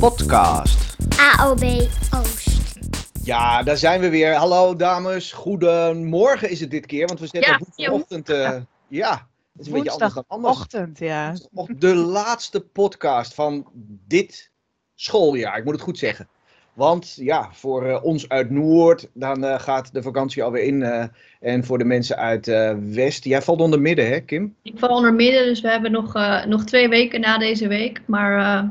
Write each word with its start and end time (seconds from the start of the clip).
podcast. 0.00 0.96
AOB 1.38 1.62
Oost. 2.14 2.78
Ja, 3.24 3.62
daar 3.62 3.76
zijn 3.76 4.00
we 4.00 4.08
weer. 4.08 4.34
Hallo 4.34 4.76
dames, 4.76 5.32
goedemorgen 5.32 6.50
is 6.50 6.60
het 6.60 6.70
dit 6.70 6.86
keer, 6.86 7.06
want 7.06 7.20
we 7.20 7.26
zitten 7.26 7.50
Ja, 7.52 7.58
op 7.58 7.60
woensdagochtend. 7.66 8.28
eh, 8.28 8.50
ja, 8.88 9.10
het 9.52 9.60
is 9.60 9.66
een 9.66 9.72
beetje 9.72 9.90
anders 9.90 10.14
dan 10.14 10.24
anders. 10.28 10.56
Woensdagochtend, 10.56 10.98
ja. 10.98 11.34
Nog 11.50 11.66
de 11.78 11.94
laatste 11.94 12.60
podcast 12.60 13.34
van 13.34 13.66
dit 14.08 14.50
schooljaar, 14.94 15.58
ik 15.58 15.64
moet 15.64 15.74
het 15.74 15.82
goed 15.82 15.98
zeggen. 15.98 16.28
Want 16.74 17.14
ja, 17.16 17.48
voor 17.52 17.86
eh, 17.86 18.04
ons 18.04 18.28
uit 18.28 18.50
Noord, 18.50 19.08
dan 19.14 19.44
eh, 19.44 19.58
gaat 19.60 19.92
de 19.94 20.02
vakantie 20.02 20.42
alweer 20.42 20.62
in. 20.64 20.82
eh, 20.82 21.04
en 21.40 21.64
voor 21.64 21.78
de 21.78 21.84
mensen 21.84 22.16
uit 22.16 22.48
eh, 22.48 22.74
West, 22.90 23.24
jij 23.24 23.42
valt 23.42 23.60
onder 23.60 23.80
midden 23.80 24.06
hè 24.08 24.20
Kim? 24.20 24.54
Ik 24.62 24.78
val 24.78 24.96
onder 24.96 25.14
midden, 25.14 25.44
dus 25.44 25.60
we 25.60 25.68
hebben 25.70 25.92
nog, 25.92 26.14
eh, 26.14 26.44
nog 26.44 26.64
twee 26.64 26.88
weken 26.88 27.20
na 27.20 27.38
deze 27.38 27.68
week. 27.68 28.00
Maar 28.06 28.38
eh, 28.38 28.68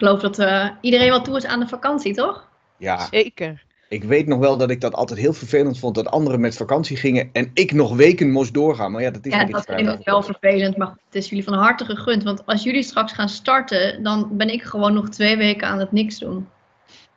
geloof 0.00 0.20
dat 0.20 0.38
eh, 0.38 0.68
iedereen 0.80 1.08
wel 1.08 1.22
toe 1.22 1.36
is 1.36 1.46
aan 1.46 1.60
de 1.60 1.68
vakantie, 1.68 2.14
toch? 2.14 2.48
Ja, 2.76 3.06
Zeker. 3.10 3.64
ik 3.88 4.04
weet 4.04 4.26
nog 4.26 4.38
wel 4.38 4.56
dat 4.56 4.70
ik 4.70 4.80
dat 4.80 4.94
altijd 4.94 5.18
heel 5.18 5.32
vervelend 5.32 5.78
vond 5.78 5.94
dat 5.94 6.06
anderen 6.06 6.40
met 6.40 6.56
vakantie 6.56 6.96
gingen 6.96 7.30
en 7.32 7.50
ik 7.54 7.72
nog 7.72 7.96
weken 7.96 8.30
moest 8.30 8.54
doorgaan. 8.54 8.92
Maar 8.92 9.02
ja, 9.02 9.10
dat 9.10 9.26
is 9.26 9.32
Ja, 9.32 9.44
dat 9.44 9.64
vind 9.64 9.80
ik 9.80 9.88
ook 9.88 10.04
wel 10.04 10.22
vervelend, 10.22 10.76
maar 10.76 10.88
het 10.88 11.14
is 11.14 11.28
jullie 11.28 11.44
van 11.44 11.54
harte 11.54 11.84
gegund. 11.84 12.22
Want 12.22 12.46
als 12.46 12.62
jullie 12.62 12.82
straks 12.82 13.12
gaan 13.12 13.28
starten, 13.28 14.02
dan 14.02 14.28
ben 14.32 14.48
ik 14.48 14.62
gewoon 14.62 14.94
nog 14.94 15.08
twee 15.08 15.36
weken 15.36 15.68
aan 15.68 15.78
het 15.78 15.92
niks 15.92 16.18
doen. 16.18 16.48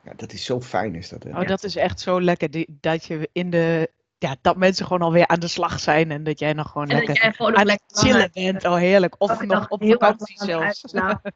Ja, 0.04 0.12
dat 0.16 0.32
is 0.32 0.44
zo 0.44 0.60
fijn 0.60 0.94
is 0.94 1.08
dat. 1.08 1.22
Hè? 1.22 1.30
Oh, 1.40 1.46
dat 1.46 1.64
is 1.64 1.76
echt 1.76 2.00
zo 2.00 2.20
lekker. 2.20 2.50
Die, 2.50 2.76
dat 2.80 3.04
je 3.04 3.28
in 3.32 3.50
de. 3.50 3.90
Ja, 4.24 4.36
dat 4.40 4.56
mensen 4.56 4.86
gewoon 4.86 5.02
alweer 5.02 5.26
aan 5.26 5.40
de 5.40 5.48
slag 5.48 5.80
zijn 5.80 6.10
en 6.10 6.24
dat 6.24 6.38
jij 6.38 6.52
nog 6.52 6.70
gewoon 6.70 6.88
En 6.88 6.96
lekker 6.96 7.14
jij 7.22 7.32
gewoon 7.32 7.52
nog 7.52 7.60
aan 7.60 7.68
het 7.68 7.80
lekker 7.92 8.06
chillen 8.10 8.30
bent. 8.32 8.64
Oh, 8.64 8.74
heerlijk. 8.76 9.14
Of 9.18 9.28
Dat 9.28 9.42
nog 9.42 9.68
op 9.68 9.84
vakantie 9.84 10.44
zelfs. 10.44 10.84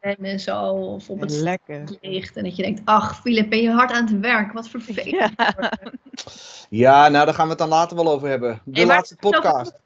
en 0.01 0.41
zo. 0.41 0.61
Of 0.70 1.09
op 1.11 1.20
het 1.20 1.30
Lekker. 1.30 1.84
licht. 2.01 2.37
En 2.37 2.45
dat 2.45 2.56
je 2.56 2.62
denkt, 2.62 2.80
ach 2.84 3.20
Filip, 3.20 3.50
ben 3.50 3.62
je 3.62 3.70
hard 3.70 3.92
aan 3.92 4.06
het 4.06 4.20
werk? 4.20 4.53
Wat 4.53 4.69
vervelend. 4.69 5.11
Ja. 5.36 5.72
Ja, 6.69 7.08
nou 7.08 7.25
daar 7.25 7.34
gaan 7.34 7.45
we 7.45 7.50
het 7.50 7.58
dan 7.58 7.69
later 7.69 7.97
wel 7.97 8.08
over 8.11 8.28
hebben. 8.28 8.61
De 8.64 8.78
Hey, 8.78 8.86
laatste 8.89 9.17
podcast. 9.17 9.80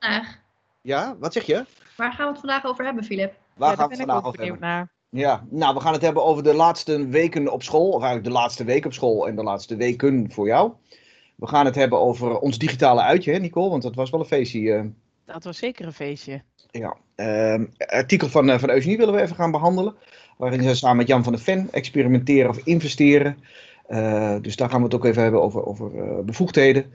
Ja, 0.81 1.17
wat 1.19 1.33
zeg 1.33 1.45
je? 1.45 1.65
Waar 1.97 2.13
gaan 2.13 2.25
we 2.27 2.31
het 2.31 2.41
vandaag 2.41 2.65
over 2.65 2.85
hebben, 2.85 3.05
Filip? 3.05 3.35
Waar 3.57 3.71
Ja, 3.71 3.77
gaan 3.77 3.89
we 3.89 3.95
het 3.97 4.03
vandaag 4.05 4.25
over 4.25 4.41
hebben? 4.41 4.61
naar. 4.61 4.91
Ja, 5.09 5.45
nou 5.51 5.75
we 5.75 5.81
gaan 5.81 5.93
het 5.93 6.03
hebben 6.03 6.25
over 6.25 6.43
de 6.43 6.55
laatste 6.55 7.07
weken 7.07 7.53
op 7.53 7.63
school. 7.63 7.89
Of 7.89 8.03
eigenlijk 8.03 8.25
de 8.25 8.31
laatste 8.41 8.65
week 8.65 8.85
op 8.85 8.93
school 8.93 9.29
en 9.29 9.37
de 9.37 9.43
laatste 9.43 9.77
weken 9.77 10.31
voor 10.33 10.47
jou. 10.47 10.73
We 11.35 11.47
gaan 11.47 11.65
het 11.65 11.75
hebben 11.75 12.01
over 12.01 12.39
ons 12.39 12.59
digitale 12.59 13.03
uitje, 13.03 13.33
hè 13.33 13.39
Nicole? 13.39 13.71
Want 13.71 13.83
dat 13.83 13.95
was 13.95 14.11
wel 14.11 14.21
een 14.21 14.27
feestje. 14.27 14.73
eh. 14.73 14.83
Dat 15.25 15.45
was 15.45 15.59
zeker 15.59 15.87
een 15.87 15.93
feestje. 15.93 16.43
ja. 16.71 16.97
Ehm, 17.15 17.65
artikel 17.79 18.29
van, 18.29 18.51
eh, 18.51 18.59
van 18.59 18.71
Eugenie 18.71 18.97
willen 18.97 19.15
we 19.15 19.21
even 19.21 19.37
gaan 19.37 19.51
behandelen. 19.51 19.95
Waarin 20.37 20.63
ze 20.63 20.75
samen 20.75 20.97
met 20.97 21.07
Jan 21.07 21.23
van 21.23 21.33
der 21.33 21.43
Ven 21.43 21.69
experimenteren 21.71 22.51
of 22.51 22.59
investeren. 22.65 23.37
Eh, 23.87 24.37
dus 24.41 24.57
daar 24.57 24.71
gaan 24.71 24.79
we 24.79 24.85
het 24.85 24.95
ook 24.95 25.05
even 25.05 25.23
hebben 25.23 25.43
over, 25.43 25.67
over 25.67 25.91
bevoegdheden. 26.25 26.93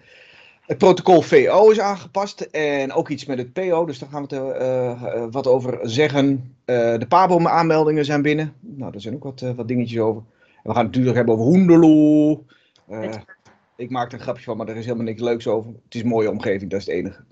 Het 0.65 0.77
protocol 0.77 1.21
VO 1.21 1.69
is 1.69 1.79
aangepast 1.79 2.41
en 2.41 2.93
ook 2.93 3.09
iets 3.09 3.25
met 3.25 3.37
het 3.37 3.53
PO, 3.53 3.85
dus 3.85 3.99
daar 3.99 4.09
gaan 4.09 4.25
we 4.27 4.35
het, 4.35 5.33
wat 5.33 5.47
over 5.47 5.79
zeggen. 5.81 6.55
De 6.65 7.05
PABO-aanmeldingen 7.07 8.05
zijn 8.05 8.21
binnen. 8.21 8.53
Nou, 8.59 8.91
daar 8.91 9.01
zijn 9.01 9.15
ook 9.15 9.23
wat, 9.23 9.39
wat 9.55 9.67
dingetjes 9.67 9.99
over. 9.99 10.21
En 10.55 10.63
we 10.63 10.73
gaan 10.73 10.85
het 10.85 10.95
natuurlijk 10.95 11.15
hebben 11.15 11.33
over 11.33 11.45
Hoenderloo. 11.45 12.45
Eh, 12.89 13.13
ik 13.77 13.89
maak 13.89 14.07
er 14.07 14.13
een 14.13 14.19
grapje 14.23 14.43
van, 14.43 14.57
maar 14.57 14.67
er 14.67 14.75
is 14.75 14.85
helemaal 14.85 15.05
niks 15.05 15.21
leuks 15.21 15.47
over. 15.47 15.71
Het 15.85 15.95
is 15.95 16.01
een 16.01 16.07
mooie 16.07 16.29
omgeving, 16.31 16.71
dat 16.71 16.79
is 16.79 16.85
het 16.85 16.95
enige. 16.95 17.23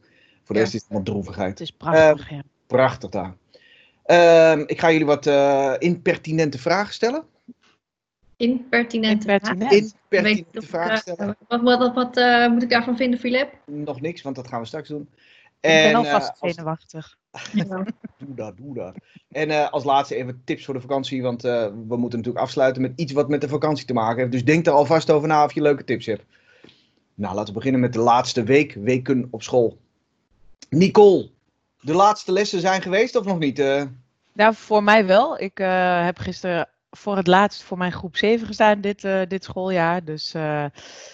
Voor 0.44 0.56
de 0.56 0.62
Ja. 0.62 0.62
rest 0.62 0.74
is 0.74 0.82
het 0.82 0.90
allemaal 0.90 1.06
droevigheid. 1.14 1.50
Het 1.50 1.60
is 1.60 1.72
prachtig. 1.72 2.30
ja. 2.30 2.44
Prachtig 2.68 3.10
daar. 3.10 3.36
Ehm, 4.04 4.64
ik 4.66 4.80
ga 4.80 4.92
jullie 4.92 5.06
wat 5.06 5.28
eh, 5.28 5.74
impertinente 5.80 6.58
vragen 6.60 6.94
stellen. 6.94 7.24
Impertinente. 8.38 9.32
Impertinent. 9.32 9.72
Niet 9.72 9.96
Impertinente 10.10 10.60
ik, 10.60 10.68
vragen 10.68 10.92
eh, 10.94 10.98
stellen. 10.98 11.36
Wat, 11.48 11.62
wat, 11.62 11.78
wat, 11.80 11.94
wat, 11.96 12.18
eh, 12.18 12.48
moet 12.50 12.64
ik 12.64 12.70
daarvan 12.70 12.98
vinden, 12.98 13.20
Filip? 13.20 13.54
Nog 13.66 14.02
niks, 14.02 14.22
want 14.22 14.36
dat 14.36 14.48
gaan 14.48 14.60
we 14.62 14.66
straks 14.68 14.90
doen. 14.90 15.10
Ik 15.66 15.72
ben 15.84 15.90
En, 15.90 15.96
alvast 15.96 16.32
eh, 16.36 16.42
als- 16.42 16.54
zenuwachtig. 16.54 17.18
Doe 18.18 18.36
dat, 18.36 18.58
doe 18.58 18.74
dat. 18.74 18.96
En 19.32 19.50
eh, 19.50 19.70
als 19.72 19.84
laatste 19.84 20.16
even 20.16 20.42
tips 20.46 20.66
voor 20.66 20.74
de 20.74 20.80
vakantie, 20.82 21.22
want 21.22 21.44
eh, 21.44 21.66
we 21.88 21.98
moeten 21.98 22.18
natuurlijk 22.20 22.46
afsluiten 22.46 22.82
met 22.82 22.92
iets 22.96 23.12
wat 23.14 23.30
met 23.30 23.42
de 23.42 23.48
vakantie 23.48 23.86
te 23.86 23.94
maken 23.94 24.20
heeft. 24.20 24.32
Dus 24.32 24.46
denk 24.46 24.66
er 24.66 24.72
alvast 24.74 25.10
over 25.12 25.28
na 25.28 25.44
of 25.44 25.54
je 25.54 25.62
leuke 25.62 25.84
tips 25.84 26.06
hebt. 26.06 26.24
Nou, 27.14 27.34
laten 27.36 27.48
we 27.48 27.60
beginnen 27.60 27.82
met 27.82 27.94
de 27.94 28.00
laatste 28.00 28.44
week, 28.44 28.74
weken 28.74 29.28
op 29.32 29.44
school. 29.44 29.78
Nicole, 30.70 31.30
de 31.82 31.94
laatste 31.94 32.32
lessen 32.32 32.60
zijn 32.60 32.82
geweest 32.82 33.16
of 33.16 33.26
nog 33.26 33.40
niet? 33.40 33.60
Eh, 33.60 33.84
Nou, 34.34 34.54
voor 34.56 34.84
mij 34.84 35.06
wel. 35.06 35.40
Ik 35.40 35.60
eh, 35.60 36.04
heb 36.06 36.18
gisteren 36.18 36.70
voor 36.96 37.16
het 37.18 37.28
laatst 37.28 37.64
voor 37.64 37.78
mijn 37.78 37.92
groep 37.92 38.18
7 38.18 38.48
gestaan 38.48 38.82
dit, 38.82 39.04
eh, 39.04 39.22
dit 39.28 39.44
schooljaar. 39.44 40.04
Dus 40.04 40.34
eh, 40.34 40.66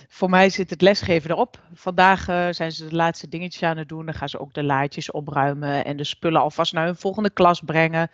voor 0.07 0.29
mij 0.29 0.49
zit 0.49 0.69
het 0.69 0.81
lesgeven 0.81 1.29
erop. 1.29 1.59
Vandaag 1.73 2.27
eh, 2.27 2.47
zijn 2.49 2.71
ze 2.71 2.87
de 2.87 2.95
laatste 2.95 3.29
dingetjes 3.29 3.63
aan 3.63 3.77
het 3.77 3.89
doen. 3.89 4.05
Dan 4.05 4.13
gaan 4.13 4.29
ze 4.29 4.39
ook 4.39 4.53
de 4.53 4.63
laadjes 4.63 5.11
opruimen 5.11 5.85
en 5.85 5.97
de 5.97 6.03
spullen 6.03 6.41
alvast 6.41 6.73
naar 6.73 6.85
hun 6.85 6.95
volgende 6.95 7.29
klas 7.29 7.61
brengen. 7.65 8.09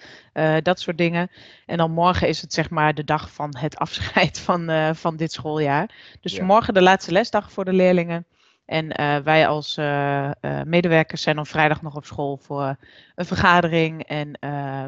dat 0.61 0.79
soort 0.79 0.97
dingen. 0.97 1.31
En 1.65 1.77
dan 1.77 1.91
morgen 1.91 2.27
is 2.27 2.41
het 2.41 2.53
zeg 2.53 2.69
maar 2.69 2.93
de 2.93 3.03
dag 3.03 3.31
van 3.31 3.55
het 3.57 3.77
afscheid 3.85 4.39
van, 4.39 4.95
van 4.95 5.15
dit 5.15 5.31
schooljaar. 5.31 5.89
Dus 6.21 6.35
Ja. 6.35 6.45
morgen 6.45 6.73
de 6.73 6.81
laatste 6.81 7.11
lesdag 7.11 7.51
voor 7.51 7.65
de 7.65 7.73
leerlingen. 7.73 8.25
En 8.67 8.91
eh, 8.91 9.17
wij 9.17 9.47
als 9.47 9.77
eh, 9.77 10.25
eh, 10.25 10.33
medewerkers 10.65 11.21
zijn 11.21 11.35
dan 11.35 11.45
vrijdag 11.45 11.81
nog 11.81 11.95
op 11.95 12.05
school 12.05 12.37
voor 12.37 12.75
een 13.15 13.25
vergadering. 13.25 14.03
En 14.03 14.31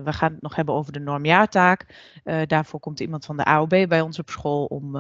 we 0.04 0.14
gaan 0.14 0.32
het 0.32 0.42
nog 0.42 0.56
hebben 0.56 0.76
over 0.76 0.92
de 0.92 1.00
normjaartaak. 1.00 1.86
Daarvoor 2.46 2.80
komt 2.80 3.00
iemand 3.00 3.26
van 3.26 3.38
de 3.38 3.44
AOB 3.44 3.70
bij 3.88 4.02
ons 4.02 4.20
op 4.20 4.30
school 4.30 4.66
om, 4.66 4.96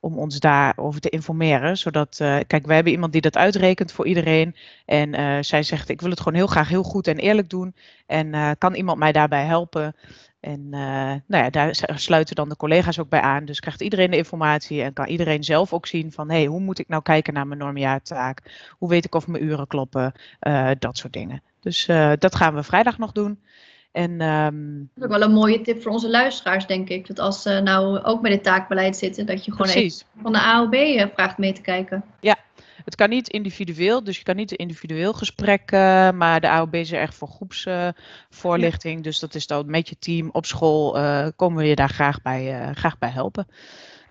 om 0.00 0.18
ons 0.18 0.38
daarover 0.38 1.00
te 1.00 1.08
informeren. 1.08 1.78
Zodat, 1.78 2.16
kijk, 2.46 2.66
wij 2.66 2.74
hebben 2.74 2.92
iemand 2.92 3.12
die 3.12 3.20
dat 3.20 3.36
uitrekent 3.36 3.92
voor 3.92 4.06
iedereen. 4.06 4.56
En 4.84 5.44
zij 5.44 5.62
zegt, 5.62 5.88
ik 5.88 6.00
wil 6.00 6.10
het 6.10 6.20
gewoon 6.20 6.38
heel 6.38 6.46
graag 6.46 6.68
heel 6.68 6.82
goed 6.82 7.06
en 7.06 7.16
eerlijk 7.16 7.50
doen. 7.50 7.74
En 8.06 8.58
kan 8.58 8.74
iemand 8.74 8.98
mij 8.98 9.12
daarbij 9.12 9.44
helpen? 9.44 9.94
En 10.46 10.68
eh, 10.70 11.14
nou 11.26 11.44
ja, 11.44 11.50
daar 11.50 11.74
sluiten 11.94 12.34
dan 12.34 12.48
de 12.48 12.56
collega's 12.56 12.98
ook 12.98 13.08
bij 13.08 13.20
aan. 13.20 13.44
Dus 13.44 13.60
krijgt 13.60 13.80
iedereen 13.80 14.10
de 14.10 14.16
informatie 14.16 14.82
en 14.82 14.92
kan 14.92 15.06
iedereen 15.06 15.44
zelf 15.44 15.72
ook 15.72 15.86
zien 15.86 16.12
van... 16.12 16.30
hé, 16.30 16.36
hey, 16.36 16.46
hoe 16.46 16.60
moet 16.60 16.78
ik 16.78 16.88
nou 16.88 17.02
kijken 17.02 17.34
naar 17.34 17.46
mijn 17.46 17.58
normjaartaak? 17.58 18.42
Hoe 18.70 18.88
weet 18.88 19.04
ik 19.04 19.14
of 19.14 19.26
mijn 19.26 19.44
uren 19.44 19.66
kloppen? 19.66 20.12
Eh, 20.38 20.70
dat 20.78 20.96
soort 20.96 21.12
dingen. 21.12 21.42
Dus 21.60 21.86
eh, 21.86 22.12
dat 22.18 22.34
gaan 22.34 22.54
we 22.54 22.62
vrijdag 22.62 22.98
nog 22.98 23.12
doen. 23.12 23.40
En 23.92 24.20
ehm, 24.20 24.78
Dat 24.78 24.96
is 24.96 25.02
ook 25.02 25.18
wel 25.18 25.22
een 25.22 25.34
mooie 25.34 25.60
tip 25.60 25.82
voor 25.82 25.92
onze 25.92 26.10
luisteraars, 26.10 26.66
denk 26.66 26.88
ik. 26.88 27.06
Dat 27.06 27.18
als 27.18 27.42
ze 27.42 27.60
nou 27.60 28.02
ook 28.02 28.22
met 28.22 28.32
het 28.32 28.42
taakbeleid 28.42 28.96
zitten, 28.96 29.26
dat 29.26 29.44
je 29.44 29.50
gewoon 29.50 29.66
precies. 29.66 30.00
even 30.00 30.22
van 30.22 30.32
de 30.32 30.40
AOB 30.40 30.74
vraagt 31.14 31.38
mee 31.38 31.52
te 31.52 31.60
kijken. 31.60 32.04
Het 32.86 32.94
kan 32.94 33.08
niet 33.08 33.28
individueel, 33.28 34.04
dus 34.04 34.16
je 34.16 34.22
kan 34.22 34.36
niet 34.36 34.50
een 34.50 34.56
individueel 34.56 35.12
gesprek, 35.12 35.70
eh, 35.70 36.10
maar 36.10 36.40
de 36.40 36.48
AOB 36.48 36.74
is 36.74 36.92
er 36.92 37.00
echt 37.00 37.14
voor 37.14 37.28
groepsvoorlichting. 37.28 39.02
Dus 39.02 39.18
dat 39.18 39.34
is 39.34 39.46
dan 39.46 39.70
met 39.70 39.88
je 39.88 39.98
team 39.98 40.28
op 40.32 40.46
school, 40.46 40.98
eh, 40.98 41.26
komen 41.36 41.58
we 41.62 41.68
je 41.68 41.74
daar 41.74 41.88
graag 41.88 42.22
bij, 42.22 42.60
eh, 42.60 42.74
graag 42.74 42.98
bij 42.98 43.08
helpen. 43.08 43.46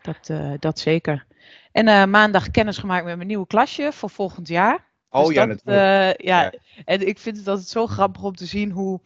Dat, 0.02 0.32
dat 0.60 0.80
zeker. 0.80 1.26
En 1.72 2.10
maandag 2.10 2.52
kennis 2.52 2.78
gemaakt 2.78 3.06
met 3.06 3.16
mijn 3.16 3.28
nieuwe 3.28 3.48
klasje 3.48 3.92
voor 3.92 4.10
volgend 4.10 4.48
jaar. 4.48 4.88
oh 5.10 5.26
Dus 5.26 5.36
ja, 5.36 5.46
dat, 5.46 5.64
natuurlijk. 5.64 6.22
ja, 6.22 6.42
Ja. 6.44 6.52
en 6.86 7.08
ik 7.08 7.20
vind 7.20 7.38
het 7.38 7.48
altijd 7.48 7.68
zo 7.68 7.88
grappig 7.88 8.24
om 8.24 8.36
te 8.36 8.46
zien 8.46 8.72
hoe 8.72 9.02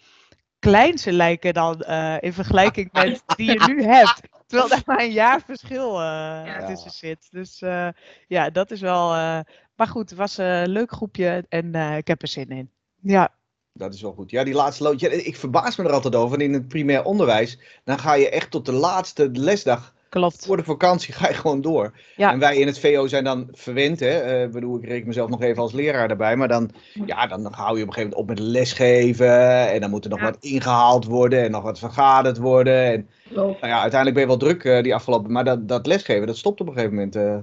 klein 0.59 0.97
ze 0.97 1.11
lijken 1.11 1.53
dan 1.53 1.81
in 2.19 2.33
vergelijking 2.33 2.91
met 2.93 3.23
die 3.35 3.51
je 3.51 3.63
nu 3.67 3.83
hebt. 3.83 4.21
Terwijl 4.49 4.69
daar 4.73 4.83
maar 4.85 4.99
een 5.01 5.11
jaar 5.11 5.41
verschil 5.41 6.01
eh, 6.01 6.65
tussen 6.65 6.91
zit. 6.91 7.27
Dus 7.31 7.61
eh, 7.61 7.89
ja, 8.27 8.49
dat 8.49 8.71
is 8.71 8.81
wel. 8.81 9.13
eh, 9.13 9.39
maar 9.75 9.87
goed, 9.87 10.09
het 10.09 10.19
was 10.19 10.37
een 10.37 10.69
leuk 10.69 10.91
groepje 10.91 11.45
en 11.49 11.75
eh, 11.75 11.97
ik 11.97 12.07
heb 12.07 12.21
er 12.21 12.27
zin 12.27 12.49
in. 12.49 12.71
Ja, 13.01 13.33
Dat 13.73 13.93
is 13.93 14.01
wel 14.01 14.13
goed. 14.13 14.31
Ja, 14.31 14.43
die 14.43 14.53
laatste 14.53 14.83
lood. 14.83 14.99
Ja, 14.99 15.09
ik 15.09 15.35
verbaas 15.35 15.75
me 15.77 15.83
er 15.83 15.91
altijd 15.91 16.15
over. 16.15 16.41
In 16.41 16.53
het 16.53 16.67
primair 16.67 17.03
onderwijs, 17.03 17.59
dan 17.83 17.99
ga 17.99 18.13
je 18.13 18.29
echt 18.29 18.51
tot 18.51 18.65
de 18.65 18.71
laatste 18.71 19.29
lesdag 19.33 19.95
klopt. 20.09 20.45
voor 20.45 20.57
de 20.57 20.63
vakantie 20.63 21.13
ga 21.13 21.27
je 21.27 21.33
gewoon 21.33 21.61
door. 21.61 21.91
Ja. 22.15 22.31
En 22.31 22.39
wij 22.39 22.57
in 22.57 22.67
het 22.67 22.79
VO 22.79 23.07
zijn 23.07 23.23
dan 23.23 23.47
verwend, 23.51 23.99
hè. 23.99 24.09
Eh, 24.19 24.43
Ik 24.43 24.51
bedoel, 24.51 24.77
ik 24.77 24.85
reken 24.85 25.07
mezelf 25.07 25.29
nog 25.29 25.41
even 25.41 25.61
als 25.61 25.73
leraar 25.73 26.09
erbij. 26.09 26.35
Maar 26.35 26.47
dan, 26.47 26.69
ja, 27.05 27.27
dan 27.27 27.47
hou 27.53 27.77
je 27.77 27.83
op 27.83 27.87
een 27.87 27.93
gegeven 27.93 28.01
moment 28.01 28.15
op 28.15 28.27
met 28.27 28.39
lesgeven. 28.39 29.69
En 29.71 29.81
dan 29.81 29.89
moet 29.89 30.03
er 30.03 30.09
nog 30.09 30.19
Ja. 30.19 30.25
wat 30.25 30.37
ingehaald 30.39 31.05
worden 31.05 31.43
en 31.43 31.51
nog 31.51 31.63
wat 31.63 31.79
vergaderd 31.79 32.37
worden. 32.37 32.83
En 32.91 33.07
Klopt. 33.29 33.61
nou 33.61 33.73
ja, 33.73 33.81
uiteindelijk 33.81 34.13
ben 34.13 34.21
je 34.21 34.39
wel 34.39 34.49
druk 34.49 34.63
eh, 34.63 34.83
die 34.83 34.95
afgelopen... 34.95 35.31
Maar 35.31 35.43
dat, 35.43 35.67
dat 35.67 35.85
lesgeven, 35.87 36.27
dat 36.27 36.37
stopt 36.37 36.61
op 36.61 36.67
een 36.67 36.73
gegeven 36.73 36.95
moment. 36.95 37.15
eh. 37.15 37.37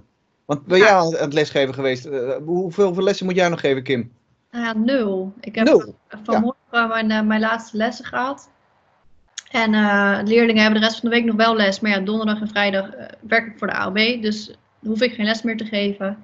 Want 0.45 0.67
ben 0.67 0.79
jij 0.79 0.91
aan 0.93 1.07
het- 1.07 1.17
aan 1.19 1.25
het 1.25 1.33
lesgeven 1.35 1.75
geweest? 1.75 2.09
Hoeveel, 2.45 2.85
hoeveel 2.87 3.03
lessen 3.05 3.27
moet 3.27 3.35
jij 3.37 3.49
nog 3.49 3.61
geven, 3.61 3.83
Kim? 3.83 4.13
Nou 4.51 4.65
ja, 4.65 4.73
nul. 4.77 5.33
Ik 5.41 5.55
heb 5.55 5.67
Nul? 5.67 5.95
vanmorgen 6.23 7.07
mijn, 7.07 7.27
mijn 7.27 7.41
laatste 7.41 7.77
lessen 7.77 8.05
gehad. 8.05 8.51
En 9.57 9.75
eh, 9.75 10.19
leerlingen 10.25 10.63
hebben 10.63 10.81
de 10.81 10.87
rest 10.87 11.01
van 11.01 11.11
de 11.11 11.17
week 11.17 11.25
nog 11.25 11.37
wel 11.37 11.57
les. 11.57 11.81
Maar 11.81 11.91
ja, 11.91 12.01
donderdag 12.01 12.41
en 12.41 12.49
vrijdag 12.49 12.91
eh, 12.91 13.07
werk 13.21 13.47
ik 13.47 13.59
voor 13.59 13.67
de 13.67 13.73
AOB. 13.73 14.23
Dus 14.23 14.51
hoef 14.87 15.01
ik 15.01 15.13
geen 15.13 15.27
les 15.27 15.43
meer 15.43 15.57
te 15.57 15.65
geven. 15.65 16.19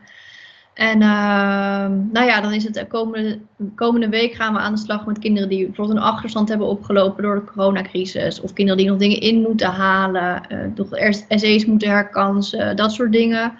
En 0.74 1.02
ehm, 1.02 2.10
nou 2.12 2.26
ja, 2.26 2.40
dan 2.40 2.52
is 2.52 2.64
het 2.64 2.74
de 2.74 2.86
komende, 2.86 3.38
komende 3.74 4.08
week 4.08 4.34
gaan 4.34 4.52
we 4.52 4.58
aan 4.58 4.74
de 4.74 4.80
slag 4.80 5.06
met 5.06 5.18
kinderen 5.18 5.48
die 5.48 5.66
bijvoorbeeld 5.66 5.98
een 5.98 6.04
achterstand 6.04 6.48
hebben 6.48 6.66
opgelopen 6.66 7.22
door 7.22 7.34
de 7.34 7.52
coronacrisis. 7.52 8.40
Of 8.40 8.52
kinderen 8.52 8.80
die 8.80 8.90
nog 8.90 8.98
dingen 8.98 9.20
in 9.20 9.40
moeten 9.40 9.70
halen, 9.70 10.48
eh 10.48 11.00
eerst 11.00 11.24
essays 11.28 11.66
moeten 11.66 11.88
herkansen, 11.88 12.76
dat 12.76 12.92
soort 12.92 13.12
dingen. 13.12 13.52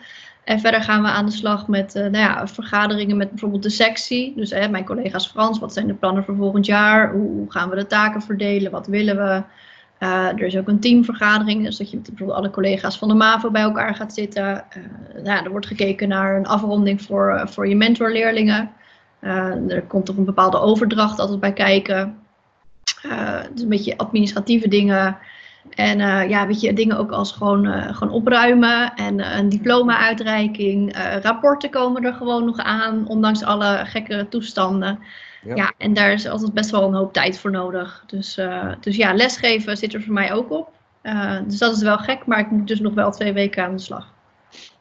En 0.44 0.61
verder 0.61 0.83
gaan 0.83 1.03
we 1.03 1.09
aan 1.09 1.27
de 1.27 1.33
slag 1.33 1.69
met 1.69 1.94
eh, 1.94 2.03
nou 2.03 2.17
ja, 2.17 2.47
vergaderingen 2.49 3.17
met 3.17 3.29
bijvoorbeeld 3.29 3.62
de 3.62 3.71
sectie. 3.71 4.33
Dus 4.37 4.50
mijn 4.50 4.85
collega's 4.85 5.29
Frans, 5.29 5.59
wat 5.59 5.73
zijn 5.73 5.87
de 5.87 5.94
plannen 5.94 6.25
voor 6.25 6.37
volgend 6.37 6.67
jaar? 6.67 7.12
Hoe, 7.12 7.50
gaan 7.50 7.71
we 7.71 7.77
de 7.77 7.87
taken 7.87 8.23
verdelen? 8.23 8.71
Wat 8.71 8.87
willen 8.87 9.17
we? 9.17 9.43
Eh, 9.99 10.27
er 10.27 10.43
is 10.43 10.56
ook 10.56 10.69
een 10.69 10.81
teamvergadering, 10.81 11.65
dus 11.65 11.77
dat 11.77 11.91
je 11.91 11.97
met 11.97 12.06
bijvoorbeeld 12.06 12.39
alle 12.39 12.50
collega's 12.50 12.99
van 12.99 13.09
de 13.09 13.15
MAVO 13.15 13.50
bij 13.50 13.62
elkaar 13.62 13.94
gaat 13.94 14.15
zitten. 14.15 14.71
Eh, 14.71 14.83
nou, 15.15 15.25
ja, 15.25 15.44
er 15.44 15.50
wordt 15.50 15.67
gekeken 15.67 16.09
naar 16.09 16.37
een 16.37 16.47
afronding 16.47 17.03
voor, 17.03 17.43
voor 17.45 17.69
je 17.69 17.77
mentorleerlingen. 17.77 18.71
Er 19.69 19.83
komt 19.87 20.06
toch 20.06 20.17
een 20.17 20.25
bepaalde 20.25 20.59
overdracht 20.61 21.19
altijd 21.19 21.41
bij 21.41 21.53
kijken. 21.53 22.19
Dus 23.53 23.62
een 23.62 23.69
beetje 23.69 23.97
administratieve 23.97 24.69
dingen. 24.69 25.17
En 25.70 26.00
eh, 26.00 26.29
ja, 26.29 26.47
weet 26.47 26.61
je, 26.61 26.73
dingen 26.73 26.99
ook 26.99 27.11
als 27.11 27.32
gewoon, 27.32 27.67
eh, 27.67 27.94
gewoon 27.97 28.14
opruimen 28.14 28.94
en 28.94 29.20
eh, 29.20 29.38
een 29.38 29.49
diploma-uitreiking. 29.49 30.97
Rapporten 31.23 31.70
komen 31.70 32.05
er 32.05 32.14
gewoon 32.14 32.44
nog 32.44 32.59
aan, 32.59 33.06
ondanks 33.09 33.43
alle 33.43 33.82
gekke 33.85 34.26
toestanden. 34.29 34.99
Ja. 35.44 35.55
Ja. 35.55 35.73
en 35.79 35.94
daar 35.94 36.12
is 36.12 36.29
altijd 36.29 36.53
best 36.53 36.70
wel 36.70 36.82
een 36.82 36.94
hoop 36.94 37.12
tijd 37.12 37.38
voor 37.38 37.50
nodig. 37.50 38.05
Dus, 38.06 38.38
dus 38.81 38.97
ja, 38.97 39.14
lesgeven 39.14 39.76
zit 39.76 39.94
er 39.94 40.03
voor 40.03 40.12
mij 40.12 40.32
ook 40.32 40.50
op. 40.50 40.69
Dus 41.47 41.59
dat 41.59 41.76
is 41.76 41.82
wel 41.82 41.99
gek, 41.99 42.26
maar 42.26 42.38
ik 42.38 42.50
moet 42.50 42.69
dus 42.69 42.81
nog 42.81 42.94
wel 42.94 43.11
twee 43.11 43.32
weken 43.32 43.64
aan 43.64 43.76
de 43.76 43.82
slag. 43.82 44.12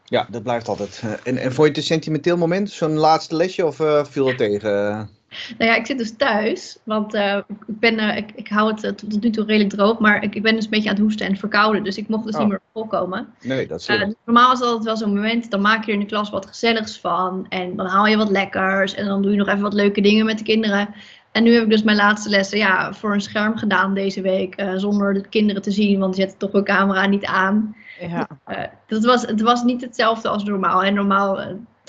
Ja, 0.04 0.28
dat 0.30 0.44
blijft 0.44 0.68
altijd. 0.68 1.04
En, 1.24 1.38
en 1.38 1.54
vond 1.54 1.56
je 1.56 1.64
het 1.64 1.78
een 1.78 1.84
sentimenteel 1.84 2.38
moment, 2.38 2.70
zo'n 2.72 2.98
laatste 2.98 3.36
lesje, 3.36 3.66
of 3.66 3.76
viel 4.10 4.28
het 4.28 4.38
tegen? 4.38 5.10
Nou 5.58 5.72
ja, 5.72 5.78
ik 5.78 5.86
zit 5.86 5.98
dus 5.98 6.16
thuis, 6.16 6.78
want 6.84 7.14
eh, 7.14 7.38
ik, 7.68 7.80
ben, 7.80 7.98
eh, 8.00 8.18
ik, 8.18 8.32
ik 8.36 8.48
hou 8.48 8.72
het 8.72 8.84
eh, 8.84 8.92
tot, 8.92 9.22
nu 9.22 9.30
toe 9.30 9.46
redelijk 9.46 9.74
droog, 9.74 10.00
maar 10.00 10.24
ik, 10.24 10.36
ik 10.36 10.42
ben 10.42 10.56
dus 10.56 10.64
een 10.64 10.70
beetje 10.70 10.90
aan 10.90 10.96
het 10.96 11.04
hoesten 11.04 11.28
en 11.28 11.38
verkouden, 11.38 11.84
dus 11.84 11.98
ik 11.98 12.08
mocht 12.08 12.26
dus 12.26 12.36
Oh. 12.36 12.40
niet 12.40 12.50
meer 12.50 12.62
volkomen. 12.74 13.28
Nee, 13.42 13.68
dat 13.68 13.80
is 13.80 13.88
Eh, 13.88 14.00
dus 14.00 14.14
normaal 14.26 14.54
is 14.54 14.60
dat 14.60 14.68
altijd 14.68 14.86
wel 14.86 14.98
zo'n 14.98 15.14
moment, 15.16 15.52
dan 15.52 15.62
maak 15.62 15.86
je 15.86 15.88
er 15.88 15.94
in 15.94 16.00
de 16.00 16.06
klas 16.10 16.30
wat 16.30 16.46
gezelligs 16.46 17.00
van 17.00 17.46
en 17.50 17.76
dan 17.76 17.86
haal 17.86 18.06
je 18.08 18.18
wat 18.18 18.30
lekkers 18.30 18.94
en 18.96 19.06
dan 19.06 19.22
doe 19.22 19.32
je 19.32 19.38
nog 19.38 19.48
even 19.48 19.62
wat 19.62 19.74
leuke 19.74 20.02
dingen 20.02 20.26
met 20.26 20.38
de 20.38 20.44
kinderen. 20.44 20.90
En 21.32 21.44
nu 21.44 21.54
heb 21.54 21.64
ik 21.64 21.70
dus 21.70 21.84
mijn 21.84 21.98
laatste 21.98 22.30
lessen 22.30 22.58
ja, 22.58 22.94
voor 22.94 23.14
een 23.14 23.22
scherm 23.22 23.58
gedaan 23.58 23.94
deze 23.94 24.22
week, 24.22 24.56
eh, 24.56 24.74
zonder 24.76 25.14
de 25.14 25.28
kinderen 25.28 25.62
te 25.62 25.72
zien, 25.72 26.00
want 26.00 26.14
die 26.14 26.22
zetten 26.22 26.40
toch 26.40 26.52
hun 26.52 26.64
camera 26.64 27.06
niet 27.06 27.26
aan. 27.26 27.76
Ja. 28.00 28.28
Eh, 28.46 28.64
dat 28.88 29.06
was, 29.06 29.22
het 29.26 29.42
was 29.42 29.64
niet 29.64 29.82
hetzelfde 29.82 30.30
als 30.30 30.44
normaal. 30.44 30.84
En 30.84 30.94
normaal 30.94 31.40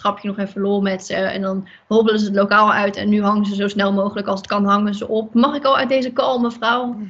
trap 0.03 0.19
je 0.19 0.29
nog 0.29 0.39
even 0.39 0.61
lol 0.61 0.81
met 0.81 1.07
ze 1.07 1.15
en 1.15 1.43
dan 1.43 1.69
hobbelen 1.87 2.21
ze 2.21 2.27
het 2.27 2.35
lokaal 2.35 2.73
uit 2.73 2.97
en 2.97 3.09
nu 3.09 3.23
hangen 3.23 3.47
ze 3.47 3.55
zo 3.55 3.69
snel 3.69 3.93
mogelijk 3.93 4.27
als 4.27 4.39
het 4.39 4.49
kan 4.49 4.65
hangen 4.65 4.95
ze 4.95 5.09
op. 5.09 5.35
Mag 5.35 5.55
ik 5.55 5.65
al 5.65 5.77
uit 5.77 5.89
deze 5.89 6.13
call, 6.13 6.41
mevrouw? 6.41 6.97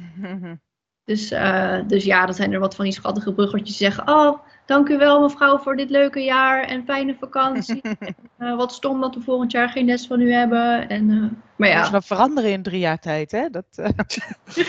Dus, 1.05 1.31
eh, 1.31 1.79
dus 1.87 2.03
ja, 2.03 2.25
dan 2.25 2.35
zijn 2.35 2.53
er 2.53 2.59
wat 2.59 2.75
van 2.75 2.85
die 2.85 2.93
schattige 2.93 3.33
bruggetjes 3.33 3.77
die 3.77 3.87
zeggen, 3.87 4.07
oh, 4.07 4.39
dank 4.65 4.89
u 4.89 4.97
wel 4.97 5.21
mevrouw 5.21 5.57
voor 5.57 5.75
dit 5.75 5.89
leuke 5.89 6.19
jaar 6.19 6.63
en 6.63 6.83
fijne 6.85 7.15
vakantie. 7.19 7.81
Eh, 8.37 8.55
wat 8.55 8.73
stom 8.73 9.01
dat 9.01 9.15
we 9.15 9.21
volgend 9.21 9.51
jaar 9.51 9.69
geen 9.69 9.85
les 9.85 10.07
van 10.07 10.21
u 10.21 10.33
hebben. 10.33 10.89
En, 10.89 11.09
eh, 11.09 11.17
maar 11.55 11.67
Dat 11.69 11.77
ja, 11.77 11.83
is 11.83 11.89
wel 11.89 12.01
veranderen 12.01 12.51
in 12.51 12.63
drie 12.63 12.79
jaar 12.79 12.99
tijd, 12.99 13.31
hè? 13.31 13.49
Dat, 13.49 13.65
eh, 13.75 13.89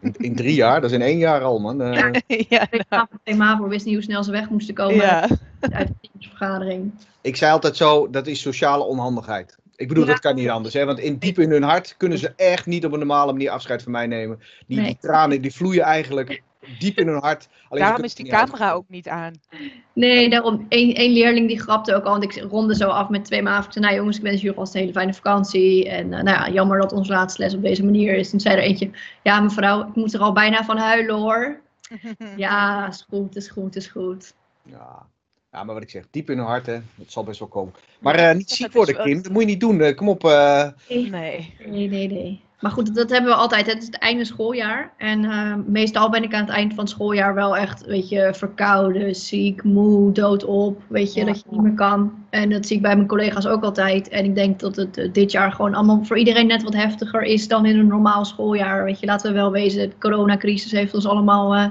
in, 0.00 0.14
in 0.16 0.36
drie 0.36 0.54
jaar, 0.54 0.80
dat 0.80 0.90
is 0.90 0.96
in 0.96 1.02
één 1.02 1.18
jaar 1.18 1.42
al, 1.42 1.58
man. 1.58 1.82
Eh, 1.82 1.94
Ja. 1.94 2.10
ja, 2.48 2.66
ik 2.70 2.84
heb 2.88 3.36
MAVO 3.36 3.68
wist 3.68 3.84
niet 3.84 3.94
hoe 3.94 4.02
snel 4.02 4.24
ze 4.24 4.30
weg 4.30 4.48
moesten 4.50 4.74
komen 4.74 4.94
ja. 4.94 5.28
uit 5.60 5.88
de 5.88 5.94
teamsvergadering. 6.00 6.92
Ik 7.20 7.36
zei 7.36 7.52
altijd 7.52 7.76
zo, 7.76 8.10
dat 8.10 8.26
is 8.26 8.40
sociale 8.40 8.84
onhandigheid. 8.84 9.58
Ik 9.76 9.88
bedoel, 9.88 10.04
Ja. 10.04 10.10
dat 10.10 10.20
kan 10.20 10.34
niet 10.34 10.48
anders. 10.48 10.74
Hè? 10.74 10.84
Want 10.84 10.98
in, 10.98 11.18
diep 11.18 11.38
in 11.38 11.50
hun 11.50 11.62
hart 11.62 11.94
kunnen 11.96 12.18
ze 12.18 12.32
echt 12.36 12.66
niet 12.66 12.84
op 12.84 12.92
een 12.92 12.98
normale 12.98 13.32
manier 13.32 13.50
afscheid 13.50 13.82
van 13.82 13.92
mij 13.92 14.06
nemen. 14.06 14.40
Die, 14.66 14.76
Nee. 14.76 14.86
die 14.86 14.98
tranen 15.00 15.42
die 15.42 15.54
vloeien 15.54 15.82
eigenlijk 15.82 16.42
diep 16.78 16.98
in 16.98 17.06
hun 17.06 17.20
hart. 17.20 17.48
Alleen 17.68 17.84
Daarom 17.84 18.04
is 18.04 18.14
die 18.14 18.28
camera 18.28 18.72
ook 18.72 18.88
niet 18.88 19.08
aan. 19.08 19.32
Nee, 19.94 20.30
daarom. 20.30 20.66
Eén 20.68 20.94
één 20.94 21.12
leerling 21.12 21.48
die 21.48 21.60
grapte 21.60 21.94
ook 21.94 22.04
al. 22.04 22.10
Want 22.10 22.24
ik 22.24 22.44
ronde 22.50 22.74
zo 22.74 22.88
af 22.88 23.08
met 23.08 23.24
twee 23.24 23.42
maanden. 23.42 23.64
Ik 23.66 23.72
zei, 23.72 23.84
nou 23.84 23.96
jongens, 23.96 24.16
ik 24.16 24.22
wens 24.22 24.40
jullie 24.40 24.56
alvast 24.56 24.74
een 24.74 24.80
hele 24.80 24.92
fijne 24.92 25.14
vakantie. 25.14 25.88
En 25.88 26.12
eh, 26.12 26.22
nou 26.22 26.28
ja, 26.38 26.48
jammer 26.50 26.80
dat 26.80 26.92
onze 26.92 27.12
laatste 27.12 27.42
les 27.42 27.54
op 27.54 27.62
deze 27.62 27.84
manier 27.84 28.14
is. 28.14 28.32
En 28.32 28.40
zei 28.40 28.56
er 28.56 28.62
eentje, 28.62 28.90
ja 29.22 29.40
mevrouw, 29.40 29.80
ik 29.88 29.94
moet 29.94 30.14
er 30.14 30.20
al 30.20 30.32
bijna 30.32 30.64
van 30.64 30.76
huilen 30.76 31.14
hoor. 31.16 31.60
Ja, 32.36 32.88
is 32.88 33.06
goed, 33.08 33.36
is 33.36 33.48
goed, 33.48 33.76
is 33.76 33.86
goed. 33.86 34.34
Ja. 34.62 35.06
ja, 35.52 35.64
maar 35.64 35.74
wat 35.74 35.82
ik 35.82 35.90
zeg, 35.90 36.04
diep 36.10 36.30
in 36.30 36.36
hun 36.38 36.46
hart, 36.46 36.66
hè. 36.66 36.72
Het 36.72 37.12
zal 37.12 37.24
best 37.24 37.38
wel 37.38 37.48
komen. 37.48 37.74
Maar 38.00 38.14
eh, 38.14 38.34
niet 38.36 38.50
ziek 38.50 38.72
worden, 38.72 39.02
kind. 39.02 39.22
Dat 39.24 39.32
moet 39.32 39.42
je 39.42 39.48
niet 39.48 39.60
doen. 39.60 39.80
Eh, 39.80 39.96
kom 39.96 40.08
op. 40.08 40.24
eh, 40.24 40.68
Nee. 40.88 41.10
Nee, 41.10 41.88
nee, 41.88 42.06
nee. 42.08 42.40
Maar 42.62 42.70
goed, 42.70 42.94
dat 42.94 43.10
hebben 43.10 43.30
we 43.30 43.36
altijd. 43.36 43.66
Het 43.66 43.78
is 43.78 43.86
het 43.86 43.98
einde 43.98 44.24
schooljaar. 44.24 44.92
En 44.96 45.24
eh, 45.24 45.54
meestal 45.66 46.10
ben 46.10 46.22
ik 46.22 46.34
aan 46.34 46.40
het 46.40 46.54
eind 46.54 46.74
van 46.74 46.84
het 46.84 46.92
schooljaar 46.92 47.34
wel 47.34 47.56
echt, 47.56 47.86
weet 47.86 48.08
je, 48.08 48.34
verkouden, 48.34 49.14
ziek, 49.14 49.62
moe, 49.62 50.12
doodop. 50.12 50.82
Weet 50.88 51.14
je, 51.14 51.20
Ja. 51.20 51.26
dat 51.26 51.38
je 51.38 51.44
niet 51.50 51.62
meer 51.62 51.74
kan. 51.74 52.12
En 52.30 52.50
dat 52.50 52.66
zie 52.66 52.76
ik 52.76 52.82
bij 52.82 52.96
mijn 52.96 53.08
collega's 53.08 53.46
ook 53.46 53.62
altijd. 53.62 54.08
En 54.08 54.24
ik 54.24 54.34
denk 54.34 54.60
dat 54.60 54.76
het 54.76 54.96
eh, 54.96 55.12
dit 55.12 55.32
jaar 55.32 55.52
gewoon 55.52 55.74
allemaal 55.74 56.04
voor 56.04 56.18
iedereen 56.18 56.46
net 56.46 56.62
wat 56.62 56.74
heftiger 56.74 57.22
is 57.22 57.48
dan 57.48 57.66
in 57.66 57.78
een 57.78 57.86
normaal 57.86 58.24
schooljaar. 58.24 58.84
Weet 58.84 59.00
je, 59.00 59.06
laten 59.06 59.30
we 59.30 59.36
wel 59.38 59.50
wezen, 59.50 59.90
de 59.90 59.98
coronacrisis 59.98 60.72
heeft 60.72 60.94
ons 60.94 61.06
allemaal 61.06 61.54
eh, 61.54 61.70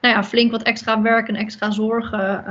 nou 0.00 0.14
ja, 0.14 0.24
flink 0.24 0.50
wat 0.50 0.62
extra 0.62 1.02
werk 1.02 1.28
en 1.28 1.36
extra 1.36 1.70
zorgen 1.70 2.44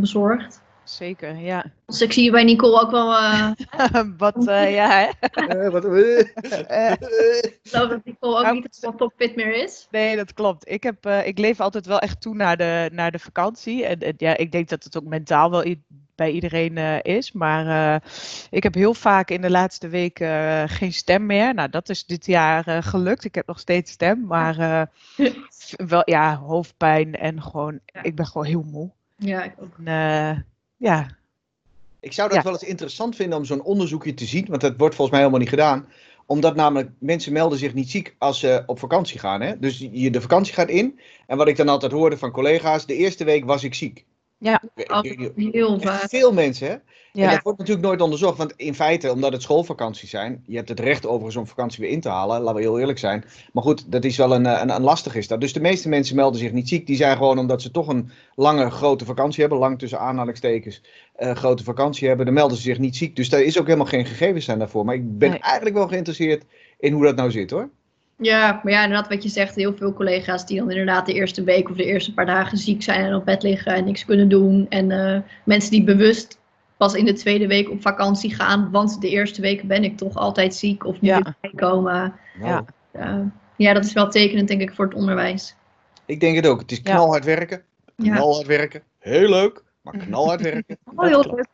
bezorgd. 0.00 0.60
Zeker, 0.88 1.36
ja. 1.36 1.64
Dus 1.86 2.00
ik 2.00 2.12
zie 2.12 2.30
bij 2.30 2.44
Nicole 2.44 2.80
ook 2.80 2.90
wel, 2.90 3.16
eh, 3.16 3.50
Wat, 4.18 4.46
eh, 4.46 4.74
ja, 4.74 4.88
hè? 4.88 5.08
eh, 5.46 5.70
wat, 5.70 5.84
Eh, 5.84 6.92
ik 6.92 7.58
geloof 7.62 7.88
dat 7.88 8.04
Nicole 8.04 8.36
ook 8.36 8.42
Nou, 8.42 8.54
niet 8.54 8.76
helemaal 8.80 8.96
topfit 8.98 9.36
meer 9.36 9.62
is. 9.62 9.88
Nee, 9.90 10.16
dat 10.16 10.34
klopt. 10.34 10.70
Ik, 10.70 10.82
heb, 10.82 11.06
eh, 11.06 11.26
ik 11.26 11.38
leef 11.38 11.60
altijd 11.60 11.86
wel 11.86 11.98
echt 11.98 12.20
toe 12.20 12.34
naar 12.34 12.56
de, 12.56 12.90
naar 12.92 13.10
de 13.10 13.18
vakantie. 13.18 13.86
En, 13.86 13.98
en 13.98 14.14
ja, 14.16 14.36
ik 14.36 14.52
denk 14.52 14.68
dat 14.68 14.84
het 14.84 14.96
ook 14.96 15.04
mentaal 15.04 15.50
wel 15.50 15.74
bij 16.14 16.30
iedereen 16.30 16.76
eh, 16.78 16.96
is. 17.02 17.32
Maar 17.32 17.94
eh, 17.94 18.10
ik 18.50 18.62
heb 18.62 18.74
heel 18.74 18.94
vaak 18.94 19.30
in 19.30 19.40
de 19.40 19.50
laatste 19.50 19.88
weken 19.88 20.68
geen 20.68 20.92
stem 20.92 21.26
meer. 21.26 21.54
Nou, 21.54 21.68
dat 21.70 21.88
is 21.88 22.04
dit 22.04 22.26
jaar 22.26 22.82
gelukt. 22.82 23.24
Ik 23.24 23.34
heb 23.34 23.46
nog 23.46 23.58
steeds 23.58 23.90
stem. 23.92 24.26
Maar 24.26 24.58
eh, 24.58 25.26
wel, 25.92 26.02
ja, 26.04 26.36
hoofdpijn 26.36 27.14
en 27.16 27.42
gewoon, 27.42 27.80
Ja. 27.84 28.02
ik 28.02 28.14
ben 28.14 28.26
gewoon 28.26 28.46
heel 28.46 28.64
moe. 28.70 28.90
Ja, 29.16 29.42
ik 29.42 29.54
ook. 29.58 29.78
En, 29.84 29.86
eh, 29.86 30.38
ja, 30.78 31.16
Ik 32.00 32.12
zou 32.12 32.28
dat 32.28 32.36
Ja. 32.36 32.42
wel 32.44 32.52
eens 32.52 32.62
interessant 32.62 33.16
vinden 33.16 33.38
om 33.38 33.44
zo'n 33.44 33.62
onderzoekje 33.62 34.14
te 34.14 34.24
zien, 34.24 34.46
want 34.48 34.60
dat 34.60 34.76
wordt 34.76 34.94
volgens 34.94 35.10
mij 35.10 35.18
helemaal 35.18 35.40
niet 35.40 35.48
gedaan. 35.48 35.88
Omdat 36.26 36.54
namelijk 36.54 36.90
mensen 36.98 37.32
melden 37.32 37.58
zich 37.58 37.74
niet 37.74 37.90
ziek 37.90 38.14
als 38.18 38.38
ze 38.40 38.62
op 38.66 38.78
vakantie 38.78 39.18
gaan. 39.18 39.40
Hè? 39.40 39.58
Dus 39.58 39.78
je 39.78 40.10
de 40.10 40.20
vakantie 40.20 40.54
gaat 40.54 40.68
in. 40.68 41.00
En 41.26 41.36
wat 41.36 41.48
ik 41.48 41.56
dan 41.56 41.68
altijd 41.68 41.92
hoorde 41.92 42.18
van 42.18 42.30
collega's, 42.30 42.86
de 42.86 42.94
eerste 42.94 43.24
week 43.24 43.44
was 43.44 43.64
ik 43.64 43.74
ziek. 43.74 44.04
Ja. 44.38 44.62
Heel 45.34 45.80
vaak. 45.80 46.08
veel 46.08 46.32
mensen, 46.32 46.66
hè? 46.66 46.72
En 47.12 47.24
ja. 47.24 47.30
dat 47.30 47.42
wordt 47.42 47.58
natuurlijk 47.58 47.86
nooit 47.86 48.00
onderzocht, 48.00 48.38
want 48.38 48.52
in 48.56 48.74
feite, 48.74 49.12
omdat 49.12 49.32
het 49.32 49.42
schoolvakanties 49.42 50.10
zijn, 50.10 50.42
je 50.46 50.56
hebt 50.56 50.68
het 50.68 50.80
recht 50.80 51.06
over 51.06 51.32
zo'n 51.32 51.46
vakantie 51.46 51.84
weer 51.84 51.92
in 51.92 52.00
te 52.00 52.08
halen, 52.08 52.40
laten 52.40 52.54
we 52.54 52.60
heel 52.60 52.78
eerlijk 52.78 52.98
zijn. 52.98 53.24
Maar 53.52 53.62
goed, 53.62 53.92
dat 53.92 54.04
is 54.04 54.16
wel 54.16 54.34
een, 54.34 54.46
eh, 54.46 54.60
een, 54.62 54.74
een 54.74 54.82
lastig 54.82 55.14
is 55.14 55.28
dat. 55.28 55.40
Dus 55.40 55.52
de 55.52 55.60
meeste 55.60 55.88
mensen 55.88 56.16
melden 56.16 56.40
zich 56.40 56.52
niet 56.52 56.68
ziek. 56.68 56.86
Die 56.86 56.96
zijn 56.96 57.16
gewoon 57.16 57.38
omdat 57.38 57.62
ze 57.62 57.70
toch 57.70 57.88
een 57.88 58.10
lange, 58.34 58.70
grote 58.70 59.04
vakantie 59.04 59.40
hebben, 59.40 59.58
lang 59.58 59.78
tussen 59.78 60.00
aanhalingstekens, 60.00 60.82
eh, 61.14 61.34
grote 61.34 61.64
vakantie 61.64 62.08
hebben, 62.08 62.26
dan 62.26 62.34
melden 62.34 62.56
ze 62.56 62.62
zich 62.62 62.78
niet 62.78 62.96
ziek. 62.96 63.16
Dus 63.16 63.28
daar 63.28 63.42
is 63.42 63.58
ook 63.58 63.66
helemaal 63.66 63.86
geen 63.86 64.06
gegevens 64.06 64.44
zijn 64.44 64.58
daarvoor. 64.58 64.84
Maar 64.84 64.94
ik 64.94 65.18
ben 65.18 65.30
Nee. 65.30 65.38
eigenlijk 65.38 65.76
wel 65.76 65.88
geïnteresseerd 65.88 66.44
in 66.78 66.92
hoe 66.92 67.04
dat 67.04 67.16
nou 67.16 67.30
zit, 67.30 67.50
hoor. 67.50 67.70
Ja, 68.20 68.60
maar 68.62 68.72
ja, 68.72 68.82
inderdaad 68.84 69.08
wat 69.08 69.22
je 69.22 69.28
zegt, 69.28 69.54
heel 69.54 69.74
veel 69.76 69.92
collega's 69.92 70.46
die 70.46 70.58
dan 70.58 70.70
inderdaad 70.70 71.06
de 71.06 71.12
eerste 71.12 71.44
week 71.44 71.70
of 71.70 71.76
de 71.76 71.84
eerste 71.84 72.14
paar 72.14 72.26
dagen 72.26 72.58
ziek 72.58 72.82
zijn 72.82 73.04
en 73.04 73.14
op 73.14 73.24
bed 73.24 73.42
liggen 73.42 73.74
en 73.74 73.84
niks 73.84 74.04
kunnen 74.04 74.28
doen. 74.28 74.66
En 74.68 74.90
eh, 74.90 75.20
mensen 75.44 75.70
die 75.70 75.84
bewust 75.84 76.38
pas 76.76 76.94
in 76.94 77.04
de 77.04 77.12
tweede 77.12 77.46
week 77.46 77.70
op 77.70 77.82
vakantie 77.82 78.34
gaan, 78.34 78.70
want 78.70 79.00
de 79.00 79.08
eerste 79.08 79.40
weken 79.40 79.68
ben 79.68 79.84
ik 79.84 79.96
toch 79.96 80.14
altijd 80.16 80.54
ziek 80.54 80.84
of 80.86 80.92
moet 80.92 81.10
Ja. 81.10 81.36
ik. 81.40 81.60
Nou, 81.60 81.82
Ja. 82.42 82.64
Ja. 82.92 83.30
ja, 83.56 83.72
dat 83.72 83.84
is 83.84 83.92
wel 83.92 84.08
tekenend 84.10 84.48
denk 84.48 84.60
ik 84.60 84.74
voor 84.74 84.84
het 84.84 84.94
onderwijs. 84.94 85.54
Ik 86.06 86.20
denk 86.20 86.36
het 86.36 86.46
ook. 86.46 86.60
Het 86.60 86.70
is 86.70 86.80
Ja. 86.82 86.94
knalhard 86.94 87.24
werken. 87.24 87.62
Ja. 87.96 88.14
Knalhard 88.14 88.46
werken. 88.46 88.82
Heel 88.98 89.28
leuk, 89.28 89.62
maar 89.82 89.96
knalhard 89.96 90.40
werken. 90.42 90.78
Oh, 90.94 91.06
heel 91.06 91.22
leuk. 91.34 91.46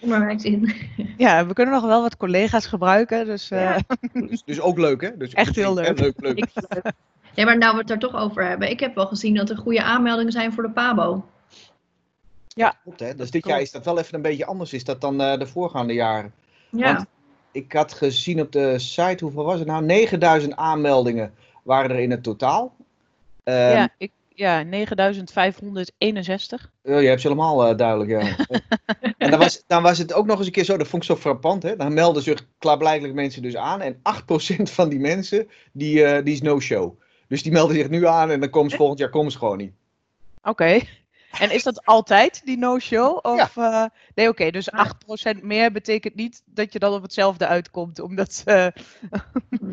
Onderwijs 0.00 0.44
in. 0.44 0.74
ja, 1.16 1.46
we 1.46 1.52
kunnen 1.52 1.74
nog 1.74 1.84
wel 1.84 2.02
wat 2.02 2.16
collega's 2.16 2.66
gebruiken. 2.66 3.26
Dus 3.26 3.50
eh, 3.50 3.60
Ja. 3.60 3.78
Dus, 4.12 4.42
dus 4.44 4.60
ook 4.60 4.78
leuk, 4.78 5.00
hè? 5.00 5.16
Dus 5.16 5.32
Echt 5.32 5.56
heel 5.56 5.74
leuk. 5.74 5.98
leuk, 5.98 6.14
leuk. 6.16 6.46
Ja, 7.34 7.44
maar 7.44 7.58
nou 7.58 7.74
we 7.74 7.80
het 7.80 7.90
er 7.90 7.98
toch 7.98 8.16
over 8.16 8.44
hebben. 8.48 8.70
Ik 8.70 8.80
heb 8.80 8.94
wel 8.94 9.06
gezien 9.06 9.34
dat 9.34 9.50
er 9.50 9.56
goede 9.56 9.82
aanmeldingen 9.82 10.32
zijn 10.32 10.52
voor 10.52 10.62
de 10.62 10.70
PABO. 10.70 11.24
Klopt, 12.54 13.00
hè? 13.00 13.14
Dus 13.14 13.30
dit 13.30 13.46
jaar 13.46 13.60
is 13.60 13.70
dat 13.70 13.84
wel 13.84 13.98
even 13.98 14.14
een 14.14 14.22
beetje 14.22 14.46
anders 14.46 14.72
is 14.72 14.84
dat 14.84 15.00
dan 15.00 15.20
eh, 15.20 15.38
de 15.38 15.46
voorgaande 15.46 15.92
jaren. 15.92 16.32
Ja. 16.70 16.94
Want 16.94 17.06
ik 17.52 17.72
had 17.72 17.92
gezien 17.92 18.40
op 18.40 18.52
de 18.52 18.78
site, 18.78 19.24
hoeveel 19.24 19.44
was 19.44 19.58
het 19.58 19.68
nou? 19.68 19.84
9000 19.84 20.56
aanmeldingen 20.56 21.34
waren 21.62 21.90
er 21.90 21.98
in 21.98 22.10
het 22.10 22.22
totaal. 22.22 22.74
Ehm, 23.44 23.76
ja, 23.76 23.88
ik, 23.98 24.10
ja, 24.42 24.62
9561. 24.62 26.70
Oh, 26.82 27.00
je 27.00 27.08
hebt 27.08 27.20
ze 27.20 27.28
helemaal 27.28 27.66
eh, 27.66 27.76
duidelijk, 27.76 28.10
ja. 28.10 28.20
en 29.18 29.30
dan 29.30 29.38
was, 29.38 29.64
dan 29.66 29.82
was 29.82 29.98
het 29.98 30.12
ook 30.12 30.26
nog 30.26 30.36
eens 30.38 30.46
een 30.46 30.52
keer 30.52 30.64
zo, 30.64 30.76
dat 30.76 30.88
vond 30.88 31.02
ik 31.02 31.08
zo 31.08 31.16
frappant, 31.16 31.62
hè. 31.62 31.76
Dan 31.76 31.94
melden 31.94 32.22
zich 32.22 32.46
klaarblijkelijk 32.58 33.14
mensen 33.14 33.42
dus 33.42 33.56
aan 33.56 33.80
en 33.80 33.96
8% 33.96 33.98
van 34.62 34.88
die 34.88 34.98
mensen, 34.98 35.48
die, 35.72 36.04
eh, 36.04 36.24
die 36.24 36.34
is 36.34 36.42
no-show. 36.42 37.00
Dus 37.28 37.42
die 37.42 37.52
melden 37.52 37.76
zich 37.76 37.88
nu 37.88 38.06
aan 38.06 38.30
en 38.30 38.40
dan 38.40 38.50
komen 38.50 38.70
ze 38.70 38.76
volgend 38.76 38.98
jaar 38.98 39.10
komen 39.10 39.32
ze 39.32 39.38
gewoon 39.38 39.58
niet. 39.58 39.72
Oké. 40.42 40.80
En 41.38 41.50
is 41.50 41.62
dat 41.62 41.84
altijd 41.84 42.40
die 42.44 42.58
no-show? 42.58 43.18
Of, 43.22 43.56
eh, 43.56 43.84
nee, 44.14 44.28
oké. 44.28 44.50
dus 44.50 44.70
8% 44.70 45.42
meer 45.42 45.72
betekent 45.72 46.14
niet 46.14 46.42
dat 46.46 46.72
je 46.72 46.78
dan 46.78 46.92
op 46.92 47.02
hetzelfde 47.02 47.46
uitkomt. 47.46 48.00
Omdat 48.00 48.32
ze. 48.32 48.72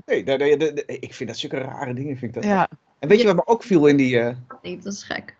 Nee, 0.05 0.23
dat- 0.23 0.41
ik 0.85 1.13
vind 1.13 1.29
dat 1.29 1.37
zulke 1.37 1.57
rare 1.57 1.93
dingen. 1.93 2.17
Vind 2.17 2.35
ik 2.35 2.41
dat. 2.41 2.51
ja. 2.51 2.69
En 2.99 3.07
weet 3.07 3.19
je 3.21 3.25
wat 3.25 3.35
me 3.35 3.47
ook 3.47 3.63
viel 3.63 3.87
in 3.87 3.97
die... 3.97 4.19
eh, 4.19 4.35
Nee, 4.61 4.77
dat 4.83 4.93
is 4.93 5.03
gek. 5.03 5.35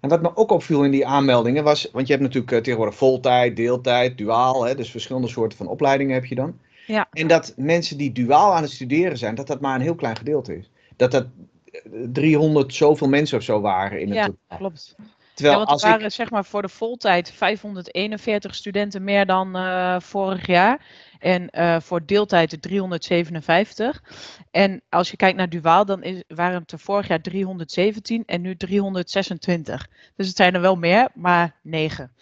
En 0.00 0.08
wat 0.08 0.22
me 0.22 0.36
ook 0.36 0.50
opviel 0.50 0.84
in 0.84 0.90
die 0.90 1.06
aanmeldingen 1.06 1.64
was, 1.64 1.88
want 1.92 2.06
je 2.06 2.12
hebt 2.12 2.24
natuurlijk 2.24 2.52
eh, 2.52 2.58
tegenwoordig 2.58 2.96
voltijd, 2.96 3.56
deeltijd, 3.56 4.18
duaal, 4.18 4.64
hè, 4.66 4.74
dus 4.74 4.90
verschillende 4.90 5.28
soorten 5.28 5.58
van 5.58 5.66
opleidingen 5.66 6.14
heb 6.14 6.24
je 6.24 6.34
dan. 6.34 6.58
Ja. 6.86 7.06
En 7.10 7.26
dat 7.26 7.54
mensen 7.56 7.98
die 7.98 8.12
duaal 8.12 8.54
aan 8.54 8.62
het 8.62 8.70
studeren 8.70 9.18
zijn, 9.18 9.34
dat 9.34 9.46
dat 9.46 9.60
maar 9.60 9.74
een 9.74 9.80
heel 9.80 9.94
klein 9.94 10.16
gedeelte 10.16 10.56
is. 10.58 10.70
Dat 10.96 11.10
dat 11.10 11.26
eh, 11.64 11.80
300 12.12 12.74
zoveel 12.74 13.08
mensen 13.08 13.38
of 13.38 13.44
zo 13.44 13.60
waren 13.60 14.00
in 14.00 14.06
het 14.08 14.16
Ja, 14.16 14.24
totaal. 14.24 14.58
klopt. 14.58 14.96
Terwijl 15.36 15.58
ja, 15.58 15.64
want 15.64 15.72
als 15.72 15.82
er 15.82 15.90
waren 15.90 16.06
ik, 16.06 16.12
zeg 16.12 16.30
maar 16.30 16.44
voor 16.44 16.62
de 16.62 16.68
voltijd 16.68 17.30
541 17.30 18.54
studenten 18.54 19.04
meer 19.04 19.26
dan 19.26 19.56
eh, 19.56 20.00
vorig 20.00 20.46
jaar. 20.46 20.86
En 21.18 21.50
eh, 21.50 21.80
voor 21.80 22.06
deeltijd 22.06 22.50
de 22.50 22.58
357. 22.58 24.02
En 24.50 24.82
als 24.88 25.10
je 25.10 25.16
kijkt 25.16 25.36
naar 25.36 25.48
duaal, 25.48 25.84
dan 25.84 26.02
is, 26.02 26.22
waren 26.28 26.60
het 26.60 26.72
er 26.72 26.78
vorig 26.78 27.08
jaar 27.08 27.20
317 27.20 28.22
en 28.26 28.40
nu 28.40 28.56
326. 28.56 29.88
Dus 30.16 30.26
het 30.26 30.36
zijn 30.36 30.54
er 30.54 30.60
wel 30.60 30.76
meer, 30.76 31.08
maar 31.14 31.54
9. 31.62 32.12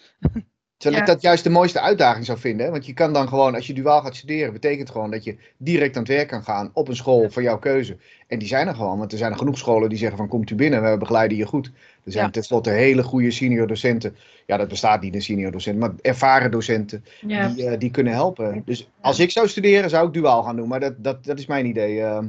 terwijl 0.77 1.01
ik 1.01 1.07
Ja. 1.07 1.13
dat 1.13 1.21
juist 1.21 1.43
de 1.43 1.49
mooiste 1.49 1.79
uitdaging 1.81 2.25
zou 2.25 2.39
vinden. 2.39 2.65
hè, 2.65 2.71
Want 2.71 2.85
je 2.85 2.93
kan 2.93 3.13
dan 3.13 3.27
gewoon, 3.27 3.55
als 3.55 3.67
je 3.67 3.73
duaal 3.73 4.01
gaat 4.01 4.15
studeren, 4.15 4.53
betekent 4.53 4.89
gewoon 4.89 5.11
dat 5.11 5.23
je 5.23 5.37
direct 5.57 5.95
aan 5.95 6.03
het 6.03 6.11
werk 6.11 6.27
kan 6.27 6.43
gaan 6.43 6.71
op 6.73 6.87
een 6.87 6.95
school 6.95 7.29
van 7.29 7.43
jouw 7.43 7.59
keuze. 7.59 7.97
En 8.27 8.39
die 8.39 8.47
zijn 8.47 8.67
er 8.67 8.75
gewoon, 8.75 8.97
want 8.97 9.11
er 9.11 9.17
zijn 9.17 9.31
er 9.31 9.37
genoeg 9.37 9.57
scholen 9.57 9.89
die 9.89 9.97
zeggen 9.97 10.17
van 10.17 10.27
komt 10.27 10.49
u 10.49 10.55
binnen, 10.55 10.91
we 10.91 10.97
begeleiden 10.97 11.37
je 11.37 11.45
goed. 11.45 11.71
Er 12.05 12.11
zijn 12.11 12.25
Ja. 12.25 12.31
tenslotte 12.31 12.69
hele 12.69 13.03
goede 13.03 13.31
senior 13.31 13.67
docenten. 13.67 14.15
Ja, 14.45 14.57
dat 14.57 14.67
bestaat 14.67 15.01
niet 15.01 15.15
een 15.15 15.21
senior 15.21 15.51
docent, 15.51 15.79
maar 15.79 15.91
ervaren 16.01 16.51
docenten. 16.51 17.05
Ja, 17.27 17.47
die, 17.47 17.65
eh, 17.69 17.79
die 17.79 17.91
kunnen 17.91 18.13
helpen. 18.13 18.61
Dus 18.65 18.89
als 19.01 19.19
ik 19.19 19.31
zou 19.31 19.47
studeren, 19.47 19.89
zou 19.89 20.07
ik 20.07 20.13
duaal 20.13 20.43
gaan 20.43 20.55
doen. 20.55 20.67
Maar 20.67 20.79
dat, 20.79 20.93
dat, 20.97 21.25
dat 21.25 21.39
is 21.39 21.45
mijn 21.45 21.65
idee. 21.65 22.01
eh. 22.01 22.19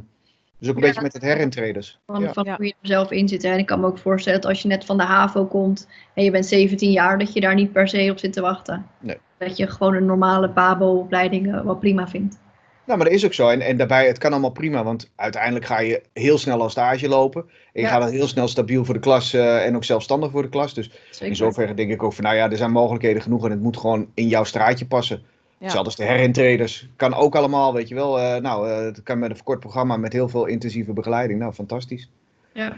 dus 0.58 0.68
ook 0.68 0.74
een 0.76 0.80
Ja, 0.80 0.86
beetje 0.86 1.02
met 1.02 1.12
het 1.12 1.22
herintreders. 1.22 1.98
van, 2.06 2.22
Ja. 2.22 2.32
van 2.32 2.48
hoe 2.48 2.66
je 2.66 2.74
er 2.82 2.88
zelf 2.88 3.10
in 3.10 3.28
zit. 3.28 3.42
hè. 3.42 3.48
En 3.50 3.58
ik 3.58 3.66
kan 3.66 3.80
me 3.80 3.86
ook 3.86 3.98
voorstellen 3.98 4.40
dat 4.40 4.50
als 4.50 4.62
je 4.62 4.68
net 4.68 4.84
van 4.84 4.96
de 4.96 5.02
HAVO 5.02 5.44
komt 5.46 5.88
en 6.14 6.24
je 6.24 6.30
bent 6.30 6.46
17 6.46 6.90
jaar, 6.90 7.18
dat 7.18 7.32
je 7.32 7.40
daar 7.40 7.54
niet 7.54 7.72
per 7.72 7.88
se 7.88 8.08
op 8.10 8.18
zit 8.18 8.32
te 8.32 8.40
wachten. 8.40 8.86
Nee. 9.00 9.16
Dat 9.38 9.56
je 9.56 9.66
gewoon 9.66 9.94
een 9.94 10.06
normale 10.06 10.50
PABO-opleiding 10.50 11.54
eh, 11.54 11.60
wel 11.64 11.76
prima 11.76 12.08
vindt. 12.08 12.38
Nou, 12.86 12.98
maar 12.98 13.06
dat 13.08 13.16
is 13.16 13.24
ook 13.24 13.34
zo. 13.34 13.48
En, 13.48 13.60
en 13.60 13.76
daarbij, 13.76 14.06
het 14.06 14.18
kan 14.18 14.30
allemaal 14.32 14.50
prima. 14.50 14.84
Want 14.84 15.10
uiteindelijk 15.16 15.64
ga 15.64 15.80
je 15.80 16.02
heel 16.12 16.38
snel 16.38 16.60
al 16.60 16.70
stage 16.70 17.08
lopen. 17.08 17.42
En 17.42 17.50
je 17.72 17.80
Ja. 17.80 17.88
gaat 17.88 18.00
dan 18.00 18.10
heel 18.10 18.26
snel 18.26 18.48
stabiel 18.48 18.84
voor 18.84 18.94
de 18.94 19.00
klas 19.00 19.32
eh, 19.34 19.64
en 19.66 19.76
ook 19.76 19.84
zelfstandig 19.84 20.30
voor 20.30 20.42
de 20.42 20.48
klas. 20.48 20.74
Dus 20.74 20.90
Zeker. 21.10 21.26
in 21.26 21.36
zoverre 21.36 21.74
denk 21.74 21.90
ik 21.90 22.02
ook 22.02 22.12
van, 22.12 22.24
nou 22.24 22.36
ja, 22.36 22.50
er 22.50 22.56
zijn 22.56 22.70
mogelijkheden 22.70 23.22
genoeg. 23.22 23.44
En 23.44 23.50
het 23.50 23.60
moet 23.60 23.76
gewoon 23.76 24.10
in 24.14 24.28
jouw 24.28 24.44
straatje 24.44 24.86
passen. 24.86 25.16
Ja. 25.18 25.62
Hetzelfde 25.64 25.86
als 25.90 25.96
de 25.96 26.04
herintreders. 26.04 26.88
Kan 26.96 27.14
ook 27.14 27.34
allemaal, 27.36 27.72
weet 27.74 27.88
je 27.88 27.94
wel. 27.94 28.18
eh, 28.20 28.40
nou, 28.40 28.70
eh, 28.70 28.78
het 28.78 29.02
kan 29.02 29.18
met 29.18 29.30
een 29.30 29.36
verkort 29.36 29.60
programma 29.60 29.96
met 29.96 30.12
heel 30.12 30.28
veel 30.28 30.46
intensieve 30.46 30.92
begeleiding. 30.92 31.38
Nou, 31.38 31.52
fantastisch. 31.52 32.10
Ja. 32.52 32.76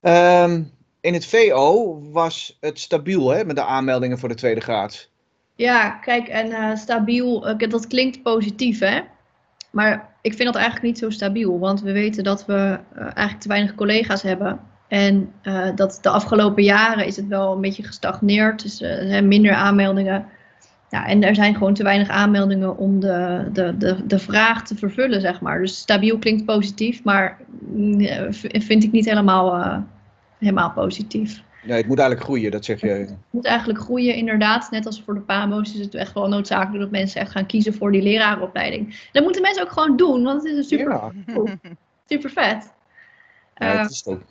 Ehm, 0.00 0.62
in 1.00 1.14
het 1.14 1.26
VO 1.26 1.98
was 2.10 2.56
het 2.60 2.78
stabiel 2.80 3.28
hè, 3.30 3.44
met 3.44 3.56
de 3.56 3.64
aanmeldingen 3.64 4.18
voor 4.18 4.28
de 4.28 4.34
tweede 4.34 4.60
graad. 4.60 5.10
Ja, 5.56 5.90
kijk, 5.90 6.28
en 6.28 6.52
eh, 6.52 6.76
stabiel, 6.76 7.48
eh, 7.48 7.70
dat 7.70 7.86
klinkt 7.86 8.22
positief, 8.22 8.78
hè? 8.78 9.00
Maar 9.74 10.14
ik 10.24 10.34
vind 10.34 10.44
dat 10.44 10.54
eigenlijk 10.54 10.86
niet 10.86 10.98
zo 10.98 11.10
stabiel, 11.10 11.58
want 11.58 11.82
we 11.82 11.92
weten 11.92 12.24
dat 12.24 12.46
we 12.46 12.78
eh, 12.94 13.02
eigenlijk 13.02 13.40
te 13.40 13.48
weinig 13.48 13.74
collega's 13.74 14.22
hebben. 14.22 14.60
En 14.88 15.32
eh, 15.42 15.68
dat 15.74 15.98
de 16.02 16.08
afgelopen 16.08 16.62
jaren 16.62 17.06
is 17.06 17.16
het 17.16 17.26
wel 17.26 17.52
een 17.52 17.60
beetje 17.60 17.82
gestagneerd, 17.82 18.62
dus 18.62 18.82
er 18.82 19.08
zijn 19.08 19.28
minder 19.28 19.52
aanmeldingen. 19.52 20.26
Ja, 20.90 21.06
en 21.06 21.22
er 21.22 21.34
zijn 21.34 21.54
gewoon 21.54 21.74
te 21.74 21.82
weinig 21.82 22.08
aanmeldingen 22.08 22.76
om 22.76 23.00
de, 23.00 23.48
de, 23.52 23.76
de, 23.76 24.06
de 24.06 24.18
vraag 24.18 24.66
te 24.66 24.76
vervullen, 24.76 25.20
zeg 25.20 25.40
maar. 25.40 25.60
Dus 25.60 25.78
stabiel 25.78 26.18
klinkt 26.18 26.44
positief, 26.44 27.04
maar 27.04 27.38
mm, 27.58 28.06
vind 28.40 28.84
ik 28.84 28.92
niet 28.92 29.04
helemaal, 29.04 29.82
helemaal 30.38 30.70
positief. 30.70 31.42
Nee, 31.64 31.76
het 31.76 31.86
moet 31.86 31.98
eigenlijk 31.98 32.28
groeien, 32.28 32.50
dat 32.50 32.64
zeg 32.64 32.80
je. 32.80 32.88
Het 32.88 33.14
moet 33.30 33.44
eigenlijk 33.44 33.78
groeien, 33.78 34.14
inderdaad. 34.14 34.70
Net 34.70 34.86
als 34.86 35.02
voor 35.04 35.14
de 35.14 35.20
PAMO's 35.20 35.74
is 35.74 35.80
het 35.80 35.94
echt 35.94 36.12
wel 36.14 36.28
noodzakelijk 36.28 36.80
dat 36.82 36.90
mensen 36.90 37.20
echt 37.20 37.30
gaan 37.30 37.46
kiezen 37.46 37.74
voor 37.74 37.92
die 37.92 38.02
lerarenopleiding. 38.02 39.08
Dat 39.12 39.22
moeten 39.22 39.42
mensen 39.42 39.62
ook 39.62 39.72
gewoon 39.72 39.96
doen, 39.96 40.22
want 40.22 40.42
het 40.42 40.52
is 40.52 40.56
een 40.58 40.78
super, 40.78 40.92
Ja. 40.92 41.12
super 42.08 42.30
vet. 42.30 42.72
Ja, 43.54 43.72
Eh, 43.72 43.80
dat 43.82 43.90
is 43.90 43.98
het 43.98 44.06
ook. 44.14 44.22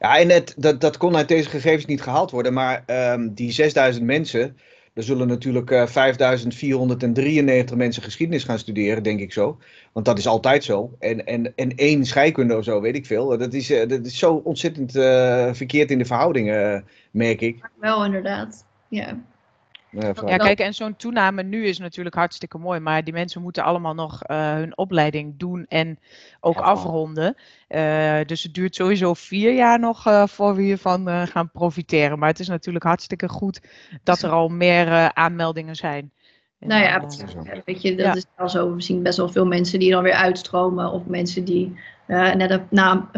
Ja, 0.00 0.18
en 0.18 0.28
het, 0.30 0.54
dat, 0.56 0.80
dat 0.80 0.96
kon 0.96 1.16
uit 1.16 1.28
deze 1.28 1.48
gegevens 1.48 1.86
niet 1.86 2.02
gehaald 2.02 2.30
worden, 2.30 2.52
maar 2.52 2.82
ehm, 2.86 3.28
die 3.32 3.50
6000 3.52 4.04
mensen, 4.04 4.58
er 4.98 5.04
zullen 5.04 5.28
natuurlijk 5.28 5.70
eh 5.70 5.86
5493 5.86 7.76
mensen 7.76 8.02
geschiedenis 8.02 8.44
gaan 8.44 8.58
studeren, 8.58 9.02
denk 9.02 9.20
ik 9.20 9.32
zo. 9.32 9.58
Want 9.92 10.06
dat 10.06 10.18
is 10.18 10.26
altijd 10.26 10.64
zo. 10.64 10.96
En, 10.98 11.26
en, 11.26 11.52
en 11.56 11.74
één 11.74 12.04
scheikunde 12.04 12.56
of 12.56 12.64
zo, 12.64 12.80
weet 12.80 12.94
ik 12.94 13.06
veel. 13.06 13.38
Dat 13.38 13.52
is, 13.54 13.70
eh, 13.70 13.88
dat 13.88 14.06
is 14.06 14.18
zo 14.18 14.34
ontzettend 14.34 14.96
eh, 14.96 15.52
verkeerd 15.52 15.90
in 15.90 15.98
de 15.98 16.04
verhoudingen, 16.04 16.74
eh, 16.74 16.80
merk 17.10 17.40
ik. 17.40 17.70
wel, 17.80 18.04
inderdaad. 18.04 18.64
Ja. 18.88 19.18
Ja, 19.90 20.36
kijk, 20.36 20.58
en 20.58 20.74
zo'n 20.74 20.96
toename 20.96 21.42
nu 21.42 21.66
is 21.66 21.78
natuurlijk 21.78 22.14
hartstikke 22.16 22.58
mooi, 22.58 22.80
maar 22.80 23.04
die 23.04 23.12
mensen 23.12 23.42
moeten 23.42 23.62
allemaal 23.64 23.94
nog 23.94 24.22
eh, 24.22 24.52
hun 24.52 24.76
opleiding 24.76 25.34
doen 25.36 25.64
en 25.68 25.98
ook 26.40 26.54
Ja. 26.54 26.60
afronden. 26.60 27.34
Eh, 27.68 28.18
dus 28.26 28.42
het 28.42 28.54
duurt 28.54 28.74
sowieso 28.74 29.14
vier 29.14 29.54
jaar 29.54 29.78
nog 29.78 30.06
eh, 30.06 30.26
voor 30.26 30.54
we 30.54 30.62
hiervan 30.62 31.08
eh, 31.08 31.22
gaan 31.22 31.50
profiteren. 31.50 32.18
Maar 32.18 32.28
het 32.28 32.40
is 32.40 32.48
natuurlijk 32.48 32.84
hartstikke 32.84 33.28
goed 33.28 33.60
dat 34.02 34.22
er 34.22 34.30
al 34.30 34.48
meer 34.48 34.88
eh, 34.88 35.06
aanmeldingen 35.06 35.76
zijn. 35.76 36.12
En, 36.58 36.68
Nou 36.68 36.82
ja, 36.82 37.00
weet 37.64 37.82
je, 37.82 37.94
dat 37.96 38.06
Ja. 38.06 38.14
is 38.14 38.26
wel 38.36 38.48
zo. 38.48 38.74
We 38.74 38.82
zien 38.82 39.02
best 39.02 39.16
wel 39.16 39.28
veel 39.28 39.46
mensen 39.46 39.78
die 39.78 39.90
dan 39.90 40.02
weer 40.02 40.12
uitstromen. 40.12 40.92
Of 40.92 41.04
mensen 41.06 41.44
die 41.44 41.78
eh, 42.06 42.34
net 42.34 42.52
op- 42.54 42.70
na 42.70 43.10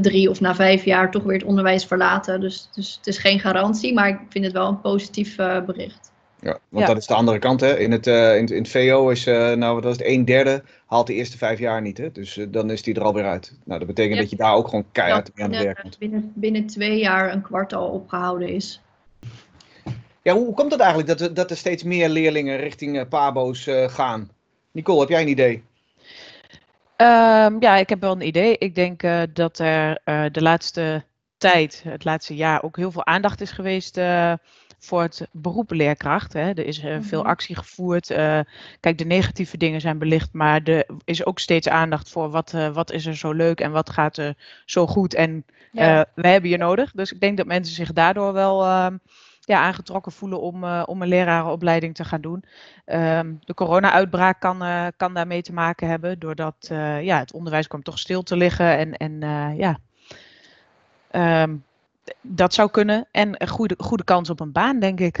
drie 0.00 0.30
of 0.30 0.40
na 0.40 0.54
vijf 0.54 0.84
jaar 0.84 1.10
toch 1.10 1.22
weer 1.22 1.38
het 1.38 1.46
onderwijs 1.46 1.84
verlaten. 1.84 2.40
Dus, 2.40 2.68
dus 2.74 2.94
het 2.96 3.06
is 3.06 3.18
geen 3.18 3.40
garantie, 3.40 3.94
maar 3.94 4.08
ik 4.08 4.18
vind 4.28 4.44
het 4.44 4.54
wel 4.54 4.68
een 4.68 4.80
positief 4.80 5.38
eh, 5.38 5.64
bericht. 5.64 6.07
Ja, 6.40 6.58
want 6.68 6.86
Ja. 6.86 6.86
dat 6.86 6.96
is 6.96 7.06
de 7.06 7.14
andere 7.14 7.38
kant. 7.38 7.60
Hè. 7.60 7.78
In, 7.78 7.92
het, 7.92 8.06
eh, 8.06 8.34
in, 8.36 8.40
het, 8.42 8.50
in 8.50 8.62
het 8.62 8.70
VO 8.70 9.08
is, 9.08 9.26
eh, 9.26 9.52
nou 9.52 9.74
wat 9.74 9.84
was 9.84 9.96
het, 9.96 10.06
een 10.06 10.24
derde 10.24 10.62
haalt 10.86 11.06
de 11.06 11.14
eerste 11.14 11.38
vijf 11.38 11.58
jaar 11.58 11.82
niet. 11.82 11.98
Hè. 11.98 12.12
Dus 12.12 12.36
eh, 12.36 12.46
dan 12.48 12.70
is 12.70 12.82
die 12.82 12.94
er 12.94 13.02
alweer 13.02 13.24
uit. 13.24 13.52
Nou, 13.64 13.78
dat 13.78 13.88
betekent 13.88 14.14
Ja. 14.14 14.20
dat 14.20 14.30
je 14.30 14.36
daar 14.36 14.54
ook 14.54 14.68
gewoon 14.68 14.84
keihard 14.92 15.26
Dat 15.26 15.34
mee 15.36 15.44
aan 15.44 15.50
het 15.52 15.58
binnen, 15.60 15.74
werk 15.74 15.84
moet. 15.84 15.98
binnen, 15.98 16.32
binnen 16.34 16.66
twee 16.66 16.98
jaar 16.98 17.32
een 17.32 17.42
kwart 17.42 17.72
al 17.72 17.88
opgehouden 17.88 18.48
is. 18.48 18.80
Ja, 20.22 20.34
hoe 20.34 20.54
komt 20.54 20.70
het 20.72 20.80
eigenlijk 20.80 21.08
dat, 21.10 21.20
er- 21.20 21.34
dat 21.34 21.50
er 21.50 21.56
steeds 21.56 21.82
meer 21.82 22.08
leerlingen 22.08 22.56
richting 22.56 23.08
PABO's 23.08 23.66
eh, 23.66 23.88
gaan? 23.88 24.30
Nicole, 24.70 25.00
heb 25.00 25.08
jij 25.08 25.20
een 25.22 25.28
idee? 25.28 25.62
Ehm, 26.96 27.56
ja, 27.60 27.76
ik 27.76 27.88
heb 27.88 28.00
wel 28.00 28.12
een 28.12 28.26
idee. 28.26 28.58
Ik 28.58 28.74
denk 28.74 29.02
eh, 29.02 29.22
dat 29.32 29.58
er 29.58 30.00
eh, 30.04 30.24
de 30.32 30.42
laatste 30.42 31.04
tijd, 31.36 31.82
het 31.88 32.04
laatste 32.04 32.34
jaar, 32.34 32.62
ook 32.62 32.76
heel 32.76 32.90
veel 32.92 33.06
aandacht 33.06 33.40
is 33.40 33.50
geweest 33.50 33.96
eh, 33.96 34.32
voor 34.78 35.02
het 35.02 35.28
beroep 35.32 35.70
leerkracht. 35.70 36.32
Hè. 36.32 36.40
Er 36.48 36.66
is 36.66 36.78
eh, 36.78 36.96
veel 37.00 37.20
Mhm. 37.20 37.28
actie 37.28 37.56
gevoerd. 37.56 38.10
eh, 38.10 38.40
kijk, 38.80 38.98
de 38.98 39.04
negatieve 39.04 39.56
dingen 39.56 39.80
zijn 39.80 39.98
belicht, 39.98 40.32
maar 40.32 40.62
er 40.62 40.86
is 41.04 41.24
ook 41.24 41.38
steeds 41.38 41.68
aandacht 41.68 42.10
voor 42.10 42.30
wat, 42.30 42.52
eh, 42.54 42.68
wat 42.68 42.92
is 42.92 43.06
er 43.06 43.16
zo 43.16 43.32
leuk 43.32 43.60
en 43.60 43.70
wat 43.72 43.90
gaat 43.90 44.16
er 44.16 44.34
zo 44.64 44.86
goed. 44.86 45.14
En 45.14 45.44
Ja. 45.72 46.06
we 46.14 46.28
hebben 46.28 46.50
je 46.50 46.56
nodig. 46.56 46.90
Dus 46.92 47.12
ik 47.12 47.20
denk 47.20 47.36
dat 47.36 47.46
mensen 47.46 47.74
zich 47.74 47.92
daardoor 47.92 48.32
wel 48.32 48.64
ehm, 48.64 48.96
ja, 49.40 49.60
aangetrokken 49.60 50.12
voelen 50.12 50.40
om, 50.40 50.64
om 50.64 51.02
een 51.02 51.08
lerarenopleiding 51.08 51.94
te 51.94 52.04
gaan 52.04 52.20
doen. 52.20 52.44
Ehm, 52.84 53.34
de 53.40 53.54
corona-uitbraak 53.54 54.40
kan, 54.40 54.62
eh, 54.62 54.86
kan 54.96 55.14
daarmee 55.14 55.42
te 55.42 55.52
maken 55.52 55.88
hebben, 55.88 56.18
doordat 56.18 56.66
ja, 57.02 57.18
het 57.18 57.32
onderwijs 57.32 57.66
kwam 57.66 57.82
toch 57.82 57.98
stil 57.98 58.22
te 58.22 58.36
liggen. 58.36 58.76
En, 58.78 58.96
en 58.96 59.20
ja, 59.56 59.78
Ehm, 61.10 61.56
dat 62.20 62.54
zou 62.54 62.70
kunnen. 62.70 63.06
En 63.10 63.34
een 63.42 63.48
goede, 63.48 63.74
goede 63.78 64.04
kans 64.04 64.30
op 64.30 64.40
een 64.40 64.52
baan, 64.52 64.78
denk 64.78 65.00
ik. 65.00 65.18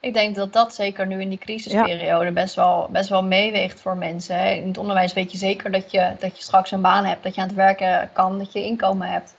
Ik 0.00 0.14
denk 0.14 0.34
dat 0.34 0.52
dat 0.52 0.74
zeker 0.74 1.06
nu 1.06 1.20
in 1.20 1.28
die 1.28 1.38
crisisperiode 1.38 2.32
best, 2.32 2.54
wel, 2.54 2.88
best 2.90 3.08
wel 3.08 3.22
meeweegt 3.22 3.80
voor 3.80 3.96
mensen. 3.96 4.38
Hè. 4.38 4.50
In 4.50 4.68
het 4.68 4.78
onderwijs 4.78 5.12
weet 5.12 5.32
je 5.32 5.38
zeker 5.38 5.70
dat 5.70 5.90
je, 5.90 6.12
dat 6.18 6.36
je 6.36 6.42
straks 6.42 6.70
een 6.70 6.80
baan 6.80 7.04
hebt, 7.04 7.22
dat 7.22 7.34
je 7.34 7.40
aan 7.40 7.46
het 7.46 7.56
werken 7.56 8.10
kan, 8.12 8.38
dat 8.38 8.52
je 8.52 8.64
inkomen 8.64 9.08
hebt. 9.08 9.34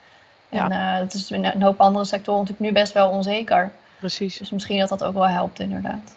En 0.49 0.71
eh 0.71 0.99
dat 0.99 1.13
is 1.13 1.31
in 1.31 1.45
een 1.45 1.61
hoop 1.61 1.79
andere 1.81 2.05
sectoren 2.05 2.39
natuurlijk 2.39 2.69
nu 2.69 2.81
best 2.81 2.93
wel 2.93 3.09
onzeker. 3.09 3.71
Precies. 3.99 4.37
Dus 4.37 4.51
misschien 4.51 4.79
dat 4.79 4.89
dat 4.89 5.03
ook 5.03 5.13
wel 5.13 5.27
helpt, 5.27 5.59
inderdaad. 5.59 6.15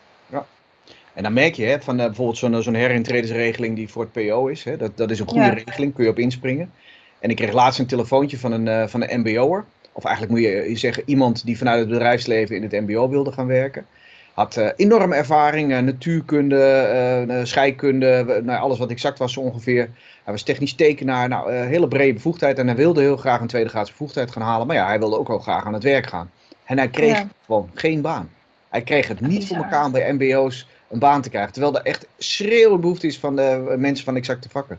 En 1.12 1.22
dan 1.22 1.32
merk 1.32 1.54
je 1.54 1.64
hè, 1.64 1.80
van 1.80 1.98
eh, 1.98 2.06
bijvoorbeeld 2.06 2.38
zo'n 2.38 2.62
zo'n 2.62 2.74
herintredensregeling 2.74 3.76
die 3.76 3.88
voor 3.88 4.02
het 4.02 4.12
PO 4.12 4.46
is. 4.46 4.64
Hè, 4.64 4.76
dat, 4.76 4.96
dat 4.96 5.10
is 5.10 5.20
een 5.20 5.28
goede 5.28 5.44
Ja. 5.44 5.52
regeling, 5.64 5.94
kun 5.94 6.04
je 6.04 6.10
op 6.10 6.18
inspringen. 6.18 6.72
En 7.18 7.30
ik 7.30 7.36
kreeg 7.36 7.52
laatst 7.52 7.78
een 7.78 7.86
telefoontje 7.86 8.38
van 8.38 8.52
een, 8.52 8.68
eh, 8.68 8.86
van 8.86 9.02
een 9.02 9.20
MBO'er. 9.20 9.64
Of 10.00 10.06
eigenlijk 10.10 10.40
moet 10.40 10.50
je 10.50 10.76
zeggen, 10.76 11.02
iemand 11.06 11.44
die 11.44 11.58
vanuit 11.58 11.78
het 11.78 11.88
bedrijfsleven 11.88 12.56
in 12.56 12.62
het 12.62 12.72
MBO 12.72 13.08
wilde 13.08 13.32
gaan 13.32 13.46
werken. 13.46 13.86
Had 14.34 14.56
uh, 14.56 14.68
enorme 14.76 15.14
ervaring, 15.14 15.72
uh, 15.72 15.78
natuurkunde, 15.78 17.26
uh, 17.28 17.44
scheikunde, 17.44 18.40
nou, 18.44 18.60
alles 18.60 18.78
wat 18.78 18.90
exact 18.90 19.18
was 19.18 19.32
zo 19.32 19.40
ongeveer. 19.40 19.90
Hij 20.24 20.32
was 20.32 20.42
technisch 20.42 20.74
tekenaar, 20.74 21.28
nou, 21.28 21.52
hele 21.52 21.88
brede 21.88 22.12
bevoegdheid. 22.12 22.58
En 22.58 22.66
hij 22.66 22.76
wilde 22.76 23.00
heel 23.00 23.16
graag 23.16 23.40
een 23.40 23.46
tweede 23.46 23.68
graads 23.68 23.90
bevoegdheid 23.90 24.30
gaan 24.30 24.42
halen. 24.42 24.66
Maar 24.66 24.76
ja, 24.76 24.86
hij 24.86 24.98
wilde 24.98 25.18
ook 25.18 25.28
wel 25.28 25.38
graag 25.38 25.64
aan 25.64 25.72
het 25.72 25.82
werk 25.82 26.06
gaan. 26.06 26.30
En 26.64 26.78
hij 26.78 26.88
kreeg 26.88 27.18
ja. 27.18 27.28
gewoon 27.44 27.70
geen 27.74 28.00
baan. 28.00 28.30
Hij 28.68 28.82
kreeg 28.82 29.08
het 29.08 29.20
niet 29.20 29.46
voor 29.46 29.56
elkaar 29.56 29.84
om 29.84 29.92
bij 29.92 30.12
MBO's 30.12 30.68
een 30.88 30.98
baan 30.98 31.22
te 31.22 31.30
krijgen. 31.30 31.52
Terwijl 31.52 31.76
er 31.76 31.82
echt 31.84 32.06
schreeuwende 32.18 32.80
behoefte 32.80 33.06
is 33.06 33.18
van 33.18 33.36
de 33.36 33.74
mensen 33.78 34.04
van 34.04 34.16
exacte 34.16 34.48
vakken. 34.48 34.78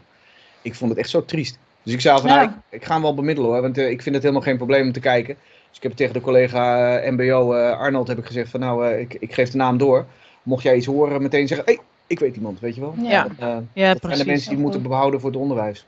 Ik 0.62 0.76
vond 0.76 0.90
het 0.90 1.00
echt 1.00 1.10
zo 1.10 1.26
triest. 1.26 1.58
Dus 1.84 1.94
ik 1.94 2.02
zei 2.02 2.20
van, 2.20 2.30
ja. 2.30 2.36
nou, 2.36 2.50
ik, 2.50 2.56
ik, 2.70 2.86
ga 2.86 2.94
hem 2.94 3.02
wel 3.02 3.14
bemiddelen 3.14 3.52
hoor, 3.52 3.62
want 3.62 3.78
uh, 3.78 3.90
ik 3.90 4.02
vind 4.02 4.16
het 4.16 4.24
helemaal 4.24 4.44
geen 4.44 4.58
probleem 4.58 4.86
om 4.86 4.92
te 4.92 5.00
kijken. 5.00 5.36
Dus 5.68 5.78
ik 5.78 5.84
heb 5.84 5.92
tegen 5.92 6.14
de 6.14 6.22
collega 6.22 7.04
uh, 7.04 7.12
MBO 7.12 7.56
uh, 7.56 7.80
Arnold 7.80 8.08
heb 8.08 8.18
ik 8.18 8.26
gezegd 8.26 8.50
van, 8.50 8.60
nou, 8.60 8.88
ik, 8.88 9.14
ik 9.14 9.34
geef 9.34 9.50
de 9.50 9.58
naam 9.58 9.78
door. 9.78 10.06
Mocht 10.44 10.64
jij 10.64 10.76
iets 10.76 10.86
horen, 10.86 11.22
meteen 11.22 11.48
zeggen, 11.48 11.66
hé, 11.68 11.74
hey, 11.74 11.84
ik 12.08 12.20
weet 12.20 12.36
iemand, 12.36 12.60
weet 12.60 12.76
je 12.76 12.82
wel. 12.82 12.96
Ja, 12.98 13.28
ja 13.74 13.94
dat 13.94 14.02
zijn 14.02 14.18
de 14.18 14.26
mensen 14.26 14.50
die 14.50 14.60
moeten 14.60 14.82
behouden 14.82 15.20
voor 15.20 15.30
het 15.30 15.40
onderwijs. 15.40 15.86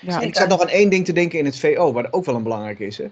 Ja, 0.00 0.20
en 0.20 0.26
ik 0.26 0.36
zat 0.36 0.48
nog 0.48 0.60
aan 0.60 0.68
één 0.68 0.90
ding 0.90 1.04
te 1.04 1.12
denken 1.12 1.38
in 1.38 1.44
het 1.44 1.58
VO, 1.58 1.92
waar 1.92 2.08
ook 2.10 2.24
wel 2.24 2.34
een 2.34 2.42
belangrijk 2.42 2.78
is. 2.78 2.98
Hè. 2.98 3.10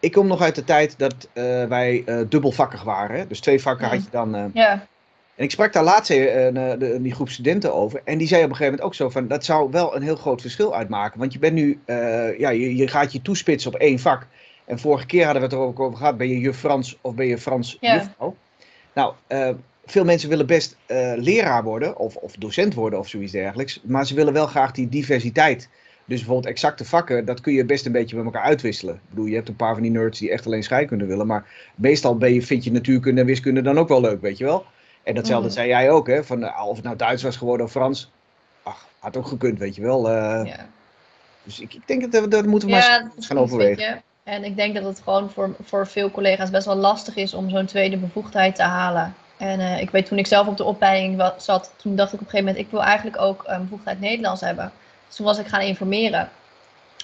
Ik 0.00 0.12
kom 0.12 0.26
nog 0.26 0.40
uit 0.40 0.54
de 0.54 0.64
tijd 0.64 0.94
dat 0.98 1.28
wij 1.68 2.04
dubbelvakkig 2.28 2.82
waren. 2.82 3.18
Hè. 3.18 3.26
Dus 3.26 3.40
twee 3.40 3.60
vakken 3.60 3.88
had 3.88 4.04
je 4.04 4.10
dan... 4.10 4.50
ja. 4.54 4.86
En 5.34 5.44
ik 5.44 5.50
sprak 5.50 5.72
daar 5.72 5.84
laatst 5.84 6.10
uh, 6.10 6.72
die 7.00 7.14
groep 7.14 7.28
studenten 7.28 7.74
over. 7.74 8.00
En 8.04 8.18
die 8.18 8.26
zei 8.26 8.42
op 8.42 8.48
een 8.48 8.56
gegeven 8.56 8.72
moment 8.72 8.88
ook 8.88 8.94
zo 8.94 9.10
van, 9.10 9.28
dat 9.28 9.44
zou 9.44 9.70
wel 9.70 9.96
een 9.96 10.02
heel 10.02 10.16
groot 10.16 10.40
verschil 10.40 10.74
uitmaken. 10.74 11.18
Want 11.18 11.32
je 11.32 11.38
bent 11.38 11.54
nu, 11.54 11.80
uh, 11.86 12.38
ja, 12.38 12.50
je, 12.50 12.76
je, 12.76 12.88
gaat 12.88 13.12
je 13.12 13.22
toespitsen 13.22 13.74
op 13.74 13.80
één 13.80 13.98
vak. 13.98 14.26
En 14.64 14.78
vorige 14.78 15.06
keer 15.06 15.24
hadden 15.24 15.42
we 15.42 15.48
het 15.48 15.56
er 15.56 15.62
ook 15.62 15.80
over 15.80 15.98
gehad, 15.98 16.16
ben 16.16 16.28
je 16.28 16.38
juf 16.38 16.58
Frans 16.58 16.98
of 17.00 17.14
ben 17.14 17.26
je 17.26 17.38
Frans 17.38 17.76
ja. 17.80 17.94
juffrouw? 17.94 18.36
Nou, 18.94 19.14
uh, 19.28 19.48
veel 19.86 20.04
mensen 20.04 20.28
willen 20.28 20.46
best 20.46 20.76
leraar 21.16 21.62
worden 21.62 21.96
of, 21.98 22.16
of 22.16 22.32
docent 22.32 22.74
worden 22.74 22.98
of 22.98 23.08
zoiets 23.08 23.32
dergelijks. 23.32 23.80
Maar 23.84 24.06
ze 24.06 24.14
willen 24.14 24.32
wel 24.32 24.46
graag 24.46 24.72
die 24.72 24.88
diversiteit. 24.88 25.68
Dus 26.04 26.18
bijvoorbeeld 26.18 26.46
exacte 26.46 26.84
vakken, 26.84 27.24
dat 27.24 27.40
kun 27.40 27.52
je 27.52 27.64
best 27.64 27.86
een 27.86 27.92
beetje 27.92 28.16
met 28.16 28.24
elkaar 28.24 28.42
uitwisselen. 28.42 28.94
Ik 28.94 29.00
bedoel, 29.08 29.26
je 29.26 29.34
hebt 29.34 29.48
een 29.48 29.56
paar 29.56 29.72
van 29.72 29.82
die 29.82 29.90
nerds 29.90 30.18
die 30.18 30.30
echt 30.30 30.46
alleen 30.46 30.62
scheikunde 30.62 31.06
willen. 31.06 31.26
Maar 31.26 31.70
meestal 31.74 32.16
ben 32.16 32.34
je, 32.34 32.42
vind 32.42 32.64
je 32.64 32.72
natuurkunde 32.72 33.20
en 33.20 33.26
wiskunde 33.26 33.62
dan 33.62 33.78
ook 33.78 33.88
wel 33.88 34.00
leuk, 34.00 34.20
weet 34.20 34.38
je 34.38 34.44
wel? 34.44 34.64
En 35.02 35.14
datzelfde 35.14 35.48
mm. 35.48 35.54
zei 35.54 35.68
jij 35.68 35.90
ook, 35.90 36.06
hè? 36.06 36.24
Van, 36.24 36.42
uh, 36.42 36.66
of 36.66 36.76
het 36.76 36.84
nou 36.84 36.96
Duits 36.96 37.22
was 37.22 37.36
geworden 37.36 37.66
of 37.66 37.72
Frans. 37.72 38.10
Ach, 38.62 38.86
had 38.98 39.16
ook 39.16 39.26
gekund, 39.26 39.58
weet 39.58 39.74
je 39.74 39.82
wel. 39.82 40.10
Uh, 40.10 40.40
ja. 40.44 40.66
Dus 41.42 41.60
ik, 41.60 41.74
ik 41.74 41.86
denk 41.86 42.12
dat, 42.12 42.30
dat 42.30 42.46
moeten 42.46 42.68
we 42.68 42.74
maar 42.74 43.10
eens 43.16 43.26
gaan 43.26 43.38
overwegen. 43.38 44.02
En 44.24 44.44
ik 44.44 44.56
denk 44.56 44.74
dat 44.74 44.84
het 44.84 45.00
gewoon 45.04 45.30
voor, 45.30 45.56
voor 45.62 45.86
veel 45.86 46.10
collega's 46.10 46.50
best 46.50 46.66
wel 46.66 46.76
lastig 46.76 47.16
is 47.16 47.34
om 47.34 47.50
zo'n 47.50 47.66
tweede 47.66 47.96
bevoegdheid 47.96 48.54
te 48.54 48.62
halen. 48.62 49.14
En 49.36 49.60
uh, 49.60 49.80
ik 49.80 49.90
weet 49.90 50.06
toen 50.06 50.18
ik 50.18 50.26
zelf 50.26 50.46
op 50.46 50.56
de 50.56 50.64
opleiding 50.64 51.32
zat, 51.36 51.72
toen 51.76 51.96
dacht 51.96 52.12
ik 52.12 52.20
op 52.20 52.24
een 52.24 52.30
gegeven 52.30 52.46
moment, 52.46 52.64
ik 52.66 52.70
wil 52.70 52.82
eigenlijk 52.82 53.20
ook 53.20 53.42
een 53.46 53.62
bevoegdheid 53.62 54.00
Nederlands 54.00 54.40
hebben. 54.40 54.72
Dus 55.06 55.16
toen 55.16 55.26
was 55.26 55.38
ik 55.38 55.46
gaan 55.46 55.60
informeren. 55.60 56.30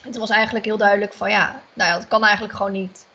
En 0.05 0.11
toen 0.11 0.21
was 0.21 0.31
eigenlijk 0.31 0.65
heel 0.65 0.77
duidelijk 0.77 1.13
van 1.13 1.31
ja, 1.31 1.61
nou 1.73 1.91
ja, 1.91 1.97
dat 1.97 2.09
kan 2.09 2.25
eigenlijk 2.25 2.55
gewoon 2.55 2.73
niet. 2.73 3.07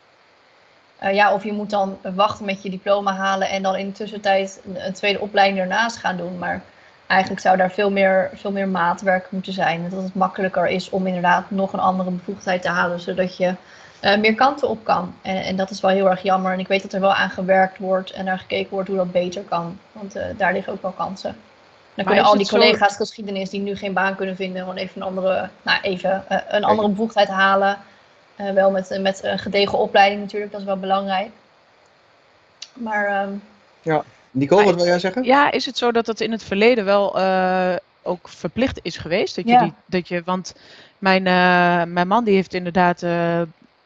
Uh, 1.02 1.14
ja, 1.14 1.32
of 1.32 1.44
je 1.44 1.52
moet 1.52 1.70
dan 1.70 1.98
wachten 2.14 2.44
met 2.44 2.62
je 2.62 2.70
diploma 2.70 3.14
halen 3.14 3.48
en 3.48 3.62
dan 3.62 3.76
in 3.76 3.86
de 3.86 3.92
tussentijd 3.92 4.60
een, 4.64 4.86
een, 4.86 4.92
tweede 4.92 5.20
opleiding 5.20 5.60
ernaast 5.60 5.96
gaan 5.96 6.16
doen. 6.16 6.38
Maar 6.38 6.62
eigenlijk 7.06 7.40
zou 7.40 7.56
daar 7.56 7.70
veel 7.70 7.90
meer, 7.90 8.30
veel 8.34 8.52
meer 8.52 8.68
maatwerk 8.68 9.26
moeten 9.30 9.52
zijn. 9.52 9.88
Dat 9.90 10.02
het 10.02 10.14
makkelijker 10.14 10.66
is 10.66 10.90
om 10.90 11.06
inderdaad 11.06 11.50
nog 11.50 11.72
een 11.72 11.80
andere 11.80 12.10
bevoegdheid 12.10 12.62
te 12.62 12.68
halen, 12.68 13.00
zodat 13.00 13.36
je 13.36 13.54
uh, 14.02 14.16
meer 14.16 14.34
kanten 14.34 14.68
op 14.68 14.84
kan. 14.84 15.14
En, 15.22 15.36
en, 15.36 15.56
dat 15.56 15.70
is 15.70 15.80
wel 15.80 15.90
heel 15.90 16.10
erg 16.10 16.22
jammer. 16.22 16.52
En 16.52 16.58
ik 16.58 16.68
weet 16.68 16.82
dat 16.82 16.92
er 16.92 17.00
wel 17.00 17.14
aan 17.14 17.30
gewerkt 17.30 17.78
wordt 17.78 18.10
en 18.10 18.24
naar 18.24 18.38
gekeken 18.38 18.70
wordt 18.70 18.88
hoe 18.88 18.96
dat 18.96 19.12
beter 19.12 19.42
kan. 19.42 19.78
Want 19.92 20.16
uh, 20.16 20.22
daar 20.36 20.52
liggen 20.52 20.72
ook 20.72 20.82
wel 20.82 20.90
kansen. 20.90 21.36
Dan 21.94 22.04
maar 22.04 22.14
kunnen 22.14 22.24
al 22.24 22.36
die 22.36 22.48
collega's 22.48 22.92
zo... 22.92 22.96
geschiedenis 22.96 23.50
die 23.50 23.60
nu 23.60 23.76
geen 23.76 23.92
baan 23.92 24.14
kunnen 24.14 24.36
vinden, 24.36 24.60
gewoon 24.60 24.76
even 24.76 25.00
een 25.00 25.06
andere, 25.06 25.48
nou 25.62 25.80
even, 25.82 26.24
een 26.48 26.64
andere 26.64 26.88
bevoegdheid 26.88 27.28
halen. 27.28 27.78
Uh, 28.40 28.50
wel 28.50 28.70
met, 28.70 28.98
met 29.00 29.22
een 29.22 29.38
gedegen 29.38 29.78
opleiding 29.78 30.20
natuurlijk, 30.20 30.52
dat 30.52 30.60
is 30.60 30.66
wel 30.66 30.78
belangrijk. 30.78 31.30
Maar. 32.72 33.22
Um, 33.22 33.42
ja, 33.82 34.04
Nicole, 34.30 34.64
wat 34.64 34.74
wil 34.74 34.84
jij 34.84 34.98
zeggen? 34.98 35.24
Ja, 35.24 35.50
is 35.50 35.66
het 35.66 35.78
zo 35.78 35.92
dat 35.92 36.06
dat 36.06 36.20
in 36.20 36.32
het 36.32 36.42
verleden 36.42 36.84
wel 36.84 37.18
uh, 37.18 37.74
ook 38.02 38.28
verplicht 38.28 38.78
is 38.82 38.96
geweest? 38.96 39.36
Dat 39.36 39.44
je 39.44 39.50
ja. 39.50 39.62
die, 39.62 39.72
dat 39.86 40.08
je, 40.08 40.22
want 40.24 40.54
mijn, 40.98 41.26
uh, 41.26 41.92
mijn 41.92 42.08
man 42.08 42.24
die 42.24 42.34
heeft 42.34 42.54
inderdaad 42.54 43.04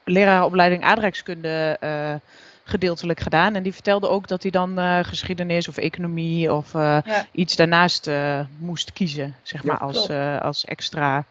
leraaropleiding 0.04 0.84
aardrijkskunde 0.84 1.78
gedeeltelijk 2.64 3.20
gedaan. 3.20 3.54
En 3.54 3.62
die 3.62 3.74
vertelde 3.74 4.08
ook 4.08 4.28
dat 4.28 4.42
hij 4.42 4.50
dan 4.50 5.04
geschiedenis 5.04 5.68
of 5.68 5.76
economie 5.76 6.52
of 6.52 6.72
ja. 6.72 7.26
iets 7.32 7.56
daarnaast 7.56 8.10
moest 8.58 8.92
kiezen, 8.92 9.36
zeg 9.42 9.64
maar, 9.64 9.78
als, 9.78 10.10
als 10.40 10.64
extra. 10.64 11.24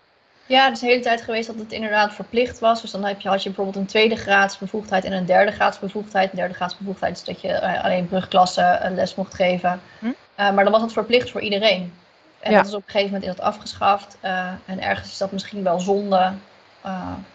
Ja, 0.48 0.64
het 0.66 0.74
is 0.74 0.80
de 0.80 0.86
hele 0.86 1.02
tijd 1.02 1.22
geweest 1.22 1.48
dat 1.48 1.56
het 1.56 1.72
inderdaad 1.72 2.14
verplicht 2.14 2.60
was. 2.60 2.82
Dus 2.82 2.92
dan 2.92 3.06
heb 3.06 3.20
je, 3.22 3.30
had 3.30 3.44
je 3.44 3.50
bijvoorbeeld 3.50 3.78
een 3.78 3.86
tweede 3.86 4.16
graads 4.16 4.58
bevoegdheid 4.58 5.04
en 5.06 5.12
een 5.12 5.26
derde 5.26 5.52
graads 5.52 5.80
bevoegdheid. 5.80 6.30
Een 6.32 6.38
derde 6.38 6.54
graads 6.54 6.78
bevoegdheid 6.78 7.18
is 7.18 7.24
dat 7.24 7.42
je 7.42 7.48
uh, 7.48 7.84
alleen 7.84 8.08
brugklassen 8.08 8.96
les 8.96 9.16
mocht 9.16 9.34
geven. 9.34 9.82
Hm? 10.00 10.06
Uh, 10.06 10.14
maar 10.36 10.64
dan 10.64 10.72
was 10.72 10.82
het 10.82 10.94
verplicht 10.94 11.32
voor 11.32 11.42
iedereen. 11.42 11.94
En 12.40 12.52
Ja. 12.52 12.58
dat 12.58 12.68
is 12.68 12.74
op 12.74 12.84
een 12.86 12.92
gegeven 12.92 13.12
moment 13.14 13.30
is 13.30 13.36
dat 13.36 13.46
afgeschaft. 13.46 14.18
Uh, 14.24 14.50
en 14.66 14.82
ergens 14.82 15.12
is 15.12 15.18
dat 15.18 15.32
misschien 15.32 15.64
wel 15.64 15.80
zonde. 15.80 16.32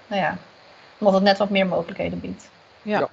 nou 0.07 0.23
ja, 0.23 0.37
omdat 0.99 1.15
het 1.15 1.23
net 1.23 1.39
wat 1.39 1.51
meer 1.51 1.67
mogelijkheden 1.67 2.21
biedt. 2.21 2.49
Ja. 2.83 2.99
Ja. 2.99 3.09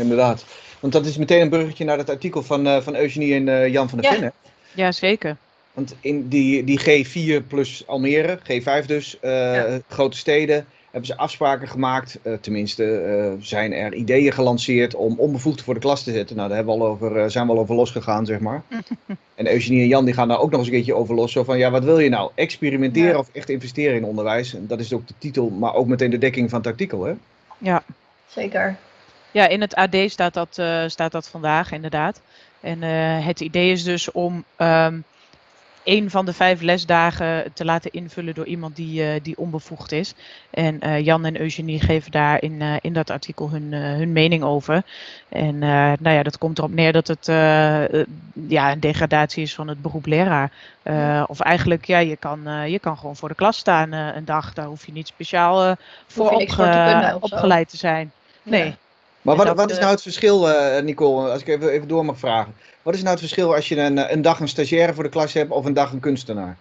Inderdaad. 0.00 0.44
Want 0.80 0.92
dat 0.92 1.06
is 1.06 1.16
meteen 1.16 1.40
een 1.40 1.48
bruggetje 1.50 1.84
naar 1.84 1.98
het 1.98 2.10
artikel 2.10 2.42
van, 2.42 2.82
van 2.82 2.94
Eugenie 2.94 3.34
en 3.34 3.70
Jan 3.70 3.88
van 3.88 3.98
der 4.00 4.10
Ja. 4.10 4.16
Ven. 4.18 4.24
hè? 4.24 4.30
ja, 4.82 4.92
zeker. 4.92 5.36
Want 5.76 5.94
in 6.00 6.28
die, 6.28 6.64
die 6.64 6.80
G4 6.80 7.46
plus 7.46 7.86
Almere, 7.86 8.38
G5 8.38 8.86
dus, 8.86 9.18
uh, 9.22 9.30
Ja. 9.54 9.78
grote 9.88 10.16
steden, 10.16 10.66
hebben 10.90 11.06
ze 11.06 11.16
afspraken 11.16 11.68
gemaakt. 11.68 12.18
Uh, 12.22 12.34
tenminste, 12.40 12.84
uh, 12.84 13.42
zijn 13.44 13.72
er 13.72 13.94
ideeën 13.94 14.32
gelanceerd 14.32 14.94
om 14.94 15.18
onbevoegden 15.18 15.64
voor 15.64 15.74
de 15.74 15.80
klas 15.80 16.02
te 16.02 16.12
zetten. 16.12 16.36
Nou, 16.36 16.48
daar 16.48 16.56
hebben 16.56 16.76
we 16.76 16.80
al 16.82 16.88
over, 16.88 17.30
zijn 17.30 17.46
we 17.46 17.52
al 17.52 17.58
over 17.58 17.74
losgegaan, 17.74 18.26
zeg 18.26 18.38
maar. 18.40 18.62
en 19.34 19.50
Eugenie 19.52 19.80
en 19.82 19.88
Jan 19.88 20.04
die 20.04 20.14
gaan 20.14 20.28
daar 20.28 20.40
ook 20.40 20.50
nog 20.50 20.58
eens 20.58 20.68
een 20.68 20.74
keertje 20.74 20.94
over 20.94 21.14
los. 21.14 21.32
Zo 21.32 21.44
van, 21.44 21.58
ja, 21.58 21.70
wat 21.70 21.84
wil 21.84 21.98
je 21.98 22.08
nou? 22.08 22.30
Experimenteren 22.34 23.10
Ja. 23.10 23.18
of 23.18 23.28
echt 23.32 23.48
investeren 23.50 23.96
in 23.96 24.04
onderwijs? 24.04 24.54
En 24.54 24.66
dat 24.66 24.80
is 24.80 24.92
ook 24.92 25.06
de 25.06 25.14
titel, 25.18 25.50
maar 25.50 25.74
ook 25.74 25.86
meteen 25.86 26.10
de 26.10 26.18
dekking 26.18 26.50
van 26.50 26.58
het 26.58 26.68
artikel, 26.68 27.04
hè? 27.04 27.12
Ja. 27.58 27.82
Zeker. 28.26 28.76
Ja, 29.30 29.48
in 29.48 29.60
het 29.60 29.74
AD 29.74 29.96
staat 30.06 30.34
dat, 30.34 30.56
uh, 30.60 30.82
staat 30.86 31.12
dat 31.12 31.28
vandaag 31.28 31.72
inderdaad. 31.72 32.20
En 32.60 32.82
uh, 32.82 33.26
het 33.26 33.40
idee 33.40 33.70
is 33.70 33.84
dus 33.84 34.10
om 34.12 34.44
um, 34.58 35.04
een 35.86 36.10
van 36.10 36.26
de 36.26 36.32
vijf 36.32 36.60
lesdagen 36.60 37.52
te 37.52 37.64
laten 37.64 37.90
invullen 37.92 38.34
door 38.34 38.46
iemand 38.46 38.76
die, 38.76 39.02
uh, 39.02 39.20
die 39.22 39.38
onbevoegd 39.38 39.92
is. 39.92 40.14
En 40.50 40.86
uh, 40.86 41.00
Jan 41.00 41.24
en 41.24 41.40
Eugenie 41.40 41.80
geven 41.80 42.10
daar 42.10 42.42
in, 42.42 42.52
uh, 42.52 42.74
in 42.80 42.92
dat 42.92 43.10
artikel 43.10 43.50
hun, 43.50 43.72
hun 43.72 44.12
mening 44.12 44.42
over. 44.42 44.82
En 45.28 45.58
nou 45.58 46.10
ja, 46.10 46.22
dat 46.22 46.38
komt 46.38 46.58
erop 46.58 46.74
neer 46.74 46.92
dat 46.92 47.06
het 47.06 47.26
ja, 48.48 48.72
een 48.72 48.80
degradatie 48.80 49.42
is 49.42 49.54
van 49.54 49.68
het 49.68 49.82
beroep 49.82 50.06
leraar. 50.06 50.50
of 51.26 51.40
eigenlijk, 51.40 51.84
ja, 51.84 51.98
je 51.98 52.16
kan, 52.16 52.70
je 52.70 52.78
kan 52.78 52.98
gewoon 52.98 53.16
voor 53.16 53.28
de 53.28 53.34
klas 53.34 53.56
staan 53.56 53.92
een 53.92 54.24
dag. 54.24 54.52
Daar 54.52 54.66
hoef 54.66 54.86
je 54.86 54.92
niet 54.92 55.06
speciaal 55.06 55.76
voor 56.06 56.30
opge- 56.30 57.18
opgeleid 57.20 57.68
te 57.68 57.76
zijn. 57.76 58.12
Nee. 58.42 58.64
Ja. 58.64 58.76
Maar 59.26 59.36
wat, 59.36 59.56
wat 59.56 59.70
is 59.70 59.76
eh, 59.76 59.82
nou 59.82 59.92
het 59.92 60.02
verschil, 60.02 60.50
eh, 60.50 60.82
Nicole, 60.82 61.30
als 61.30 61.40
ik 61.40 61.48
even, 61.48 61.68
even 61.68 61.88
door 61.88 62.04
mag 62.04 62.18
vragen. 62.18 62.54
Wat 62.82 62.94
is 62.94 63.00
nou 63.00 63.10
het 63.10 63.20
verschil 63.20 63.54
als 63.54 63.68
je 63.68 63.80
een, 63.80 64.12
een 64.12 64.22
dag 64.22 64.40
een 64.40 64.48
stagiaire 64.48 64.94
voor 64.94 65.02
de 65.02 65.10
klas 65.10 65.32
hebt 65.32 65.50
of 65.50 65.64
een 65.64 65.74
dag 65.74 65.92
een 65.92 66.00
kunstenaar? 66.00 66.56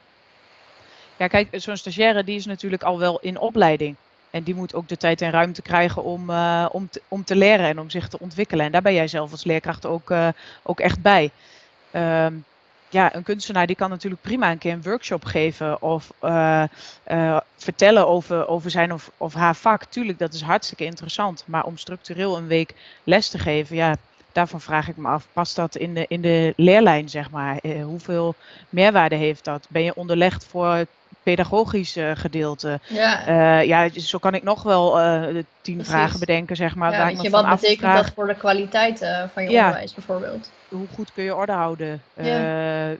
Ja, 1.17 1.27
kijk, 1.27 1.47
zo'n 1.51 1.77
stagiaire 1.77 2.23
die 2.23 2.35
is 2.35 2.45
natuurlijk 2.45 2.83
al 2.83 2.99
wel 2.99 3.19
in 3.19 3.39
opleiding. 3.39 3.95
En 4.29 4.43
die 4.43 4.55
moet 4.55 4.73
ook 4.73 4.87
de 4.87 4.97
tijd 4.97 5.21
en 5.21 5.31
ruimte 5.31 5.61
krijgen 5.61 6.03
om, 6.03 6.29
uh, 6.29 6.65
om, 6.71 6.89
te, 6.89 7.01
om 7.07 7.23
te 7.23 7.35
leren 7.35 7.65
en 7.65 7.79
om 7.79 7.89
zich 7.89 8.07
te 8.07 8.19
ontwikkelen. 8.19 8.65
En 8.65 8.71
daar 8.71 8.81
ben 8.81 8.93
jij 8.93 9.07
zelf 9.07 9.31
als 9.31 9.43
leerkracht 9.43 9.85
ook, 9.85 10.09
uh, 10.09 10.27
ook 10.63 10.79
echt 10.79 11.01
bij. 11.01 11.31
Um, 11.91 12.45
ja, 12.95 13.15
een 13.15 13.23
kunstenaar 13.23 13.67
die 13.67 13.75
kan 13.75 13.89
natuurlijk 13.89 14.21
prima 14.21 14.51
een 14.51 14.57
keer 14.57 14.73
een 14.73 14.83
workshop 14.83 15.25
geven 15.25 15.81
of 15.81 16.11
uh, 16.23 16.63
vertellen 17.57 18.07
over, 18.07 18.47
over 18.47 18.71
zijn 18.71 18.93
of, 18.93 19.11
of 19.17 19.33
haar 19.33 19.55
vak. 19.55 19.83
Tuurlijk, 19.83 20.19
dat 20.19 20.33
is 20.33 20.41
hartstikke 20.41 20.85
interessant. 20.85 21.43
Maar 21.47 21.65
om 21.65 21.77
structureel 21.77 22.37
een 22.37 22.47
week 22.47 22.73
les 23.03 23.29
te 23.29 23.39
geven, 23.39 23.75
ja, 23.75 23.95
daarvan 24.31 24.61
vraag 24.61 24.87
ik 24.87 24.97
me 24.97 25.07
af, 25.07 25.27
past 25.33 25.55
dat 25.55 25.75
in 25.75 25.93
de, 25.93 26.05
in 26.07 26.21
de 26.21 26.53
leerlijn, 26.55 27.09
zeg 27.09 27.31
maar? 27.31 27.59
hoeveel 27.83 28.35
meerwaarde 28.69 29.15
heeft 29.15 29.43
dat? 29.43 29.67
Ben 29.69 29.83
je 29.83 29.95
onderlegd 29.95 30.45
voor 30.45 30.85
pedagogisch 31.25 31.97
uh, 31.97 32.11
gedeelte? 32.15 32.79
Ja. 32.87 33.27
Uh, 33.59 33.65
ja, 33.67 33.89
zo 33.99 34.17
kan 34.17 34.33
ik 34.33 34.43
nog 34.43 34.63
wel 34.63 34.99
uh, 34.99 35.43
tien 35.61 35.75
Precies. 35.75 35.93
vragen 35.93 36.19
bedenken, 36.19 36.55
zeg 36.55 36.75
maar. 36.75 36.91
Ja, 36.91 36.97
waar 36.97 37.11
ik 37.11 37.21
je, 37.21 37.29
wat 37.29 37.49
betekent 37.49 37.83
afvraag, 37.83 38.05
dat 38.05 38.13
voor 38.15 38.27
de 38.27 38.35
kwaliteit 38.35 39.01
uh, 39.01 39.23
van 39.33 39.43
je 39.43 39.49
Ja. 39.49 39.59
onderwijs 39.65 39.93
bijvoorbeeld? 39.93 40.49
Hoe 40.69 40.87
goed 40.93 41.11
kun 41.11 41.23
je 41.23 41.35
orde 41.35 41.51
houden? 41.51 42.03
Ja. 42.15 42.89
Uh, 42.91 42.97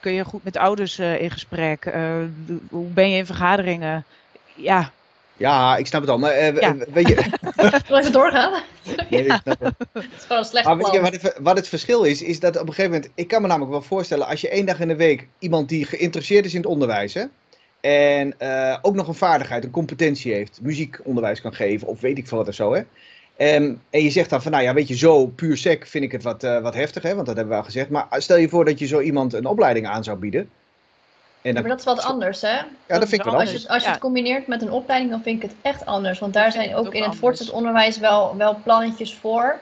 kun 0.00 0.12
je 0.12 0.24
goed 0.24 0.44
met 0.44 0.56
ouders 0.56 0.98
uh, 0.98 1.20
in 1.20 1.30
gesprek? 1.30 1.84
Uh, 1.86 2.24
hoe 2.70 2.90
ben 2.92 3.10
je 3.10 3.16
in 3.16 3.26
vergaderingen? 3.26 4.06
Ja, 4.54 4.92
Ja, 5.36 5.76
ik 5.76 5.86
snap 5.86 6.00
het 6.00 6.10
al. 6.10 6.18
Maar 6.18 6.30
eh, 6.30 6.60
Ja. 6.60 6.76
weet 6.92 7.08
je, 7.08 7.14
Wil 7.88 7.98
even 7.98 8.12
doorgaan? 8.12 8.62
nee, 9.10 9.24
ik 9.24 9.40
snap 9.42 9.60
het. 9.60 9.74
Het 9.92 10.04
is 10.16 10.22
gewoon 10.22 10.38
een 10.38 10.44
slecht 10.44 10.66
Maar 10.66 10.76
weet 10.76 10.86
je 10.92 10.98
plan. 10.98 11.10
wat 11.10 11.22
het, 11.22 11.38
wat 11.42 11.56
het 11.56 11.68
verschil 11.68 12.02
is? 12.02 12.22
Is 12.22 12.40
dat 12.40 12.54
op 12.56 12.66
een 12.68 12.74
gegeven 12.74 12.90
moment, 12.90 13.12
ik 13.14 13.28
kan 13.28 13.40
me 13.42 13.46
namelijk 13.48 13.72
wel 13.72 13.82
voorstellen, 13.82 14.26
als 14.26 14.40
je 14.40 14.48
één 14.48 14.66
dag 14.66 14.80
in 14.80 14.88
de 14.88 14.96
week 14.96 15.28
iemand 15.38 15.68
die 15.68 15.84
geïnteresseerd 15.84 16.44
is 16.44 16.54
in 16.54 16.60
het 16.60 16.70
onderwijs, 16.70 17.14
hè, 17.14 17.24
en 17.80 18.38
eh, 18.38 18.76
ook 18.82 18.94
nog 18.94 19.08
een 19.08 19.14
vaardigheid, 19.14 19.64
een 19.64 19.70
competentie 19.70 20.32
heeft, 20.32 20.58
muziekonderwijs 20.62 21.40
kan 21.40 21.54
geven, 21.54 21.88
of 21.88 22.00
weet 22.00 22.18
ik 22.18 22.28
veel 22.28 22.38
wat 22.38 22.48
of 22.48 22.54
zo, 22.54 22.74
hè. 22.74 22.82
Ehm, 23.36 23.74
en 23.90 24.02
je 24.02 24.10
zegt 24.10 24.30
dan 24.30 24.42
van, 24.42 24.52
nou 24.52 24.64
ja, 24.64 24.74
weet 24.74 24.88
je, 24.88 24.96
zo 24.96 25.26
puur 25.26 25.56
sec 25.56 25.86
vind 25.86 26.04
ik 26.04 26.12
het 26.12 26.22
wat, 26.22 26.44
eh, 26.44 26.60
wat 26.60 26.74
heftig, 26.74 27.02
hè, 27.02 27.14
want 27.14 27.26
dat 27.26 27.36
hebben 27.36 27.54
we 27.54 27.60
al 27.60 27.66
gezegd. 27.66 27.88
Maar 27.88 28.06
stel 28.10 28.36
je 28.36 28.48
voor 28.48 28.64
dat 28.64 28.78
je 28.78 28.86
zo 28.86 29.00
iemand 29.00 29.32
een 29.32 29.46
opleiding 29.46 29.86
aan 29.86 30.04
zou 30.04 30.18
bieden. 30.18 30.50
En 31.42 31.54
dan, 31.54 31.62
Maar 31.62 31.70
dat 31.70 31.78
is 31.78 31.84
wat 31.84 32.02
anders, 32.02 32.40
hè? 32.40 32.48
ja, 32.48 32.64
dat 32.86 33.08
vind 33.08 33.12
ik 33.12 33.22
wel 33.22 33.32
Als 33.32 33.44
anders. 33.44 33.62
je, 33.62 33.68
als 33.68 33.78
je 33.82 33.86
Ja. 33.86 33.92
het 33.92 34.00
combineert 34.00 34.46
met 34.46 34.62
een 34.62 34.70
opleiding, 34.70 35.10
dan 35.10 35.22
vind 35.22 35.42
ik 35.42 35.48
het 35.50 35.58
echt 35.62 35.86
anders. 35.86 36.18
Want 36.18 36.32
daar 36.32 36.52
zijn 36.52 36.74
ook 36.74 36.86
ook 36.86 36.94
in 36.94 37.02
het 37.02 37.16
voortgezet 37.16 37.52
onderwijs 37.52 37.98
wel, 37.98 38.36
wel 38.36 38.58
plannetjes 38.64 39.14
voor. 39.14 39.58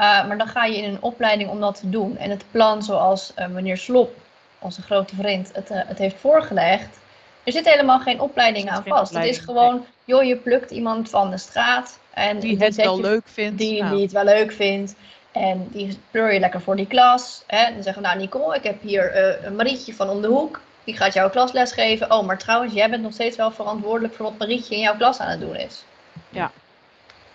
Uh, 0.00 0.26
maar 0.26 0.38
dan 0.38 0.48
ga 0.48 0.64
je 0.64 0.76
in 0.76 0.84
een 0.84 1.02
opleiding 1.02 1.50
om 1.50 1.60
dat 1.60 1.80
te 1.80 1.90
doen. 1.90 2.16
En 2.16 2.30
het 2.30 2.44
plan 2.50 2.82
zoals 2.82 3.32
uh, 3.38 3.46
meneer 3.46 3.76
Slop, 3.76 4.16
onze 4.58 4.82
grote 4.82 5.14
vriend, 5.14 5.50
het, 5.52 5.70
uh, 5.70 5.78
het 5.86 5.98
heeft 5.98 6.16
voorgelegd. 6.20 6.98
Er 7.44 7.52
zit 7.52 7.68
helemaal 7.68 7.98
geen 8.00 8.20
opleiding 8.20 8.70
aan 8.70 8.82
geen 8.82 8.92
vast. 8.92 9.14
Het 9.14 9.24
is 9.24 9.38
gewoon, 9.38 9.86
joh, 10.04 10.22
je 10.24 10.36
plukt 10.36 10.70
iemand 10.70 11.10
van 11.10 11.30
de 11.30 11.38
straat. 11.38 11.98
En 12.14 12.38
Die 12.40 12.58
het 12.58 12.74
wel 12.76 12.96
je- 12.96 13.02
leuk 13.02 13.22
vindt. 13.24 13.58
die, 13.58 13.80
Nou, 13.82 13.94
die 13.94 14.02
het 14.02 14.12
wel 14.12 14.24
leuk 14.24 14.52
vindt. 14.52 14.94
En 15.32 15.68
die 15.70 15.98
pleur 16.10 16.32
je 16.32 16.40
lekker 16.40 16.60
voor 16.60 16.76
die 16.76 16.86
klas. 16.86 17.42
Hè? 17.46 17.56
En 17.56 17.74
dan 17.74 17.82
zeggen 17.82 18.02
we, 18.02 18.08
nou 18.08 18.20
Nicole, 18.20 18.56
ik 18.56 18.62
heb 18.62 18.82
hier 18.82 19.12
eh, 19.12 19.44
een 19.44 19.56
Marietje 19.56 19.94
van 19.94 20.08
om 20.08 20.20
de 20.22 20.28
hoek. 20.28 20.60
Die 20.84 20.96
gaat 20.96 21.12
jouw 21.14 21.30
klasles 21.30 21.72
geven. 21.72 22.12
Oh, 22.12 22.26
maar 22.26 22.38
trouwens, 22.38 22.72
jij 22.74 22.90
bent 22.90 23.02
nog 23.02 23.12
steeds 23.12 23.36
wel 23.36 23.50
verantwoordelijk 23.50 24.14
voor 24.14 24.24
wat 24.24 24.38
Marietje 24.38 24.74
in 24.74 24.80
jouw 24.80 24.96
klas 24.96 25.18
aan 25.20 25.30
het 25.30 25.40
doen 25.40 25.56
is. 25.56 25.84
Ja. 26.28 26.50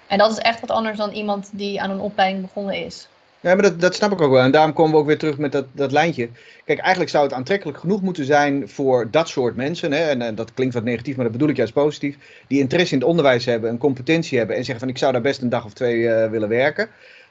En 0.08 0.18
dat 0.18 0.32
is 0.32 0.38
echt 0.38 0.60
wat 0.60 0.72
anders 0.72 0.98
dan 0.98 1.12
iemand 1.12 1.50
die 1.52 1.82
aan 1.82 1.90
een 1.90 2.00
opleiding 2.00 2.42
begonnen 2.42 2.76
is. 2.86 3.08
Ja, 3.46 3.56
maar 3.56 3.78
dat, 3.78 3.96
snap 3.96 4.12
ik 4.12 4.22
ook 4.22 4.32
wel. 4.32 4.42
En 4.42 4.52
daarom 4.52 4.74
komen 4.74 4.92
we 4.92 4.98
ook 4.98 5.06
weer 5.06 5.18
terug 5.18 5.38
met 5.38 5.52
dat, 5.52 5.66
dat 5.72 5.92
lijntje. 5.92 6.30
Kijk, 6.64 6.80
eigenlijk 6.80 7.10
zou 7.10 7.24
het 7.24 7.34
aantrekkelijk 7.34 7.78
genoeg 7.78 8.02
moeten 8.02 8.26
zijn 8.26 8.70
voor 8.70 9.08
dat 9.12 9.28
soort 9.28 9.56
mensen. 9.56 9.92
Hè, 9.92 10.04
en, 10.04 10.22
eh, 10.22 10.36
dat 10.36 10.54
klinkt 10.54 10.74
wat 10.74 10.84
negatief, 10.84 11.16
maar 11.16 11.24
dat 11.24 11.34
bedoel 11.34 11.50
ik 11.50 11.58
juist 11.58 11.74
positief. 11.74 12.18
Die 12.48 12.60
interesse 12.60 12.94
in 12.94 13.00
het 13.00 13.10
onderwijs 13.10 13.46
hebben, 13.46 13.70
een 13.70 13.78
competentie 13.78 14.38
hebben. 14.38 14.56
En 14.56 14.64
zeggen 14.64 14.80
van 14.80 14.90
ik 14.90 14.98
zou 14.98 15.12
daar 15.12 15.22
best 15.22 15.42
een 15.42 15.50
dag 15.50 15.66
of 15.66 15.74
twee 15.74 16.10
eh, 16.10 16.30
willen 16.30 16.50
werken. 16.50 16.90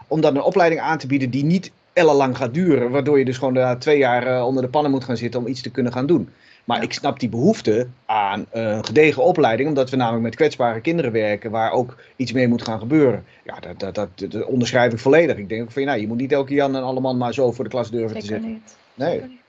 Om 0.09 0.21
dan 0.21 0.37
een 0.37 0.43
opleiding 0.43 0.81
aan 0.81 0.99
te 0.99 1.07
bieden 1.07 1.31
die 1.31 1.45
niet 1.45 1.71
ellenlang 1.93 2.37
gaat 2.37 2.55
duren. 2.55 2.91
Waardoor 2.91 3.19
je 3.19 3.25
dus 3.25 3.39
gewoon 3.39 3.79
twee 3.79 3.99
jaar 3.99 4.27
eh, 4.27 4.47
onder 4.47 4.63
de 4.63 4.69
pannen 4.69 4.91
moet 4.91 5.05
gaan 5.05 5.17
zitten 5.17 5.41
om 5.41 5.47
iets 5.47 5.63
te 5.63 5.71
kunnen 5.71 5.93
gaan 5.93 6.07
doen. 6.07 6.29
Maar 6.65 6.77
Ja. 6.77 6.83
ik 6.83 6.93
snap 6.93 7.21
die 7.21 7.29
behoefte 7.29 7.87
aan 8.07 8.47
een 8.51 8.85
gedegen 8.85 9.23
opleiding, 9.23 9.69
omdat 9.69 9.91
we 9.91 9.97
namelijk 9.97 10.23
met 10.23 10.35
kwetsbare 10.35 10.81
kinderen 10.81 11.13
werken, 11.13 11.51
waar 11.51 11.71
ook 11.73 11.97
iets 12.17 12.33
mee 12.33 12.49
moet 12.49 12.63
gaan 12.63 12.79
gebeuren. 12.79 13.25
Ja, 13.45 13.61
dat, 13.61 13.81
dat, 13.81 13.95
dat, 13.95 14.09
dat 14.33 14.45
onderschrijf 14.45 14.93
ik 14.93 14.99
volledig. 14.99 15.37
Ik 15.37 15.49
denk 15.49 15.63
ook 15.63 15.71
van, 15.71 15.85
nou, 15.85 16.01
je 16.01 16.07
moet 16.07 16.17
niet 16.17 16.33
elke 16.33 16.55
Jan 16.55 16.77
en 16.77 16.83
alle 16.83 17.01
man 17.01 17.17
maar 17.17 17.35
zo 17.35 17.53
voor 17.53 17.65
de 17.65 17.71
klas 17.71 17.91
durven 17.91 18.21
te 18.21 18.39
niet. 18.39 18.77
Nee, 18.95 19.21
niet. 19.23 19.41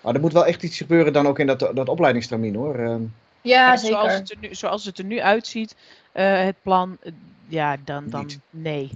maar 0.00 0.14
er 0.14 0.20
moet 0.20 0.32
wel 0.32 0.46
echt 0.46 0.62
iets 0.62 0.76
gebeuren 0.76 1.12
dan 1.12 1.26
ook 1.26 1.38
in 1.38 1.46
dat, 1.46 1.58
dat 1.74 1.88
opleidingstermijn 1.88 2.54
hoor. 2.54 2.74
Ehm, 2.78 3.02
Ja, 3.40 3.76
zeker. 3.76 3.96
Zoals 3.96 4.12
het, 4.14 4.30
er 4.30 4.36
nu, 4.40 4.54
zoals 4.54 4.84
het 4.84 4.98
er 4.98 5.04
nu 5.04 5.20
uitziet, 5.20 5.76
eh, 6.12 6.44
het 6.44 6.56
plan, 6.62 6.96
eh, 7.02 7.12
ja, 7.48 7.76
dan, 7.84 8.04
dan 8.08 8.20
Niet. 8.26 8.38
nee. 8.50 8.90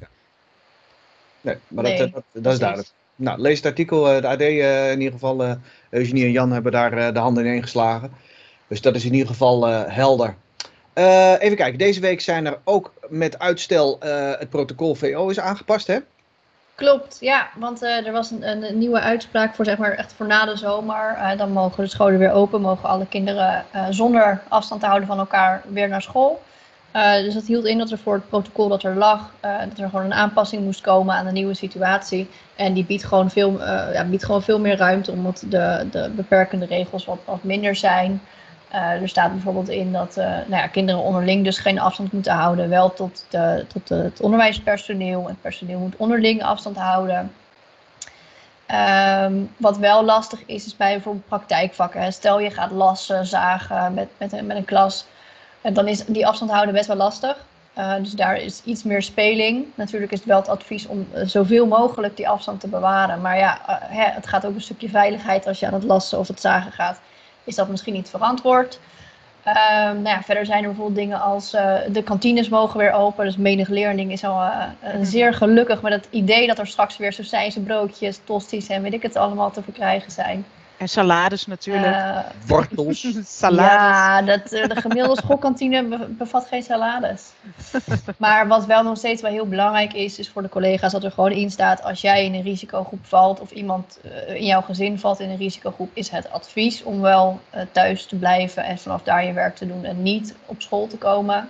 nee, 1.41 1.57
maar 1.69 1.85
Nee, 1.85 1.99
dat, 1.99 2.13
dat, 2.13 2.25
dat 2.33 2.53
is 2.53 2.59
duidelijk. 2.59 2.89
Nou, 3.17 3.41
lees 3.41 3.57
het 3.57 3.67
artikel, 3.67 4.09
eh, 4.09 4.21
de 4.21 4.29
AD 4.29 4.41
eh, 4.41 4.91
in 4.91 4.99
ieder 4.99 5.13
geval, 5.13 5.45
eh 5.45 5.53
Eugenie 5.91 6.25
en 6.25 6.31
Jan 6.31 6.53
hebben 6.53 6.73
daar 6.73 7.13
de 7.13 7.19
handen 7.19 7.45
in 7.45 7.63
geslagen. 7.63 8.13
Dus 8.67 8.81
dat 8.81 8.95
is 8.95 9.05
in 9.05 9.13
ieder 9.13 9.29
geval 9.29 9.67
helder. 9.67 10.35
Even 11.39 11.57
kijken, 11.57 11.79
deze 11.79 12.01
week 12.01 12.21
zijn 12.21 12.47
er 12.47 12.59
ook 12.65 12.93
met 13.09 13.39
uitstel 13.39 13.97
het 14.39 14.51
protocol 14.51 14.95
VO 14.95 15.29
is 15.29 15.41
aangepast, 15.41 15.87
hè? 15.87 15.99
Klopt, 16.75 17.17
ja, 17.21 17.49
want 17.59 17.83
er 17.83 18.13
was 18.13 18.31
een, 18.31 18.47
een 18.47 18.79
nieuwe 18.79 19.01
uitspraak 19.01 19.55
voor 19.55 19.65
zeg 19.65 19.79
maar 19.79 19.93
echt 19.93 20.13
voor 20.13 20.27
na 20.27 20.45
de 20.45 20.57
zomer. 20.57 21.35
Dan 21.37 21.53
mogen 21.53 21.85
de 21.85 21.91
scholen 21.91 22.19
weer 22.19 22.33
open, 22.33 22.61
mogen 22.61 22.89
alle 22.89 23.07
kinderen 23.07 23.65
zonder 23.91 24.43
afstand 24.49 24.81
te 24.81 24.87
houden 24.87 25.09
van 25.09 25.19
elkaar 25.19 25.63
weer 25.69 25.89
naar 25.89 26.03
school. 26.03 26.43
Eh, 26.97 27.23
dus 27.23 27.35
dat 27.35 27.47
hield 27.47 27.65
in 27.65 27.79
dat 27.79 27.91
er 27.91 27.99
voor 27.99 28.15
het 28.15 28.29
protocol 28.29 28.69
dat 28.69 28.83
er 28.83 28.95
lag, 28.95 29.31
eh, 29.41 29.59
dat 29.69 29.79
er 29.79 29.89
gewoon 29.89 30.05
een 30.05 30.15
aanpassing 30.15 30.63
moest 30.63 30.81
komen 30.81 31.15
aan 31.15 31.25
de 31.25 31.33
nieuwe 31.33 31.55
situatie. 31.55 32.29
En 32.55 32.73
die 32.73 32.85
biedt 32.85 33.05
gewoon 33.05 33.31
veel, 33.31 33.63
eh, 33.63 33.93
ja, 33.93 34.05
biedt 34.05 34.25
gewoon 34.25 34.43
veel 34.43 34.61
meer 34.61 34.77
ruimte 34.77 35.11
omdat 35.11 35.45
de, 35.49 35.87
de 35.91 36.11
beperkende 36.15 36.67
regels 36.67 37.05
wat, 37.05 37.19
wat 37.25 37.43
minder 37.43 37.75
zijn. 37.75 38.23
Er 38.71 39.09
staat 39.09 39.33
bijvoorbeeld 39.33 39.69
in 39.69 39.93
dat 39.93 40.17
nou 40.17 40.51
ja, 40.51 40.67
kinderen 40.67 41.01
onderling 41.01 41.45
dus 41.45 41.59
geen 41.59 41.79
afstand 41.79 42.13
moeten 42.13 42.33
houden, 42.33 42.69
wel 42.69 42.93
tot, 42.93 43.27
de, 43.29 43.65
tot 43.73 43.89
het 43.89 44.21
onderwijspersoneel. 44.21 45.27
Het 45.27 45.41
personeel 45.41 45.79
moet 45.79 45.97
onderling 45.97 46.43
afstand 46.43 46.77
houden. 46.77 47.33
Ehm, 48.67 49.35
wat 49.57 49.79
wel 49.79 50.05
lastig 50.05 50.43
is, 50.47 50.67
is 50.67 50.77
bij 50.77 50.93
bijvoorbeeld 50.93 51.29
praktijkvakken. 51.29 52.13
Stel 52.13 52.41
je 52.41 52.51
gaat 52.51 52.71
lassen, 52.71 53.27
zagen 53.27 53.95
met, 53.95 54.09
met, 54.19 54.47
met 54.47 54.57
een 54.57 54.65
klas. 54.65 55.07
En 55.67 55.75
dan 55.75 55.89
is 55.89 56.05
die 56.05 56.27
afstand 56.27 56.51
houden 56.51 56.75
best 56.75 56.87
wel 56.87 56.97
lastig. 56.97 57.37
Eh, 57.75 57.95
dus 58.01 58.13
daar 58.13 58.37
is 58.37 58.63
iets 58.65 58.83
meer 58.83 59.03
speling. 59.03 59.67
Natuurlijk 59.75 60.13
is 60.13 60.19
het 60.19 60.29
wel 60.29 60.39
het 60.39 60.49
advies 60.49 60.87
om 60.87 61.07
eh, 61.13 61.27
zoveel 61.27 61.67
mogelijk 61.67 62.17
die 62.17 62.29
afstand 62.29 62.61
te 62.61 62.69
bewaren. 62.69 63.21
Maar 63.21 63.39
ja, 63.39 63.61
eh, 63.67 63.75
hè, 63.81 64.05
het 64.11 64.27
gaat 64.27 64.47
ook 64.47 64.55
een 64.55 64.61
stukje 64.61 64.89
veiligheid 64.89 65.47
als 65.47 65.59
je 65.59 65.67
aan 65.67 65.75
het 65.75 65.85
lassen 65.85 66.19
of 66.19 66.29
het 66.29 66.41
zagen 66.41 66.73
gaat. 66.73 67.01
Is 67.45 67.55
dat 67.55 67.69
misschien 67.69 67.93
niet 67.93 68.09
verantwoord? 68.11 68.79
Nou 69.45 70.03
ja, 70.05 70.23
verder 70.23 70.47
zijn 70.47 70.63
er 70.63 70.69
bijvoorbeeld 70.69 70.99
dingen 70.99 71.21
als 71.21 71.51
de 71.93 72.03
kantines 72.05 72.49
mogen 72.49 72.79
weer 72.79 72.93
open. 72.93 73.25
Dus 73.25 73.37
menig 73.37 73.69
leerling 73.69 74.13
is 74.13 74.25
al 74.25 74.51
Mhm. 74.83 75.05
zeer 75.05 75.35
gelukkig 75.35 75.83
met 75.83 75.93
het 75.93 76.07
idee 76.11 76.47
dat 76.47 76.59
er 76.59 76.67
straks 76.67 76.97
weer 76.97 77.13
sausijzen, 77.13 77.63
broodjes, 77.63 78.21
tosties 78.25 78.69
en 78.69 78.83
weet 78.83 78.93
ik 78.93 79.03
het 79.03 79.17
allemaal 79.17 79.51
te 79.51 79.63
verkrijgen 79.63 80.11
zijn. 80.11 80.47
En 80.79 80.89
salades 80.89 81.47
natuurlijk. 81.47 81.95
Eh, 81.95 82.19
Wortels. 82.47 83.01
salades. 83.39 83.73
ja, 83.73 84.23
dat, 84.23 84.53
eh, 84.53 84.69
de 84.69 84.81
gemiddelde 84.87 85.21
schoolkantine 85.23 85.83
be- 85.85 86.07
bevat 86.09 86.47
geen 86.47 86.63
salades. 86.63 87.23
Maar 88.17 88.49
wat 88.49 88.67
wel 88.67 88.83
nog 88.83 88.99
steeds 88.99 89.23
wel 89.23 89.31
heel 89.31 89.47
belangrijk 89.49 89.93
is, 89.93 90.19
is 90.19 90.29
voor 90.31 90.43
de 90.43 90.49
collega's 90.49 90.93
dat 90.93 91.05
er 91.05 91.11
gewoon 91.11 91.33
in 91.33 91.51
staat: 91.51 91.83
als 91.83 92.01
jij 92.01 92.25
in 92.25 92.35
een 92.35 92.43
risicogroep 92.43 93.07
valt 93.07 93.41
of 93.41 93.51
iemand 93.51 93.99
eh, 94.29 94.35
in 94.35 94.45
jouw 94.45 94.61
gezin 94.63 94.99
valt 94.99 95.21
in 95.21 95.31
een 95.31 95.37
risicogroep, 95.37 95.91
is 95.93 96.11
het 96.11 96.31
advies 96.31 96.83
om 96.83 97.01
wel 97.01 97.41
thuis 97.73 98.07
te 98.07 98.17
blijven 98.17 98.65
en 98.65 98.79
vanaf 98.79 99.03
daar 99.03 99.25
je 99.25 99.33
werk 99.33 99.57
te 99.57 99.67
doen 99.67 99.85
en 99.85 100.03
niet 100.03 100.35
op 100.47 100.63
school 100.63 100.87
te 100.87 100.97
komen. 100.97 101.49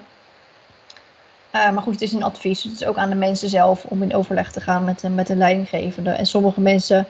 Eh, 1.50 1.70
maar 1.70 1.82
goed, 1.82 1.92
het 1.92 2.02
is 2.02 2.12
een 2.12 2.22
advies. 2.22 2.62
Het 2.62 2.72
is 2.72 2.84
ook 2.84 2.96
aan 2.96 3.08
de 3.08 3.14
mensen 3.14 3.48
zelf 3.48 3.84
om 3.84 4.02
in 4.02 4.14
overleg 4.14 4.52
te 4.52 4.60
gaan 4.60 4.84
met, 4.84 5.00
de- 5.00 5.08
met 5.08 5.26
de 5.26 5.36
leidinggevende. 5.36 6.10
En 6.10 6.26
sommige 6.26 6.60
mensen 6.60 7.06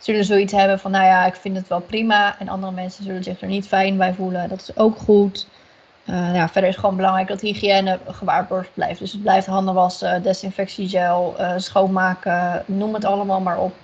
zullen 0.00 0.24
zoiets 0.24 0.52
hebben 0.52 0.78
van, 0.78 0.90
nou 0.90 1.04
ja, 1.04 1.26
ik 1.26 1.34
vind 1.34 1.56
het 1.56 1.68
wel 1.68 1.80
prima. 1.80 2.38
En 2.38 2.48
andere 2.48 2.72
mensen 2.72 3.04
zullen 3.04 3.22
zich 3.22 3.40
er 3.40 3.48
niet 3.48 3.68
fijn 3.68 3.96
bij 3.96 4.14
voelen. 4.14 4.48
Dat 4.48 4.60
is 4.60 4.76
ook 4.76 4.98
goed. 4.98 5.46
Eh, 6.04 6.34
ja, 6.34 6.44
verder 6.48 6.62
is 6.62 6.68
het 6.68 6.78
gewoon 6.78 6.96
belangrijk 6.96 7.28
dat 7.28 7.40
hygiëne 7.40 7.98
gewaarborgd 8.06 8.74
blijft. 8.74 8.98
Dus 8.98 9.12
het 9.12 9.22
blijft 9.22 9.46
handen 9.46 9.74
wassen, 9.74 10.22
desinfectiegel, 10.22 11.34
eh, 11.38 11.52
schoonmaken, 11.56 12.62
noem 12.66 12.94
het 12.94 13.04
allemaal 13.04 13.40
maar 13.40 13.58
op. 13.58 13.74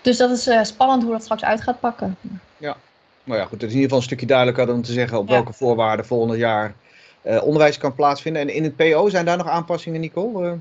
Dus 0.00 0.16
dat 0.16 0.30
is 0.30 0.46
eh, 0.46 0.62
spannend 0.62 1.02
hoe 1.02 1.12
dat 1.12 1.22
straks 1.22 1.44
uit 1.44 1.60
gaat 1.62 1.80
pakken. 1.80 2.16
Maar 3.24 3.38
ja, 3.38 3.44
goed, 3.44 3.60
het 3.60 3.62
is 3.62 3.76
in 3.76 3.80
ieder 3.80 3.82
geval 3.82 3.98
een 3.98 4.04
stukje 4.04 4.26
duidelijker 4.26 4.72
om 4.72 4.82
te 4.82 4.92
zeggen 4.92 5.18
op 5.18 5.28
Ja. 5.28 5.34
welke 5.34 5.52
voorwaarden 5.52 6.06
volgend 6.06 6.38
jaar 6.38 6.74
onderwijs 7.22 7.78
kan 7.78 7.94
plaatsvinden. 7.94 8.42
En 8.42 8.54
in 8.54 8.64
het 8.64 8.76
PO 8.76 9.08
zijn 9.08 9.24
daar 9.24 9.36
nog 9.36 9.48
aanpassingen, 9.48 10.00
Nicole? 10.00 10.58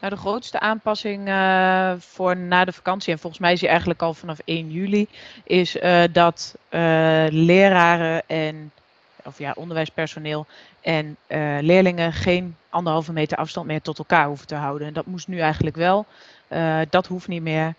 Nou, 0.00 0.14
de 0.14 0.20
grootste 0.20 0.60
aanpassing 0.60 1.28
eh, 1.28 1.92
voor 1.98 2.36
na 2.36 2.64
de 2.64 2.72
vakantie, 2.72 3.12
en 3.12 3.18
volgens 3.18 3.42
mij 3.42 3.52
is 3.52 3.60
die 3.60 3.68
eigenlijk 3.68 4.02
al 4.02 4.14
vanaf 4.14 4.38
1 4.44 4.70
juli, 4.70 5.08
is 5.44 5.78
eh, 5.78 6.02
dat 6.12 6.56
eh, 6.68 6.80
leraren 7.28 8.22
en 8.26 8.72
of 9.24 9.38
ja, 9.38 9.52
onderwijspersoneel 9.56 10.46
en 10.80 11.16
leerlingen 11.60 12.12
geen 12.12 12.56
anderhalve 12.68 13.12
meter 13.12 13.38
afstand 13.38 13.66
meer 13.66 13.82
tot 13.82 13.98
elkaar 13.98 14.26
hoeven 14.26 14.46
te 14.46 14.54
houden. 14.54 14.86
En 14.86 14.92
dat 14.92 15.06
moest 15.06 15.28
nu 15.28 15.38
eigenlijk 15.38 15.76
wel. 15.76 16.06
Dat 16.90 17.06
hoeft 17.06 17.28
niet 17.28 17.42
meer. 17.42 17.74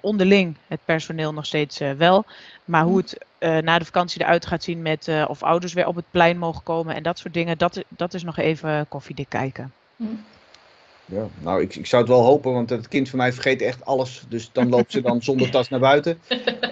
Onderling 0.00 0.56
het 0.66 0.80
personeel 0.84 1.32
nog 1.32 1.46
steeds 1.46 1.78
wel. 1.78 2.24
Maar 2.64 2.82
hoe 2.82 2.96
het 2.96 3.18
na 3.64 3.78
de 3.78 3.84
vakantie 3.84 4.20
eruit 4.20 4.46
gaat 4.46 4.62
zien 4.62 4.82
met 4.82 5.10
of 5.28 5.42
ouders 5.42 5.72
weer 5.72 5.86
op 5.86 5.96
het 5.96 6.10
plein 6.10 6.38
mogen 6.38 6.62
komen 6.62 6.94
en 6.94 7.02
dat 7.02 7.18
soort 7.18 7.34
dingen, 7.34 7.58
dat, 7.58 7.84
dat 7.88 8.14
is 8.14 8.22
nog 8.22 8.36
even 8.36 8.88
koffiedik 8.88 9.28
kijken. 9.28 9.72
Ja, 11.08 11.26
nou, 11.38 11.62
ik, 11.62 11.76
ik 11.76 11.86
zou 11.86 12.02
het 12.02 12.10
wel 12.10 12.22
hopen, 12.22 12.52
want 12.52 12.70
het 12.70 12.88
kind 12.88 13.08
van 13.08 13.18
mij 13.18 13.32
vergeet 13.32 13.62
echt 13.62 13.84
alles. 13.84 14.24
Dus 14.28 14.52
dan 14.52 14.68
loopt 14.68 14.92
ze 14.92 15.00
dan 15.00 15.22
zonder 15.22 15.50
tas 15.50 15.68
naar 15.68 15.80
buiten. 15.80 16.20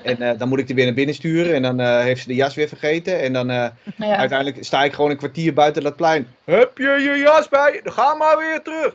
En 0.02 0.22
eh, 0.22 0.38
dan 0.38 0.48
moet 0.48 0.58
ik 0.58 0.66
die 0.66 0.74
weer 0.74 0.84
naar 0.84 0.94
binnen 0.94 1.14
sturen. 1.14 1.54
En 1.54 1.62
dan 1.62 1.80
eh, 1.80 1.98
heeft 2.00 2.20
ze 2.22 2.28
de 2.28 2.34
jas 2.34 2.54
weer 2.54 2.68
vergeten. 2.68 3.20
En 3.20 3.32
dan 3.32 3.50
eh, 3.50 3.66
ja, 3.96 4.16
uiteindelijk 4.16 4.64
sta 4.64 4.84
ik 4.84 4.92
gewoon 4.92 5.10
een 5.10 5.16
kwartier 5.16 5.52
buiten 5.54 5.82
dat 5.82 5.96
plein. 5.96 6.28
Heb 6.44 6.78
je 6.78 6.84
je 6.84 7.18
jas 7.18 7.48
bij? 7.48 7.80
ga 7.84 8.14
maar 8.14 8.36
weer 8.38 8.62
terug. 8.62 8.94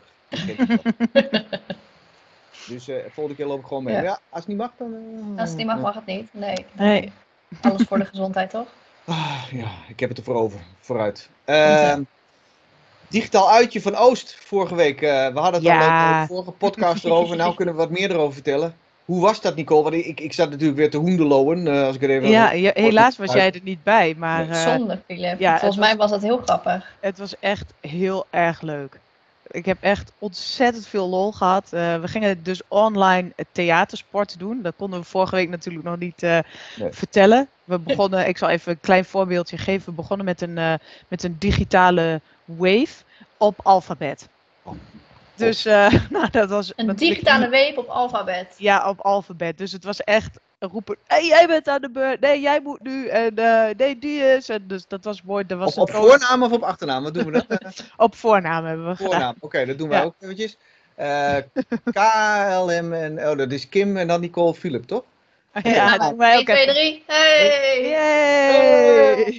dus 2.67 2.88
eh 2.88 2.95
volgende 3.10 3.38
keer 3.38 3.45
loop 3.45 3.60
ik 3.60 3.65
gewoon 3.65 3.84
mee. 3.84 3.95
Ja. 3.95 4.02
Ja, 4.02 4.19
als 4.30 4.39
het 4.39 4.47
niet 4.47 4.58
mag, 4.58 4.71
dan... 4.78 4.93
eh, 4.93 5.39
als 5.39 5.49
het 5.49 5.58
niet 5.58 5.67
mag, 5.67 5.80
mag 5.80 5.95
het 5.95 6.06
niet. 6.06 6.28
Nee. 6.32 6.65
Nee. 6.71 7.12
Alles 7.62 7.84
voor 7.88 7.97
de 7.97 8.06
gezondheid, 8.06 8.49
toch? 8.49 8.67
Ah, 9.06 9.43
ja, 9.52 9.69
ik 9.88 9.99
heb 9.99 10.10
het 10.10 10.17
ervoor 10.17 10.36
over. 10.36 10.60
Vooruit. 10.80 11.30
Digitaal 13.10 13.52
uitje 13.52 13.82
van 13.82 13.95
Oost 13.95 14.38
vorige 14.39 14.76
week. 14.76 15.02
eh, 15.02 15.10
we 15.10 15.39
hadden 15.39 15.54
het 15.54 15.63
Ja. 15.63 16.08
al 16.10 16.13
in 16.15 16.22
de 16.22 16.28
vorige 16.28 16.52
podcast 16.52 17.06
erover. 17.06 17.36
Nou 17.38 17.56
kunnen 17.56 17.74
we 17.76 17.80
wat 17.82 17.89
meer 17.89 18.12
erover 18.12 18.34
vertellen. 18.34 18.76
Hoe 19.06 19.22
was 19.22 19.41
dat, 19.41 19.56
Nicole? 19.56 19.84
Want 19.84 19.95
ik, 19.95 20.19
ik 20.19 20.34
zat 20.34 20.50
natuurlijk 20.50 20.78
weer 20.78 20.89
te 20.89 20.98
hoendelowen. 20.98 21.67
eh, 21.67 21.86
als 21.86 21.95
ik 21.95 22.02
het 22.02 22.10
even... 22.10 22.30
Ja, 22.30 22.52
je- 22.52 22.72
helaas 22.74 23.17
was 23.17 23.34
jij 23.34 23.52
er 23.52 23.60
niet 23.63 23.84
bij, 23.84 24.15
maar 24.17 24.50
eh, 24.50 24.62
Zonde, 24.63 25.00
Philip. 25.08 25.39
ja, 25.39 25.52
het 25.52 25.60
Volgens 25.60 25.80
mij 25.80 25.95
was 25.95 26.10
dat 26.12 26.22
heel 26.22 26.41
grappig. 26.45 26.95
het 27.00 27.17
was 27.17 27.39
echt 27.39 27.74
heel 27.82 28.26
erg 28.30 28.62
leuk. 28.62 29.00
Ik 29.51 29.65
heb 29.65 29.77
echt 29.81 30.12
ontzettend 30.19 30.88
veel 30.88 31.09
lol 31.09 31.31
gehad. 31.31 31.73
Eh, 31.73 31.99
we 31.99 32.07
gingen 32.07 32.43
dus 32.43 32.62
online 32.67 33.31
theatersport 33.51 34.39
doen. 34.39 34.62
Dat 34.62 34.73
konden 34.77 34.99
we 34.99 35.05
vorige 35.05 35.35
week 35.35 35.49
natuurlijk 35.49 35.85
nog 35.85 35.97
niet 35.97 36.23
eh, 36.23 36.39
Nee. 36.75 36.91
vertellen. 36.93 37.47
We 37.63 37.79
begonnen, 37.79 38.27
ik 38.27 38.38
zal 38.38 38.49
even 38.49 38.71
een 38.71 38.79
klein 38.79 39.05
voorbeeldje 39.05 39.57
geven. 39.57 39.89
We 39.89 39.95
begonnen 39.95 40.25
met 40.25 40.41
een, 40.41 40.57
eh, 40.57 40.73
met 41.07 41.23
een 41.23 41.35
digitale 41.39 42.21
wave 42.45 43.03
op 43.38 43.59
alfabet. 43.63 44.27
Dus 45.35 45.65
eh, 45.65 45.93
nou, 46.09 46.29
dat 46.29 46.49
was 46.49 46.73
Een 46.75 46.95
digitale 46.95 47.49
weep 47.49 47.77
op 47.77 47.88
alfabet. 47.88 48.53
Ja, 48.57 48.89
op 48.89 48.99
alfabet. 48.99 49.57
Dus 49.57 49.71
het 49.71 49.83
was 49.83 50.03
echt 50.03 50.39
roepen. 50.60 50.98
Hé, 51.08 51.15
jij 51.17 51.48
bent 51.48 51.67
aan 51.67 51.82
de 51.82 51.89
beurt. 51.89 52.19
Nee, 52.19 52.39
jij 52.41 52.62
moet 52.62 52.82
nu. 52.82 53.08
En 53.08 53.36
eh, 53.36 53.76
nee, 53.78 54.00
die 54.00 54.22
is. 54.22 54.50
En 54.50 54.63
dus 54.67 54.88
dat 54.88 55.04
was 55.04 55.22
mooi. 55.22 55.45
Dat 55.45 55.58
was 55.58 55.76
Op, 55.76 55.82
op 55.89 55.95
voornaam 55.95 56.43
of 56.43 56.52
op 56.52 56.63
achternaam? 56.63 57.04
Wat 57.04 57.13
doen 57.13 57.26
we 57.26 57.32
dat? 57.32 57.45
Op 57.98 58.15
voornaam 58.15 58.65
hebben 58.65 58.88
we 58.88 58.95
gedaan. 58.95 59.12
voornaam. 59.12 59.36
Oké, 59.39 59.65
dat 59.65 59.78
doen 59.78 59.89
wij 59.89 60.00
Ja. 60.00 60.06
ook 60.06 60.15
eventjes. 60.19 60.58
Eh, 60.95 61.36
KLM 61.84 62.93
en... 62.93 63.30
Oh, 63.30 63.38
dat 63.38 63.52
is 63.52 63.69
Kim 63.69 63.98
en 63.98 64.08
dan 64.08 64.22
Nicole 64.22 64.54
Philip, 64.54 64.84
toch? 64.84 65.04
Ja, 65.63 65.98
dat 65.98 66.10
doen 66.10 66.17
wij 66.17 66.32
1, 66.32 66.39
ook 66.39 66.45
2, 66.45 66.58
even. 66.62 66.74
3. 66.74 67.04
Hey! 67.08 67.89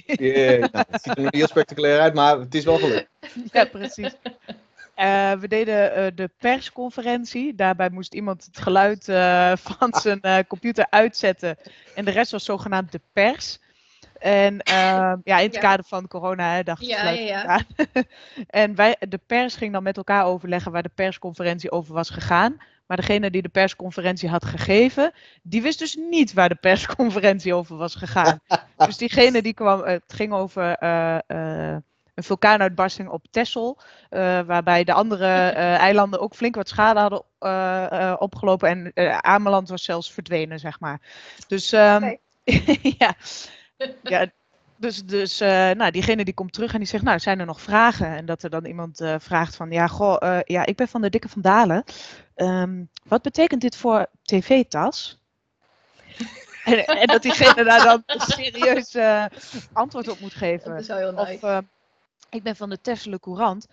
Yay! 0.07 0.59
Nou, 0.73 0.85
het 0.91 1.03
ziet 1.03 1.17
er 1.17 1.23
nog 1.23 1.25
niet 1.25 1.35
heel 1.35 1.47
spectaculair 1.47 2.01
uit, 2.01 2.15
maar 2.15 2.39
het 2.39 2.55
is 2.55 2.65
wel 2.65 2.79
gelukt. 2.79 3.09
Ja, 3.53 3.65
precies. 3.65 4.15
Eh, 5.01 5.33
we 5.33 5.49
deden 5.49 5.95
eh, 5.95 6.07
de 6.15 6.31
persconferentie. 6.39 7.55
Daarbij 7.55 7.91
moest 7.91 8.15
iemand 8.15 8.45
het 8.45 8.59
geluid 8.59 9.09
eh, 9.09 9.53
van 9.69 9.95
zijn 9.95 10.21
eh, 10.21 10.39
computer 10.49 10.87
uitzetten. 10.91 11.57
En 11.95 12.05
de 12.05 12.11
rest 12.11 12.31
was 12.31 12.45
zogenaamd 12.45 12.93
de 12.93 13.01
pers. 13.13 13.59
En 14.19 14.61
ehm, 14.61 15.17
ja, 15.25 15.39
in 15.39 15.45
het 15.45 15.55
Ja. 15.55 15.61
kader 15.61 15.85
van 15.85 16.09
corona, 16.09 16.55
hè, 16.55 16.63
dacht 16.63 16.83
ik, 16.83 16.89
Ja, 16.89 17.11
ja, 17.11 17.43
ja. 17.43 17.61
en 18.63 18.75
wij, 18.75 18.97
de 19.09 19.21
pers 19.27 19.57
ging 19.57 19.73
dan 19.73 19.83
met 19.83 19.97
elkaar 19.97 20.25
overleggen 20.25 20.73
waar 20.73 20.83
de 20.83 20.91
persconferentie 20.95 21.71
over 21.71 21.95
was 21.95 22.11
gegaan. 22.11 22.57
Maar 22.87 22.97
degene 22.97 23.31
die 23.31 23.43
de 23.43 23.49
persconferentie 23.49 24.29
had 24.29 24.45
gegeven, 24.45 25.13
die 25.43 25.63
wist 25.63 25.79
dus 25.79 25.95
niet 25.95 26.33
waar 26.33 26.49
de 26.49 26.59
persconferentie 26.71 27.55
over 27.55 27.77
was 27.77 27.95
gegaan. 27.95 28.41
dus 28.77 28.97
diegene 28.97 29.43
die 29.43 29.55
kwam, 29.55 29.83
het 29.83 30.13
ging 30.13 30.33
over 30.33 30.79
een 32.21 32.27
vulkaanuitbarsting 32.27 33.09
op 33.09 33.27
Texel. 33.31 33.79
eh, 34.09 34.41
waarbij 34.41 34.85
de 34.85 34.93
andere 34.93 35.27
eh, 35.27 35.75
eilanden 35.75 36.21
ook 36.21 36.35
flink 36.35 36.55
wat 36.55 36.69
schade 36.69 37.01
hadden 37.01 37.23
eh, 37.39 38.15
opgelopen. 38.19 38.69
En 38.69 39.25
Ameland 39.25 39.69
was 39.69 39.85
zelfs 39.85 40.13
verdwenen, 40.13 40.59
zeg 40.59 40.81
maar. 40.81 41.01
Dus 41.49 41.73
ehm, 41.73 42.15
ja. 42.99 43.15
ja. 44.03 44.27
Dus, 44.77 45.05
dus 45.05 45.39
nou, 45.39 45.91
diegene 45.91 46.25
die 46.25 46.35
komt 46.35 46.53
terug 46.53 46.73
en 46.73 46.79
die 46.79 46.89
zegt, 46.89 47.05
nou, 47.05 47.19
zijn 47.19 47.41
er 47.41 47.47
nog 47.47 47.61
vragen? 47.61 48.07
En 48.07 48.27
dat 48.27 48.43
er 48.43 48.51
dan 48.51 48.65
iemand 48.65 49.03
vraagt 49.19 49.57
van, 49.57 49.71
ja, 49.71 49.87
goh, 49.87 50.41
ja, 50.45 50.67
ik 50.67 50.77
ben 50.77 50.89
van 50.89 51.01
de 51.01 51.11
Dikke 51.11 51.29
van 51.29 51.43
Dalen. 51.43 51.85
Ehm, 52.35 52.85
wat 53.05 53.23
betekent 53.23 53.61
dit 53.61 53.77
voor 53.77 54.07
tv-tas? 54.23 55.21
en, 56.65 56.87
en 56.87 57.07
dat 57.07 57.23
diegene 57.23 57.65
daar 57.65 57.85
dan 57.85 58.03
serieus 58.07 58.97
antwoord 59.73 60.09
op 60.09 60.21
moet 60.21 60.35
geven. 60.35 60.71
Dat 60.71 60.81
is 60.81 60.87
wel 60.87 60.99
heel 60.99 61.13
nice. 61.13 61.47
Of 61.47 61.63
ik 62.31 62.43
ben 62.43 62.57
van 62.57 62.71
de 62.71 62.81
Tessele 62.81 63.21
Courant. 63.21 63.67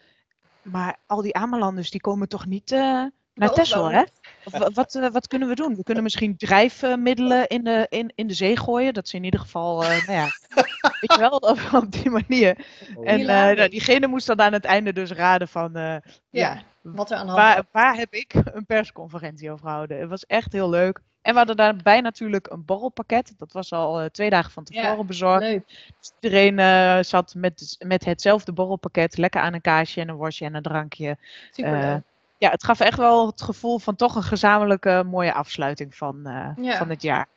Maar 0.61 0.97
al 1.05 1.21
die 1.21 1.35
Amelanders 1.35 1.91
die 1.91 2.01
komen 2.01 2.27
toch 2.27 2.45
niet 2.45 2.71
eh, 2.71 3.05
naar 3.37 3.67
wonen. 3.73 3.93
hè? 3.93 4.03
Of, 4.43 4.73
wat, 4.75 4.95
eh, 4.95 5.09
wat 5.09 5.27
kunnen 5.27 5.47
we 5.47 5.55
doen? 5.55 5.75
We 5.75 5.83
kunnen 5.83 6.03
misschien 6.03 6.37
drijfmiddelen 6.37 7.47
in 7.47 7.63
de, 7.63 7.85
in, 7.89 8.11
in 8.15 8.27
de 8.27 8.33
zee 8.33 8.57
gooien. 8.57 8.93
Dat 8.93 9.07
ze 9.07 9.15
in 9.15 9.23
ieder 9.23 9.39
geval, 9.39 9.83
eh, 9.83 9.89
nou 9.89 10.11
ja, 10.11 10.27
weet 11.01 11.13
je 11.13 11.19
wel, 11.19 11.29
op, 11.29 11.59
op 11.73 11.91
die 11.91 12.09
manier. 12.09 12.65
En 12.87 13.03
eh, 13.03 13.15
Hilarisch. 13.15 13.57
nou, 13.57 13.69
diegene 13.69 14.07
moest 14.07 14.27
dan 14.27 14.41
aan 14.41 14.53
het 14.53 14.65
einde 14.65 14.93
dus 14.93 15.11
raden 15.11 15.47
van, 15.47 15.75
eh, 15.75 15.83
ja, 15.83 15.99
Ja, 16.29 16.61
wat 16.81 17.11
er 17.11 17.17
aan 17.17 17.25
de 17.25 17.31
hand 17.31 17.43
waar, 17.43 17.65
waar 17.71 17.95
heb 17.95 18.13
ik 18.13 18.33
een 18.53 18.65
persconferentie 18.65 19.51
over 19.51 19.67
gehouden? 19.67 19.99
Het 19.99 20.09
was 20.09 20.25
echt 20.25 20.53
heel 20.53 20.69
leuk. 20.69 21.01
En 21.27 21.33
we 21.33 21.37
hadden 21.39 21.55
daarbij 21.55 22.01
natuurlijk 22.01 22.47
een 22.49 22.65
borrelpakket. 22.65 23.33
Dat 23.37 23.51
was 23.51 23.71
al 23.71 23.99
eh, 23.99 24.05
twee 24.05 24.29
dagen 24.29 24.51
van 24.51 24.63
tevoren 24.63 24.97
Ja, 24.97 25.03
bezorgd. 25.03 25.41
Leuk. 25.41 25.65
Dus 25.99 26.11
iedereen 26.19 26.59
eh, 26.59 26.97
zat 27.03 27.33
met, 27.35 27.75
met 27.85 28.05
hetzelfde 28.05 28.51
borrelpakket, 28.53 29.17
lekker 29.17 29.41
aan 29.41 29.53
een 29.53 29.61
kaasje 29.61 30.01
en 30.01 30.09
een 30.09 30.15
worstje 30.15 30.45
en 30.45 30.55
een 30.55 30.61
drankje. 30.61 31.17
Super 31.51 31.73
Eh, 31.73 31.95
ja, 32.37 32.49
het 32.49 32.63
gaf 32.63 32.79
echt 32.79 32.97
wel 32.97 33.27
het 33.27 33.41
gevoel 33.41 33.79
van 33.79 33.95
toch 33.95 34.15
een 34.15 34.23
gezamenlijke 34.23 35.03
mooie 35.05 35.33
afsluiting 35.33 35.95
van, 35.95 36.25
eh, 36.25 36.65
Ja. 36.65 36.77
van 36.77 36.89
het 36.89 37.01
jaar. 37.01 37.27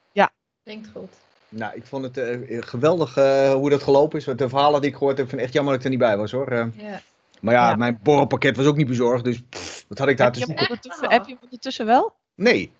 Klinkt 0.64 0.88
goed. 0.94 1.12
Nou, 1.48 1.74
ik 1.74 1.84
vond 1.84 2.04
het 2.04 2.16
eh, 2.16 2.38
geweldig 2.62 3.16
eh, 3.16 3.52
hoe 3.52 3.70
dat 3.70 3.82
gelopen 3.82 4.18
is. 4.18 4.24
Want 4.24 4.38
de 4.38 4.48
verhalen 4.48 4.80
die 4.80 4.90
ik 4.90 4.96
gehoord 4.96 5.18
heb, 5.18 5.28
vind 5.28 5.38
ik 5.40 5.46
echt 5.46 5.54
jammer 5.56 5.72
dat 5.72 5.80
ik 5.82 5.86
er 5.86 5.96
niet 5.96 6.06
bij 6.06 6.16
was 6.16 6.32
hoor. 6.32 6.48
Eh, 6.48 6.66
Ja. 6.76 7.00
maar 7.40 7.54
ja, 7.54 7.68
Ja. 7.70 7.76
mijn 7.76 7.98
borrelpakket 8.02 8.56
was 8.56 8.66
ook 8.66 8.76
niet 8.76 8.86
bezorgd, 8.86 9.24
dus 9.24 9.40
pff, 9.48 9.84
wat 9.88 9.98
had 9.98 10.08
ik 10.08 10.16
daar 10.16 10.26
Heb 10.26 10.34
te 10.34 10.40
zoeken? 10.40 10.66
heb 11.10 11.24
je 11.26 11.32
hem 11.32 11.38
ondertussen 11.42 11.86
wel? 11.86 12.12
Nee, 12.34 12.72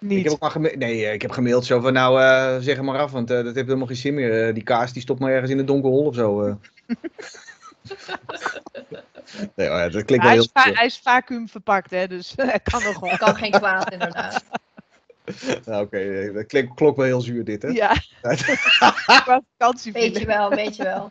Niet. 0.00 0.18
ik 0.18 0.24
heb 0.24 0.32
ook 0.32 0.40
maar 0.40 0.50
gema- 0.50 0.76
nee, 0.76 1.06
eh, 1.06 1.12
ik 1.12 1.22
heb 1.22 1.30
gemaild 1.30 1.64
zo 1.64 1.80
van 1.80 1.92
nou, 1.92 2.20
eh, 2.20 2.56
zeg 2.60 2.76
het 2.76 2.84
maar 2.84 2.98
af, 2.98 3.10
want 3.10 3.30
eh, 3.30 3.36
dat 3.36 3.54
heeft 3.54 3.66
helemaal 3.66 3.86
geen 3.86 3.96
zin 3.96 4.14
meer. 4.14 4.46
Eh, 4.46 4.54
die 4.54 4.62
kaas 4.62 4.92
die 4.92 5.02
stopt 5.02 5.20
maar 5.20 5.32
ergens 5.32 5.50
in 5.50 5.58
een 5.58 5.66
donker 5.66 5.90
hol 5.90 6.06
of 6.06 6.14
zo. 6.14 6.42
eh. 6.42 6.54
nee, 9.56 9.68
ja, 9.68 9.88
dat 9.88 10.04
klinkt 10.04 10.08
wel 10.08 10.20
hij, 10.24 10.32
heel... 10.32 10.40
is 10.42 10.50
va- 10.52 10.72
hij 10.72 10.86
is 10.86 10.98
vacuüm 11.02 11.48
verpakt, 11.48 11.90
hè, 11.90 12.06
dus 12.06 12.32
hij 12.36 12.60
kan 12.62 12.82
nog 12.82 13.00
wel. 13.00 13.16
Kan 13.16 13.36
geen 13.36 13.50
kwaad, 13.50 13.92
inderdaad. 13.92 14.44
Nou, 15.64 15.84
Oké, 15.84 16.32
dat 16.32 16.46
klinkt, 16.46 16.74
klonk 16.74 16.96
wel 16.96 17.06
heel 17.06 17.20
zuur 17.20 17.44
dit, 17.44 17.62
hè? 17.62 17.68
Ja. 17.68 17.94
Weet 19.92 20.18
je 20.18 20.26
wel, 20.26 20.50
weet 20.50 20.76
je 20.76 20.82
wel. 20.82 21.08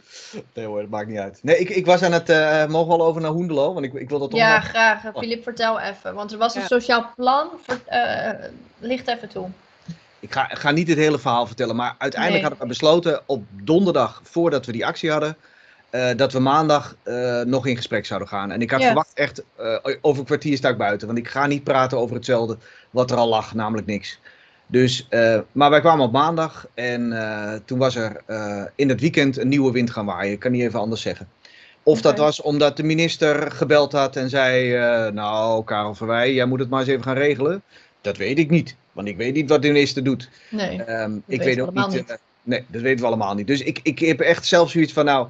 Nee 0.54 0.66
hoor, 0.66 0.80
dat 0.80 0.88
maakt 0.90 1.08
niet 1.08 1.18
uit. 1.18 1.38
Nee, 1.42 1.58
ik, 1.58 1.68
ik 1.68 1.86
was 1.86 2.02
aan 2.02 2.12
het, 2.12 2.28
eh, 2.28 2.66
mogen 2.66 2.86
we 2.96 3.02
al 3.02 3.06
over 3.06 3.20
naar 3.22 3.30
Hoendelo? 3.30 3.72
Want 3.72 3.84
ik, 3.86 3.92
ik 3.92 4.08
wil 4.08 4.18
dat 4.18 4.30
toch 4.30 4.38
Ja, 4.38 4.54
nog- 4.56 4.64
graag. 4.68 5.02
Filip, 5.16 5.42
vertel 5.42 5.80
even. 5.80 6.14
Want 6.14 6.32
er 6.32 6.38
was 6.38 6.54
een 6.54 6.60
Ja. 6.60 6.66
sociaal 6.66 7.10
plan. 7.16 7.48
Ver, 7.62 7.80
eh, 7.86 8.48
licht 8.78 9.08
even 9.08 9.28
toe. 9.28 9.48
Ik 10.20 10.32
ga, 10.32 10.44
ga 10.52 10.70
niet 10.70 10.88
het 10.88 10.98
hele 10.98 11.18
verhaal 11.18 11.46
vertellen, 11.46 11.76
maar 11.76 11.94
uiteindelijk 11.98 12.42
Nee. 12.42 12.50
hadden 12.50 12.60
we 12.60 12.66
besloten 12.78 13.22
op 13.26 13.44
donderdag, 13.50 14.20
voordat 14.24 14.66
we 14.66 14.72
die 14.72 14.86
actie 14.86 15.10
hadden, 15.10 15.36
eh, 15.90 16.10
dat 16.16 16.32
we 16.32 16.38
maandag 16.38 16.96
eh, 17.02 17.40
nog 17.40 17.66
in 17.66 17.76
gesprek 17.76 18.06
zouden 18.06 18.28
gaan. 18.28 18.50
En 18.50 18.62
ik 18.62 18.70
had 18.70 18.80
Ja. 18.80 18.86
verwacht 18.86 19.10
echt, 19.14 19.42
eh, 19.56 19.76
over 20.00 20.20
een 20.20 20.26
kwartier 20.26 20.56
sta 20.56 20.68
ik 20.68 20.76
buiten, 20.76 21.06
want 21.06 21.18
ik 21.18 21.28
ga 21.28 21.46
niet 21.46 21.64
praten 21.64 21.98
over 21.98 22.16
hetzelfde 22.16 22.56
wat 22.90 23.10
er 23.10 23.16
al 23.16 23.28
lag, 23.28 23.54
namelijk 23.54 23.86
niks. 23.86 24.18
Dus, 24.72 25.06
eh, 25.08 25.40
maar 25.52 25.70
wij 25.70 25.80
kwamen 25.80 26.04
op 26.04 26.12
maandag 26.12 26.66
en 26.74 27.12
eh, 27.12 27.54
toen 27.64 27.78
was 27.78 27.96
er 27.96 28.22
eh, 28.26 28.64
in 28.74 28.88
het 28.88 29.00
weekend 29.00 29.38
een 29.38 29.48
nieuwe 29.48 29.72
wind 29.72 29.90
gaan 29.90 30.06
waaien. 30.06 30.32
Ik 30.32 30.38
kan 30.38 30.52
niet 30.52 30.62
even 30.62 30.80
anders 30.80 31.00
zeggen. 31.00 31.28
Of 31.82 32.00
dat 32.00 32.18
was 32.18 32.40
omdat 32.42 32.76
de 32.76 32.82
minister 32.82 33.50
gebeld 33.50 33.92
had 33.92 34.16
en 34.16 34.28
zei, 34.28 34.70
nou 35.10 35.64
Karel 35.64 35.94
Verwij, 35.94 36.32
jij 36.32 36.44
moet 36.44 36.58
het 36.58 36.70
maar 36.70 36.80
eens 36.80 36.88
even 36.88 37.02
gaan 37.02 37.14
regelen. 37.14 37.62
Dat 38.00 38.16
weet 38.16 38.38
ik 38.38 38.50
niet, 38.50 38.76
want 38.92 39.08
ik 39.08 39.16
weet 39.16 39.34
niet 39.34 39.48
wat 39.48 39.62
de 39.62 39.68
minister 39.68 40.04
doet. 40.04 40.28
Nee. 40.50 40.82
Ehm, 40.82 41.12
ik 41.26 41.42
weet 41.42 41.56
we 41.56 41.62
ook 41.62 41.74
niet. 41.74 41.92
niet. 41.92 42.18
nee, 42.42 42.64
dat 42.68 42.80
weten 42.82 43.00
we 43.00 43.06
allemaal 43.06 43.34
niet. 43.34 43.46
Dus 43.46 43.62
ik, 43.62 43.80
ik 43.82 43.98
heb 43.98 44.20
echt 44.20 44.46
zelf 44.46 44.70
zoiets 44.70 44.92
van, 44.92 45.04
nou, 45.04 45.28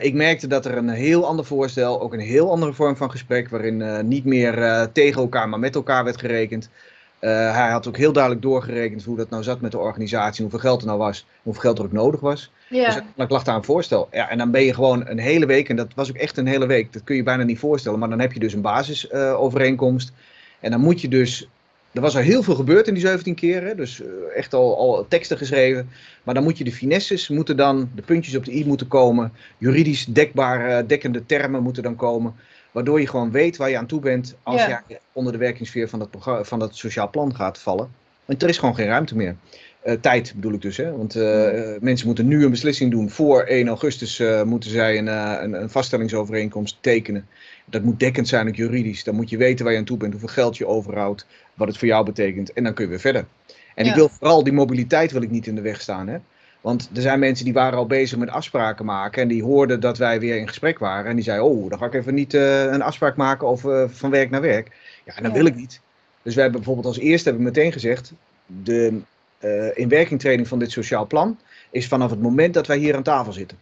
ik 0.00 0.14
merkte 0.14 0.46
dat 0.46 0.66
er 0.66 0.76
een 0.76 0.88
heel 0.88 1.26
ander 1.26 1.44
voorstel, 1.44 2.00
ook 2.00 2.12
een 2.12 2.20
heel 2.20 2.50
andere 2.50 2.72
vorm 2.72 2.96
van 2.96 3.10
gesprek, 3.10 3.48
waarin 3.48 4.08
niet 4.08 4.24
meer 4.24 4.88
tegen 4.92 5.20
elkaar, 5.22 5.48
maar 5.48 5.58
met 5.58 5.74
elkaar 5.74 6.04
werd 6.04 6.20
gerekend. 6.20 6.70
Eh, 7.18 7.30
hij 7.54 7.70
had 7.70 7.88
ook 7.88 7.96
heel 7.96 8.12
duidelijk 8.12 8.42
doorgerekend 8.42 9.04
hoe 9.04 9.16
dat 9.16 9.30
nou 9.30 9.42
zat 9.42 9.60
met 9.60 9.70
de 9.70 9.78
organisatie, 9.78 10.42
hoeveel 10.42 10.60
geld 10.60 10.80
er 10.80 10.86
nou 10.86 10.98
was, 10.98 11.26
hoeveel 11.42 11.62
geld 11.62 11.78
er 11.78 11.84
ook 11.84 11.92
nodig 11.92 12.20
was. 12.20 12.50
Dus 12.68 12.78
Ja, 12.78 12.84
uiteindelijk 12.84 13.30
lag 13.30 13.44
daar 13.44 13.56
een 13.56 13.64
voorstel. 13.64 14.08
Ja, 14.10 14.30
en 14.30 14.38
dan 14.38 14.50
ben 14.50 14.62
je 14.62 14.74
gewoon 14.74 15.06
een 15.06 15.18
hele 15.18 15.46
week, 15.46 15.68
en 15.68 15.76
dat 15.76 15.94
was 15.94 16.08
ook 16.08 16.16
echt 16.16 16.36
een 16.36 16.46
hele 16.46 16.66
week, 16.66 16.92
dat 16.92 17.04
kun 17.04 17.16
je 17.16 17.22
bijna 17.22 17.42
niet 17.42 17.58
voorstellen, 17.58 17.98
maar 17.98 18.08
dan 18.08 18.20
heb 18.20 18.32
je 18.32 18.38
dus 18.38 18.52
een 18.52 18.60
basisovereenkomst. 18.60 20.12
en 20.60 20.70
dan 20.70 20.80
moet 20.80 21.00
je 21.00 21.08
dus, 21.08 21.48
er 21.92 22.00
was 22.00 22.16
al 22.16 22.22
heel 22.22 22.42
veel 22.42 22.54
gebeurd 22.54 22.88
in 22.88 22.94
die 22.94 23.06
17 23.06 23.34
keren, 23.34 23.76
dus 23.76 24.02
eh, 24.02 24.08
echt 24.36 24.54
al, 24.54 24.78
al 24.78 25.06
teksten 25.08 25.38
geschreven. 25.38 25.88
Maar 26.22 26.34
dan 26.34 26.42
moet 26.42 26.58
je 26.58 26.64
de 26.64 26.72
finesses, 26.72 27.28
moeten 27.28 27.56
dan, 27.56 27.90
de 27.94 28.02
puntjes 28.02 28.36
op 28.36 28.44
de 28.44 28.54
i 28.54 28.66
moeten 28.66 28.88
komen, 28.88 29.32
juridisch 29.58 30.04
dekbare, 30.04 30.86
dekkende 30.86 31.26
termen 31.26 31.62
moeten 31.62 31.82
dan 31.82 31.96
komen. 31.96 32.34
Waardoor 32.76 33.00
je 33.00 33.06
gewoon 33.06 33.30
weet 33.30 33.56
waar 33.56 33.70
je 33.70 33.78
aan 33.78 33.86
toe 33.86 34.00
bent 34.00 34.34
als 34.42 34.60
Ja. 34.66 34.82
je 34.88 34.98
onder 35.12 35.32
de 35.32 35.38
werkingssfeer 35.38 35.88
van 35.88 35.98
dat, 35.98 36.08
van 36.46 36.58
dat 36.58 36.76
sociaal 36.76 37.10
plan 37.10 37.34
gaat 37.34 37.58
vallen. 37.58 37.90
Want 38.24 38.42
er 38.42 38.48
is 38.48 38.58
gewoon 38.58 38.74
geen 38.74 38.86
ruimte 38.86 39.16
meer. 39.16 39.36
Eh, 39.82 39.94
tijd 40.00 40.32
bedoel 40.34 40.52
ik 40.52 40.62
dus. 40.62 40.76
Hè? 40.76 40.96
Want 40.96 41.16
eh, 41.16 41.74
eh, 41.74 41.80
mensen 41.82 42.06
moeten 42.06 42.26
nu 42.26 42.44
een 42.44 42.50
beslissing 42.50 42.90
doen. 42.90 43.10
Voor 43.10 43.42
1 43.42 43.68
augustus 43.68 44.22
moeten 44.44 44.70
zij 44.70 44.98
een, 44.98 45.06
een, 45.06 45.52
een 45.62 45.70
vaststellingsovereenkomst 45.70 46.76
tekenen. 46.80 47.28
Dat 47.64 47.82
moet 47.82 48.00
dekkend 48.00 48.28
zijn, 48.28 48.48
ook 48.48 48.56
juridisch. 48.56 49.04
Dan 49.04 49.14
moet 49.14 49.30
je 49.30 49.36
weten 49.36 49.64
waar 49.64 49.72
je 49.74 49.80
aan 49.80 49.84
toe 49.84 49.96
bent, 49.96 50.12
hoeveel 50.12 50.28
geld 50.28 50.56
je 50.56 50.66
overhoudt, 50.66 51.26
wat 51.54 51.68
het 51.68 51.78
voor 51.78 51.88
jou 51.88 52.04
betekent. 52.04 52.52
En 52.52 52.64
dan 52.64 52.74
kun 52.74 52.84
je 52.84 52.90
weer 52.90 53.00
verder. 53.00 53.26
En 53.74 53.84
Ja. 53.84 53.90
ik 53.90 53.96
wil 53.96 54.08
vooral 54.08 54.44
die 54.44 54.52
mobiliteit 54.52 55.12
wil 55.12 55.22
ik 55.22 55.30
niet 55.30 55.46
in 55.46 55.54
de 55.54 55.60
weg 55.60 55.80
staan. 55.80 56.08
Hè? 56.08 56.18
Want 56.66 56.90
er 56.94 57.02
zijn 57.02 57.18
mensen 57.18 57.44
die 57.44 57.54
waren 57.54 57.78
al 57.78 57.86
bezig 57.86 58.18
met 58.18 58.28
afspraken 58.28 58.84
maken 58.84 59.22
en 59.22 59.28
die 59.28 59.42
hoorden 59.42 59.80
dat 59.80 59.98
wij 59.98 60.20
weer 60.20 60.36
in 60.36 60.48
gesprek 60.48 60.78
waren. 60.78 61.10
En 61.10 61.14
die 61.16 61.24
zeiden, 61.24 61.46
oh, 61.46 61.70
dan 61.70 61.78
ga 61.78 61.86
ik 61.86 61.94
even 61.94 62.14
niet 62.14 62.34
eh, 62.34 62.62
een 62.62 62.82
afspraak 62.82 63.16
maken 63.16 63.46
over 63.46 63.82
eh, 63.82 63.88
van 63.88 64.10
werk 64.10 64.30
naar 64.30 64.40
werk. 64.40 64.70
Ja, 65.04 65.14
dat 65.14 65.24
Ja. 65.24 65.32
wil 65.32 65.46
ik 65.46 65.54
niet. 65.54 65.80
Dus 66.22 66.34
we 66.34 66.40
hebben 66.40 66.58
bijvoorbeeld 66.60 66.94
als 66.94 66.98
eerste 67.04 67.28
hebben 67.28 67.46
we 67.46 67.52
meteen 67.52 67.72
gezegd, 67.72 68.12
de 68.46 69.00
eh 69.38 69.78
inwerkingtreding 69.78 70.48
van 70.48 70.58
dit 70.58 70.70
sociaal 70.70 71.06
plan 71.06 71.38
is 71.70 71.88
vanaf 71.88 72.10
het 72.10 72.20
moment 72.22 72.54
dat 72.54 72.66
wij 72.66 72.78
hier 72.78 72.96
aan 72.96 73.02
tafel 73.02 73.32
zitten. 73.32 73.58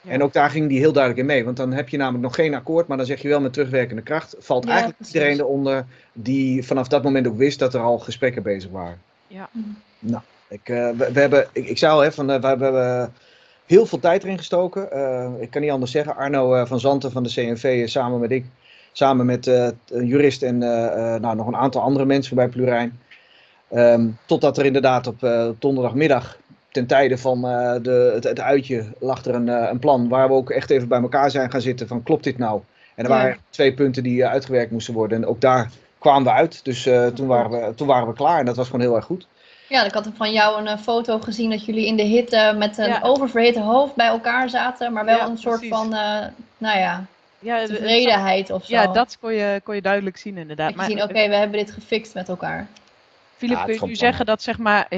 Ja. 0.00 0.10
En 0.10 0.22
ook 0.22 0.32
daar 0.32 0.50
ging 0.50 0.68
die 0.68 0.78
heel 0.78 0.92
duidelijk 0.92 1.20
in 1.22 1.34
mee. 1.34 1.44
Want 1.44 1.56
dan 1.56 1.72
heb 1.72 1.88
je 1.88 1.96
namelijk 1.96 2.24
nog 2.24 2.34
geen 2.34 2.54
akkoord, 2.54 2.86
maar 2.86 2.96
dan 2.96 3.06
zeg 3.06 3.22
je 3.22 3.28
wel 3.28 3.40
met 3.40 3.52
terugwerkende 3.52 4.02
kracht. 4.02 4.34
Valt 4.38 4.64
Ja, 4.64 4.68
eigenlijk 4.70 4.98
precies. 4.98 5.14
iedereen 5.14 5.38
eronder 5.40 5.84
die 6.12 6.64
vanaf 6.66 6.88
dat 6.88 7.02
moment 7.02 7.26
ook 7.26 7.36
wist 7.36 7.58
dat 7.58 7.74
er 7.74 7.80
al 7.80 7.98
gesprekken 7.98 8.42
bezig 8.42 8.70
waren. 8.70 8.98
Ja. 9.26 9.48
Nou, 9.98 10.22
ik, 10.48 10.68
eh, 10.68 10.90
we, 10.90 11.12
we 11.12 11.20
hebben, 11.20 11.46
ik, 11.52 11.68
ik 11.68 11.78
zei 11.78 11.92
al, 11.92 12.00
hè, 12.00 12.12
van, 12.12 12.30
eh, 12.30 12.40
we, 12.40 12.46
hebben 12.46 13.12
heel 13.66 13.86
veel 13.86 13.98
tijd 13.98 14.22
erin 14.22 14.38
gestoken. 14.38 14.92
Eh, 14.92 15.30
ik 15.38 15.50
kan 15.50 15.62
niet 15.62 15.70
anders 15.70 15.90
zeggen. 15.90 16.16
Arno 16.16 16.64
van 16.64 16.80
Zanten 16.80 17.12
van 17.12 17.22
de 17.22 17.28
CNV 17.28 17.88
samen 17.88 18.20
met 18.20 18.30
ik, 18.30 18.44
samen 18.92 19.26
met 19.26 19.46
een 19.46 20.06
jurist 20.06 20.42
en 20.42 20.58
nou, 20.58 21.36
nog 21.36 21.46
een 21.46 21.56
aantal 21.56 21.82
andere 21.82 22.04
mensen 22.04 22.36
bij 22.36 22.48
Plurijn. 22.48 23.00
Ehm, 23.70 24.08
totdat 24.26 24.58
er 24.58 24.64
inderdaad 24.64 25.06
op 25.06 25.28
donderdagmiddag 25.58 26.38
ten 26.70 26.86
tijde 26.86 27.18
van 27.18 27.40
de, 27.82 28.10
het, 28.14 28.24
het 28.24 28.40
uitje 28.40 28.84
lag 28.98 29.24
er 29.24 29.34
een, 29.34 29.48
een 29.48 29.78
plan 29.78 30.08
waar 30.08 30.28
we 30.28 30.34
ook 30.34 30.50
echt 30.50 30.70
even 30.70 30.88
bij 30.88 31.00
elkaar 31.00 31.30
zijn 31.30 31.50
gaan 31.50 31.60
zitten 31.60 31.88
van 31.88 32.02
klopt 32.02 32.24
dit 32.24 32.38
nou? 32.38 32.60
En 32.94 33.04
er 33.04 33.10
Ja. 33.10 33.16
waren 33.16 33.38
twee 33.50 33.74
punten 33.74 34.02
die 34.02 34.26
uitgewerkt 34.26 34.70
moesten 34.70 34.94
worden 34.94 35.22
en 35.22 35.26
ook 35.26 35.40
daar 35.40 35.70
kwamen 35.98 36.24
we 36.24 36.30
uit. 36.30 36.64
Dus 36.64 36.88
toen, 37.14 37.26
waren 37.26 37.50
we, 37.50 37.74
toen 37.74 37.86
waren 37.86 38.08
we 38.08 38.14
klaar 38.14 38.38
en 38.38 38.46
dat 38.46 38.56
was 38.56 38.66
gewoon 38.66 38.80
heel 38.80 38.96
erg 38.96 39.04
goed. 39.04 39.26
Ja, 39.68 39.84
ik 39.84 39.92
had 39.92 40.08
van 40.16 40.32
jou 40.32 40.60
een 40.60 40.66
eh, 40.66 40.78
foto 40.78 41.18
gezien 41.18 41.50
dat 41.50 41.64
jullie 41.64 41.86
in 41.86 41.96
de 41.96 42.02
hitte 42.02 42.54
met 42.58 42.78
een 42.78 42.86
Ja. 42.88 43.00
oververhit 43.02 43.56
hoofd 43.56 43.94
bij 43.94 44.06
elkaar 44.06 44.48
zaten, 44.50 44.92
maar 44.92 45.04
wel 45.04 45.16
Ja, 45.16 45.26
een 45.26 45.38
soort 45.38 45.58
precies. 45.58 45.76
van, 45.76 45.94
eh, 45.94 46.26
nou 46.58 46.78
ja, 46.78 47.04
Ja, 47.38 47.66
tevredenheid 47.66 48.50
of 48.50 48.64
zo. 48.64 48.72
ja, 48.72 48.86
dat 48.86 49.16
kon 49.20 49.32
je, 49.34 49.60
kon 49.64 49.74
je 49.74 49.82
duidelijk 49.82 50.16
zien 50.16 50.36
inderdaad. 50.36 50.74
Je 50.74 50.82
zien, 50.82 51.02
oké, 51.02 51.28
we 51.28 51.34
hebben 51.36 51.58
dit 51.58 51.70
gefixt 51.70 52.14
met 52.14 52.28
elkaar. 52.28 52.66
Filip, 53.36 53.56
Ja, 53.56 53.64
kun 53.64 53.74
je 53.74 53.80
nu 53.86 53.94
zeggen 53.94 54.26
dat 54.26 54.42
zeg 54.42 54.58
maar 54.58 54.88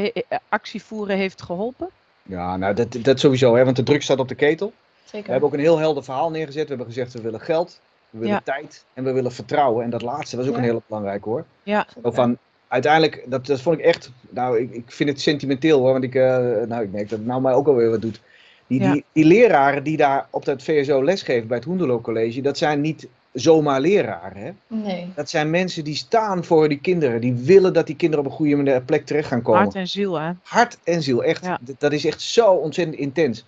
actie 0.48 0.83
voeren 0.83 1.16
heeft 1.16 1.42
geholpen? 1.42 1.88
Ja, 2.22 2.57
nou 2.57 2.74
dat, 2.74 2.96
dat 3.02 3.20
sowieso, 3.20 3.54
hè, 3.57 3.64
want 3.64 3.76
de 3.76 3.83
druk 3.83 4.02
staat 4.02 4.18
op 4.18 4.28
de 4.28 4.35
ketel. 4.35 4.66
We 4.66 5.09
Zeker. 5.11 5.31
hebben 5.31 5.48
ook 5.48 5.54
een 5.54 5.61
heel 5.61 5.78
helder 5.78 6.04
verhaal 6.04 6.31
neergezet. 6.31 6.62
We 6.62 6.68
hebben 6.68 6.87
gezegd, 6.87 7.12
we 7.12 7.20
willen 7.20 7.40
geld, 7.40 7.81
we 8.11 8.18
willen 8.18 8.35
Ja. 8.35 8.40
tijd 8.52 8.85
en 8.94 9.04
we 9.04 9.12
willen 9.12 9.33
vertrouwen. 9.33 9.85
En 9.85 9.90
dat 9.90 10.02
laatste 10.02 10.37
was 10.37 10.46
ook 10.46 10.52
Ja. 10.52 10.59
een 10.59 10.64
hele 10.64 10.83
belangrijke 10.87 11.28
hoor. 11.28 11.44
Ja, 11.62 11.87
Ook 12.02 12.14
van, 12.14 12.38
uiteindelijk, 12.68 13.24
dat, 13.26 13.46
dat 13.46 13.61
vond 13.61 13.78
ik 13.78 13.85
echt, 13.85 14.11
nou 14.31 14.59
ik, 14.61 14.72
ik 14.72 14.85
vind 14.87 15.09
het 15.09 15.20
sentimenteel 15.20 15.78
hoor, 15.81 15.92
want 15.92 16.04
ik, 16.04 16.14
eh, 16.14 16.37
nou, 16.66 16.83
ik 16.83 16.92
merk 16.92 17.09
dat 17.09 17.18
het 17.18 17.26
nou 17.28 17.40
mij 17.40 17.52
ook 17.52 17.66
alweer 17.66 17.90
wat 17.90 18.02
doet. 18.02 18.20
Die, 18.66 18.81
Ja. 18.83 18.92
die, 18.92 19.04
die 19.12 19.24
leraren 19.24 19.83
die 19.83 19.96
daar 19.96 20.26
op 20.31 20.44
dat 20.44 20.62
VSO 20.62 21.04
lesgeven 21.04 21.48
bij 21.48 21.57
het 21.57 21.66
Hoendelo 21.66 22.00
College, 22.00 22.40
dat 22.40 22.59
zijn 22.59 22.81
niet 22.81 23.09
zomaar 23.33 23.81
leraren. 23.81 24.42
Hè? 24.42 24.50
Nee. 24.66 25.09
Dat 25.14 25.31
zijn 25.31 25.50
mensen 25.50 25.85
die 25.85 25.94
staan 25.94 26.44
voor 26.44 26.68
die 26.68 26.81
kinderen, 26.81 27.20
die 27.20 27.35
willen 27.35 27.72
dat 27.72 27.87
die 27.87 27.96
kinderen 27.96 28.24
op 28.24 28.31
een 28.31 28.37
goede 28.37 28.57
manier- 28.57 28.83
plek 28.83 29.07
terecht 29.07 29.28
gaan 29.28 29.42
komen. 29.42 29.61
hart 29.62 29.74
en 29.74 29.88
ziel 29.88 30.20
hè. 30.20 30.31
Hart 30.42 30.78
en 30.85 31.02
ziel, 31.02 31.24
echt. 31.24 31.44
Ja. 31.44 31.59
Dat 31.78 31.92
is 31.92 32.04
echt 32.04 32.20
zo 32.22 32.50
ontzettend 32.52 32.98
intens. 32.98 33.44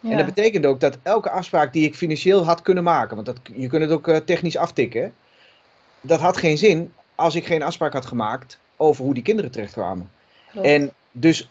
Ja. 0.00 0.10
En 0.10 0.16
dat 0.16 0.26
betekent 0.26 0.66
ook 0.66 0.80
dat 0.80 0.98
elke 1.02 1.30
afspraak 1.30 1.72
die 1.72 1.86
ik 1.86 1.94
financieel 1.94 2.44
had 2.44 2.62
kunnen 2.62 2.84
maken, 2.84 3.14
want 3.14 3.26
dat, 3.26 3.36
je 3.54 3.66
kunt 3.66 3.82
het 3.82 3.90
ook 3.90 4.08
eh, 4.08 4.16
technisch 4.16 4.56
aftikken, 4.56 5.12
dat 6.00 6.20
had 6.20 6.36
geen 6.36 6.58
zin 6.58 6.92
als 7.14 7.34
ik 7.34 7.46
geen 7.46 7.62
afspraak 7.62 7.92
had 7.92 8.06
gemaakt 8.06 8.58
over 8.82 9.04
hoe 9.04 9.14
die 9.14 9.22
kinderen 9.22 9.50
terechtkwamen. 9.50 10.10
Klopt. 10.52 10.66
En 10.66 10.92
dus 11.12 11.50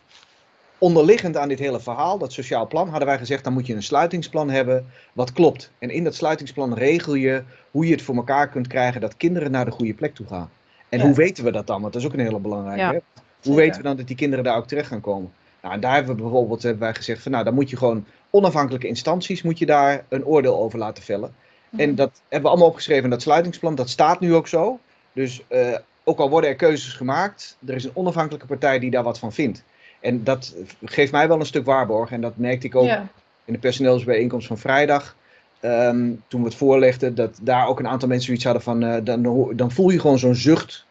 onderliggend 0.78 1.38
aan 1.38 1.48
dit 1.48 1.60
hele 1.60 1.80
verhaal, 1.80 2.18
dat 2.18 2.34
sociaal 2.34 2.68
plan, 2.68 2.90
hadden 2.90 3.08
wij 3.08 3.18
gezegd, 3.18 3.44
dan 3.44 3.54
moet 3.54 3.68
je 3.68 3.74
een 3.74 3.84
sluitingsplan 3.84 4.50
hebben 4.50 4.86
wat 5.14 5.32
klopt. 5.32 5.72
En 5.80 5.90
in 5.90 6.04
dat 6.04 6.16
sluitingsplan 6.16 6.74
regel 6.74 7.14
je 7.14 7.44
hoe 7.72 7.86
je 7.86 7.92
het 7.92 8.02
voor 8.02 8.16
elkaar 8.16 8.50
kunt 8.50 8.68
krijgen 8.68 9.02
dat 9.02 9.18
kinderen 9.18 9.52
naar 9.52 9.66
de 9.66 9.72
goede 9.72 9.94
plek 9.94 10.16
toe 10.16 10.28
gaan. 10.28 10.50
En 10.90 11.00
Ja. 11.00 11.06
hoe 11.06 11.16
weten 11.16 11.44
we 11.44 11.52
dat 11.52 11.68
dan? 11.68 11.82
Want 11.82 11.94
dat 11.94 12.02
is 12.02 12.08
ook 12.08 12.14
een 12.14 12.20
hele 12.20 12.40
belangrijke. 12.40 12.82
Ja. 12.82 12.92
Hè? 12.92 13.00
Hoe 13.44 13.56
weten 13.56 13.78
we 13.78 13.88
dan 13.88 13.98
dat 13.98 14.08
die 14.08 14.16
kinderen 14.16 14.44
daar 14.44 14.58
ook 14.58 14.68
terecht 14.68 14.88
gaan 14.88 15.02
komen? 15.02 15.32
Nou, 15.62 15.74
en 15.74 15.80
daar 15.80 15.94
hebben 15.94 16.16
we 16.16 16.22
bijvoorbeeld 16.22 16.64
hebben 16.64 16.82
wij 16.82 16.94
gezegd 16.94 17.22
van 17.22 17.32
nou, 17.32 17.44
dan 17.44 17.54
moet 17.54 17.70
je 17.70 17.78
gewoon 17.78 18.06
onafhankelijke 18.30 18.88
instanties 18.88 19.42
moet 19.42 19.58
je 19.60 19.66
daar 19.66 20.06
een 20.10 20.26
oordeel 20.26 20.58
over 20.60 20.80
laten 20.80 21.04
vellen. 21.04 21.36
Mhm. 21.70 21.82
En 21.82 21.96
dat 21.96 22.12
hebben 22.22 22.42
we 22.42 22.48
allemaal 22.48 22.68
opgeschreven 22.68 23.04
in 23.04 23.10
dat 23.10 23.22
sluitingsplan. 23.22 23.76
Dat 23.76 23.90
staat 23.90 24.20
nu 24.20 24.36
ook 24.36 24.48
zo. 24.48 24.80
Dus 25.14 25.42
eh, 25.48 25.78
ook 26.04 26.20
al 26.20 26.30
worden 26.30 26.50
er 26.50 26.56
keuzes 26.56 26.94
gemaakt, 26.94 27.58
er 27.66 27.76
is 27.76 27.84
een 27.84 27.92
onafhankelijke 27.96 28.48
partij 28.48 28.80
die 28.80 28.92
daar 28.92 29.04
wat 29.04 29.20
van 29.20 29.34
vindt. 29.34 29.64
En 30.00 30.24
dat 30.24 30.56
geeft 30.86 31.12
mij 31.12 31.28
wel 31.28 31.40
een 31.40 31.46
stuk 31.46 31.66
waarborg. 31.66 32.12
En 32.12 32.22
dat 32.22 32.38
merkte 32.38 32.68
ik 32.68 32.76
ook 32.76 32.86
Ja. 32.86 33.08
in 33.46 33.54
de 33.54 33.60
personeelsbijeenkomst 33.60 34.48
van 34.48 34.58
vrijdag. 34.58 35.16
ehm, 35.60 36.12
toen 36.28 36.42
we 36.42 36.48
het 36.48 36.56
voorlegden, 36.58 37.16
dat 37.16 37.40
daar 37.42 37.68
ook 37.68 37.80
een 37.80 37.88
aantal 37.88 38.08
mensen 38.08 38.26
zoiets 38.26 38.44
hadden 38.44 38.62
van, 38.64 38.84
eh, 38.84 38.98
dan, 39.04 39.52
dan 39.56 39.72
voel 39.72 39.90
je 39.90 40.00
gewoon 40.00 40.20
zo'n 40.20 40.36
zucht 40.36 40.86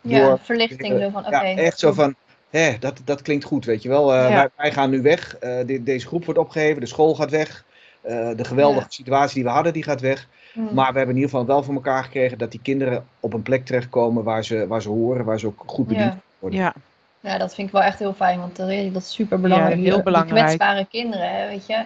ja, 0.00 0.18
door- 0.26 0.38
verlichting 0.42 1.10
van, 1.12 1.24
ja, 1.30 1.42
echt 1.44 1.78
zo 1.78 1.92
van, 1.92 2.14
hè, 2.50 2.76
dat, 2.80 3.00
dat 3.04 3.22
klinkt 3.22 3.44
goed, 3.44 3.64
weet 3.64 3.82
je 3.82 3.88
wel. 3.88 4.14
Eh, 4.14 4.28
Ja. 4.28 4.34
wij, 4.34 4.48
wij 4.56 4.72
gaan 4.72 4.90
nu 4.90 5.02
weg, 5.02 5.36
Eh, 5.36 5.58
de- 5.66 5.82
deze 5.82 6.06
groep 6.06 6.24
wordt 6.24 6.40
opgegeven, 6.40 6.80
de 6.80 6.86
school 6.86 7.14
gaat 7.14 7.30
weg. 7.30 7.64
De 8.36 8.44
geweldige 8.44 8.86
situatie 8.88 9.34
die 9.34 9.44
we 9.44 9.50
hadden, 9.50 9.72
die 9.72 9.82
gaat 9.82 10.00
weg. 10.00 10.28
Mm. 10.56 10.68
Maar 10.74 10.92
we 10.92 10.98
hebben 10.98 11.16
in 11.16 11.20
ieder 11.20 11.30
geval 11.30 11.46
wel 11.46 11.62
voor 11.62 11.74
elkaar 11.74 12.04
gekregen 12.04 12.38
dat 12.38 12.50
die 12.50 12.60
kinderen 12.62 13.06
op 13.20 13.32
een 13.32 13.42
plek 13.42 13.64
terechtkomen 13.66 14.24
waar 14.24 14.44
ze, 14.44 14.66
waar 14.66 14.82
ze 14.82 14.88
horen, 14.88 15.24
waar 15.24 15.38
ze 15.38 15.46
ook 15.46 15.62
goed 15.66 15.86
bediend 15.86 16.12
Ja. 16.12 16.20
worden. 16.38 16.58
Ja, 16.60 16.72
Ja, 17.20 17.38
dat 17.38 17.54
vind 17.54 17.66
ik 17.66 17.72
wel 17.72 17.82
echt 17.82 17.98
heel 17.98 18.14
fijn, 18.14 18.38
want 18.38 18.58
eh, 18.58 18.92
dat 18.92 19.02
is 19.02 19.12
super 19.12 19.40
belangrijk. 19.40 19.76
Ja, 19.76 19.82
heel 19.82 19.94
Die 19.94 20.02
belangrijk. 20.02 20.44
kwetsbare 20.44 20.86
kinderen, 20.90 21.30
hè, 21.30 21.48
weet 21.48 21.66
je. 21.66 21.82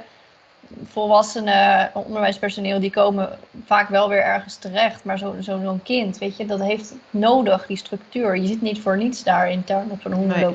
Volwassenen, 0.85 1.91
onderwijspersoneel, 1.95 2.81
die 2.81 2.91
komen 2.91 3.39
vaak 3.65 3.89
wel 3.89 4.09
weer 4.09 4.23
ergens 4.23 4.57
terecht. 4.57 5.05
Maar 5.05 5.19
zo'n 5.19 5.43
zo, 5.43 5.61
zo'n 5.63 5.83
kind, 5.83 6.19
weet 6.19 6.37
je, 6.37 6.47
dat 6.47 6.61
heeft 6.61 6.95
nodig, 7.11 7.67
die 7.67 7.77
structuur. 7.77 8.37
Je 8.37 8.47
zit 8.47 8.63
niet 8.63 8.81
voor 8.81 8.97
niets 8.97 9.23
daar 9.23 9.51
intern 9.51 9.91
op 9.91 10.01
zo'n 10.01 10.13
Hoendelo 10.13 10.55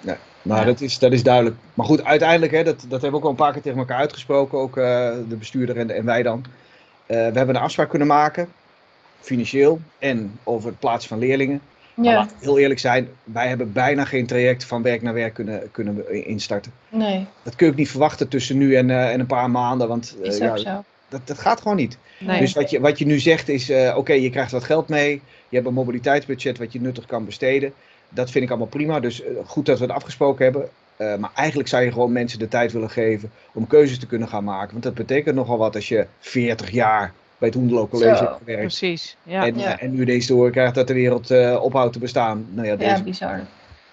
Nee. 0.00 0.16
Nou, 0.48 0.60
Ja. 0.60 0.66
dat, 0.66 0.80
is, 0.80 0.98
dat 0.98 1.12
is 1.12 1.22
duidelijk. 1.22 1.56
Maar 1.74 1.86
goed, 1.86 2.04
uiteindelijk, 2.04 2.52
hè, 2.52 2.64
dat, 2.64 2.80
dat 2.80 2.90
hebben 2.90 3.10
we 3.10 3.16
ook 3.16 3.24
al 3.24 3.30
een 3.30 3.36
paar 3.36 3.52
keer 3.52 3.62
tegen 3.62 3.78
elkaar 3.78 3.98
uitgesproken, 3.98 4.58
ook 4.58 4.76
eh, 4.76 5.10
de 5.28 5.36
bestuurder 5.36 5.76
en, 5.76 5.90
en 5.90 6.04
wij 6.04 6.22
dan. 6.22 6.44
Eh, 7.06 7.16
we 7.16 7.22
hebben 7.38 7.48
een 7.48 7.56
afspraak 7.62 7.88
kunnen 7.88 8.08
maken, 8.08 8.48
financieel 9.20 9.80
en 9.98 10.38
over 10.44 10.68
het 10.68 10.78
plaatsen 10.78 11.08
van 11.08 11.18
leerlingen. 11.18 11.60
Maar 11.94 12.04
Ja, 12.06 12.24
we 12.26 12.30
heel 12.40 12.58
eerlijk 12.58 12.80
zijn, 12.80 13.08
wij 13.24 13.48
hebben 13.48 13.72
bijna 13.72 14.04
geen 14.04 14.26
traject 14.26 14.64
van 14.64 14.82
werk 14.82 15.02
naar 15.02 15.14
werk 15.14 15.34
kunnen, 15.34 15.70
kunnen 15.70 16.24
instarten. 16.26 16.72
nee, 16.88 17.26
Dat 17.42 17.56
kun 17.56 17.66
je 17.66 17.72
ook 17.72 17.78
niet 17.78 17.90
verwachten 17.90 18.28
tussen 18.28 18.58
nu 18.58 18.76
en, 18.76 18.90
eh, 18.90 19.12
en 19.12 19.20
een 19.20 19.26
paar 19.26 19.50
maanden, 19.50 19.88
want 19.88 20.16
is 20.22 20.38
ja, 20.38 20.56
zo. 20.56 20.84
dat, 21.08 21.20
dat 21.24 21.38
gaat 21.38 21.60
gewoon 21.60 21.76
niet. 21.76 21.98
nee. 22.18 22.40
Dus 22.40 22.52
wat 22.52 22.70
je, 22.70 22.80
wat 22.80 22.98
je 22.98 23.06
nu 23.06 23.18
zegt 23.18 23.48
is, 23.48 23.70
oké, 23.94 24.12
je 24.12 24.30
krijgt 24.30 24.52
wat 24.52 24.64
geld 24.64 24.88
mee, 24.88 25.22
je 25.48 25.56
hebt 25.56 25.68
een 25.68 25.74
mobiliteitsbudget 25.74 26.58
wat 26.58 26.72
je 26.72 26.80
nuttig 26.80 27.06
kan 27.06 27.24
besteden. 27.24 27.72
Dat 28.08 28.30
vind 28.30 28.44
ik 28.44 28.50
allemaal 28.50 28.68
prima, 28.68 29.00
dus 29.00 29.22
eh, 29.22 29.30
goed 29.46 29.66
dat 29.66 29.78
we 29.78 29.84
het 29.84 29.94
afgesproken 29.94 30.44
hebben. 30.44 30.68
Eh, 30.96 31.16
maar 31.16 31.30
eigenlijk 31.34 31.68
zou 31.68 31.82
je 31.84 31.92
gewoon 31.92 32.12
mensen 32.12 32.38
de 32.38 32.48
tijd 32.48 32.72
willen 32.72 32.90
geven 32.90 33.30
om 33.54 33.66
keuzes 33.66 33.98
te 33.98 34.06
kunnen 34.06 34.28
gaan 34.28 34.44
maken. 34.44 34.70
Want 34.72 34.82
dat 34.82 34.94
betekent 34.94 35.34
nogal 35.34 35.58
wat 35.58 35.74
als 35.74 35.88
je 35.88 36.06
40 36.18 36.70
jaar 36.70 37.12
bij 37.38 37.48
het 37.48 37.56
Hoendelo 37.56 37.88
College 37.88 38.16
Zo. 38.16 38.24
hebt 38.24 38.36
gewerkt. 38.38 38.60
precies. 38.60 39.16
Ja. 39.22 39.46
En, 39.46 39.58
Ja. 39.58 39.78
en 39.78 39.90
nu 39.94 40.02
ineens 40.02 40.26
te 40.26 40.32
horen 40.32 40.52
krijgt 40.52 40.74
dat 40.74 40.86
de 40.86 40.94
wereld 40.94 41.30
eh, 41.30 41.58
ophoudt 41.62 41.92
te 41.92 41.98
bestaan. 41.98 42.46
Nou 42.50 42.66
ja, 42.66 42.76
deze 42.76 42.90
Ja, 42.96 43.02
bizar. 43.02 43.40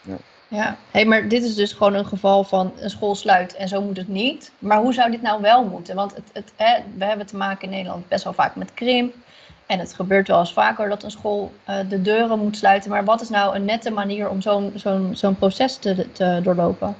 Ja. 0.02 0.16
Ja, 0.48 0.78
hey, 0.92 1.06
maar 1.06 1.28
dit 1.28 1.44
is 1.44 1.56
dus 1.56 1.74
gewoon 1.74 1.94
een 1.94 2.06
geval 2.06 2.44
van 2.44 2.74
een 2.80 2.90
school 2.90 3.16
sluit 3.16 3.56
en 3.56 3.68
zo 3.68 3.82
moet 3.82 3.98
het 3.98 4.08
niet. 4.08 4.52
Maar 4.60 4.78
hoe 4.78 4.94
zou 4.94 5.12
dit 5.12 5.22
nou 5.22 5.42
wel 5.42 5.64
moeten? 5.66 5.96
Want 5.96 6.16
het, 6.16 6.24
het, 6.34 6.52
hè, 6.56 6.78
we 6.98 7.06
hebben 7.06 7.26
te 7.26 7.38
maken 7.38 7.64
in 7.64 7.70
Nederland 7.70 8.08
best 8.08 8.24
wel 8.24 8.34
vaak 8.34 8.56
met 8.56 8.74
krimp. 8.74 9.14
En 9.66 9.80
het 9.80 9.94
gebeurt 9.94 10.28
wel 10.28 10.40
eens 10.40 10.54
vaker 10.54 10.90
dat 10.90 11.04
een 11.04 11.12
school 11.12 11.54
eh, 11.64 11.76
de 11.90 12.02
deuren 12.02 12.40
moet 12.40 12.58
sluiten. 12.58 12.90
Maar 12.90 13.04
wat 13.06 13.22
is 13.22 13.30
nou 13.30 13.56
een 13.56 13.66
nette 13.66 13.92
manier 13.92 14.30
om 14.30 14.42
zo'n 14.42 14.72
zo'n 14.76 15.10
zo'n 15.14 15.36
proces 15.36 15.76
te, 15.78 16.12
te 16.12 16.40
doorlopen? 16.44 16.96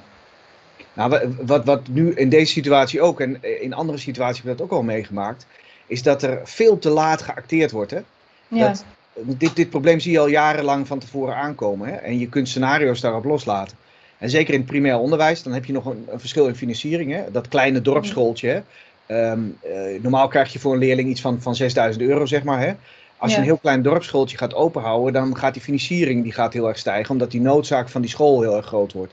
Nou, 0.92 1.10
wa- 1.10 1.22
wat, 1.46 1.64
wat 1.64 1.88
nu 1.88 2.12
in 2.14 2.28
deze 2.28 2.52
situatie 2.52 3.00
ook, 3.00 3.20
en 3.20 3.42
in 3.62 3.74
andere 3.74 3.98
situaties 3.98 4.36
hebben 4.36 4.52
we 4.56 4.62
dat 4.62 4.72
ook 4.72 4.78
al 4.78 4.84
meegemaakt, 4.84 5.46
is 5.86 6.02
dat 6.02 6.22
er 6.22 6.40
veel 6.44 6.78
te 6.78 6.88
laat 6.90 7.22
geacteerd 7.22 7.70
wordt. 7.70 7.90
Hè? 7.90 8.00
Ja, 8.48 8.66
Dat- 8.68 8.84
Dit, 9.18 9.56
dit 9.56 9.70
probleem 9.70 10.00
zie 10.00 10.12
je 10.12 10.18
al 10.18 10.26
jarenlang 10.26 10.86
van 10.86 10.98
tevoren 10.98 11.36
aankomen. 11.36 11.88
Hè? 11.88 11.94
En 11.94 12.18
je 12.18 12.28
kunt 12.28 12.48
scenario's 12.48 13.00
daarop 13.00 13.24
loslaten. 13.24 13.76
En 14.18 14.30
zeker 14.30 14.52
in 14.54 14.60
het 14.60 14.68
primair 14.68 14.98
onderwijs, 14.98 15.42
dan 15.42 15.52
heb 15.52 15.64
je 15.64 15.72
nog 15.72 15.84
een, 15.84 16.06
een 16.10 16.20
verschil 16.20 16.46
in 16.46 16.54
financiering. 16.56 17.12
Hè? 17.12 17.22
Dat 17.30 17.48
kleine 17.48 17.80
dorpsschooltje. 17.82 18.48
Hè? 18.48 18.60
Ehm, 19.06 19.40
eh, 19.62 20.02
normaal 20.02 20.28
krijg 20.28 20.52
je 20.52 20.58
voor 20.58 20.72
een 20.72 20.78
leerling 20.78 21.08
iets 21.08 21.20
van, 21.20 21.42
van 21.42 21.54
6000 21.54 22.04
euro, 22.04 22.26
zeg 22.26 22.42
maar. 22.42 22.60
Hè? 22.60 22.72
Als 23.16 23.32
je 23.32 23.38
een 23.38 23.44
heel 23.44 23.58
klein 23.58 23.82
dorpsschooltje 23.82 24.36
gaat 24.36 24.54
openhouden, 24.54 25.12
dan 25.12 25.36
gaat 25.36 25.52
die 25.52 25.62
financiering 25.62 26.22
die 26.22 26.32
gaat 26.32 26.52
heel 26.52 26.68
erg 26.68 26.78
stijgen, 26.78 27.10
omdat 27.10 27.30
die 27.30 27.40
noodzaak 27.40 27.88
van 27.88 28.00
die 28.00 28.10
school 28.10 28.40
heel 28.40 28.56
erg 28.56 28.66
groot 28.66 28.92
wordt. 28.92 29.12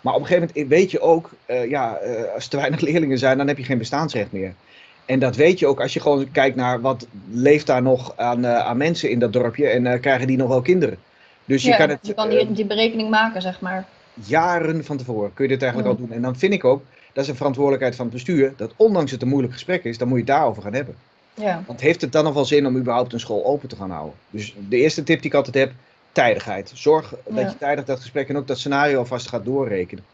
Maar 0.00 0.14
op 0.14 0.20
een 0.20 0.26
gegeven 0.26 0.50
moment 0.54 0.72
weet 0.72 0.90
je 0.90 1.00
ook, 1.00 1.30
eh, 1.46 1.70
ja, 1.70 1.96
eh, 1.96 2.34
als 2.34 2.44
er 2.44 2.50
te 2.50 2.56
weinig 2.56 2.80
leerlingen 2.90 3.18
zijn, 3.18 3.38
dan 3.38 3.48
heb 3.48 3.58
je 3.58 3.64
geen 3.64 3.78
bestaansrecht 3.78 4.32
meer. 4.32 4.54
En 5.04 5.18
dat 5.18 5.36
weet 5.36 5.58
je 5.58 5.66
ook 5.66 5.80
als 5.80 5.92
je 5.92 6.00
gewoon 6.00 6.30
kijkt 6.30 6.56
naar 6.56 6.80
wat 6.80 7.06
leeft 7.30 7.66
daar 7.66 7.82
nog 7.82 8.16
aan, 8.16 8.46
aan 8.46 8.76
mensen 8.76 9.10
in 9.10 9.18
dat 9.18 9.32
dorpje 9.32 9.68
en 9.68 10.00
krijgen 10.00 10.26
die 10.26 10.36
nog 10.36 10.48
wel 10.48 10.62
kinderen. 10.62 10.98
Dus 11.44 11.62
je 11.62 11.76
kan 11.76 11.88
het. 11.88 11.98
je 12.02 12.14
kan 12.14 12.28
die, 12.28 12.52
die 12.52 12.64
berekening 12.64 13.10
maken, 13.10 13.42
zeg 13.42 13.60
maar. 13.60 13.86
jaren 14.14 14.84
van 14.84 14.96
tevoren 14.96 15.32
kun 15.34 15.44
je 15.44 15.50
dit 15.50 15.62
eigenlijk 15.62 15.92
al 15.92 15.96
doen. 15.96 16.12
En 16.12 16.22
dan 16.22 16.36
vind 16.36 16.52
ik 16.52 16.64
ook, 16.64 16.82
dat 17.12 17.24
is 17.24 17.30
een 17.30 17.36
verantwoordelijkheid 17.36 17.96
van 17.96 18.04
het 18.04 18.14
bestuur, 18.14 18.52
dat 18.56 18.72
ondanks 18.76 19.10
het 19.10 19.22
een 19.22 19.28
moeilijk 19.28 19.52
gesprek 19.52 19.84
is, 19.84 19.98
dan 19.98 20.08
moet 20.08 20.16
je 20.18 20.24
het 20.24 20.32
daarover 20.32 20.62
gaan 20.62 20.72
hebben. 20.74 20.94
Ja. 21.34 21.62
Want 21.66 21.80
heeft 21.80 22.00
het 22.00 22.12
dan 22.12 22.24
nog 22.24 22.34
wel 22.34 22.44
zin 22.44 22.66
om 22.66 22.76
überhaupt 22.76 23.12
een 23.12 23.20
school 23.20 23.44
open 23.44 23.68
te 23.68 23.76
gaan 23.76 23.90
houden? 23.90 24.14
Dus 24.30 24.54
de 24.68 24.76
eerste 24.76 25.02
tip 25.02 25.18
die 25.20 25.30
ik 25.30 25.36
altijd 25.36 25.54
heb, 25.54 25.72
tijdigheid. 26.12 26.70
Zorg 26.74 27.10
dat 27.10 27.34
Ja. 27.34 27.40
je 27.48 27.58
tijdig 27.58 27.84
dat 27.84 28.00
gesprek 28.00 28.28
en 28.28 28.36
ook 28.36 28.46
dat 28.46 28.58
scenario 28.58 28.98
alvast 28.98 29.28
gaat 29.28 29.44
doorrekenen. 29.44 30.04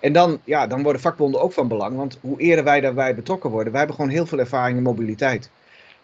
En 0.00 0.12
dan, 0.12 0.40
ja, 0.44 0.66
dan 0.66 0.82
worden 0.82 1.00
vakbonden 1.00 1.40
ook 1.40 1.52
van 1.52 1.68
belang, 1.68 1.96
want 1.96 2.18
hoe 2.20 2.40
eerder 2.40 2.64
wij 2.64 2.80
daarbij 2.80 3.14
betrokken 3.14 3.50
worden, 3.50 3.70
wij 3.70 3.78
hebben 3.80 3.96
gewoon 3.98 4.12
heel 4.14 4.26
veel 4.26 4.38
ervaring 4.38 4.76
in 4.76 4.82
mobiliteit. 4.82 5.50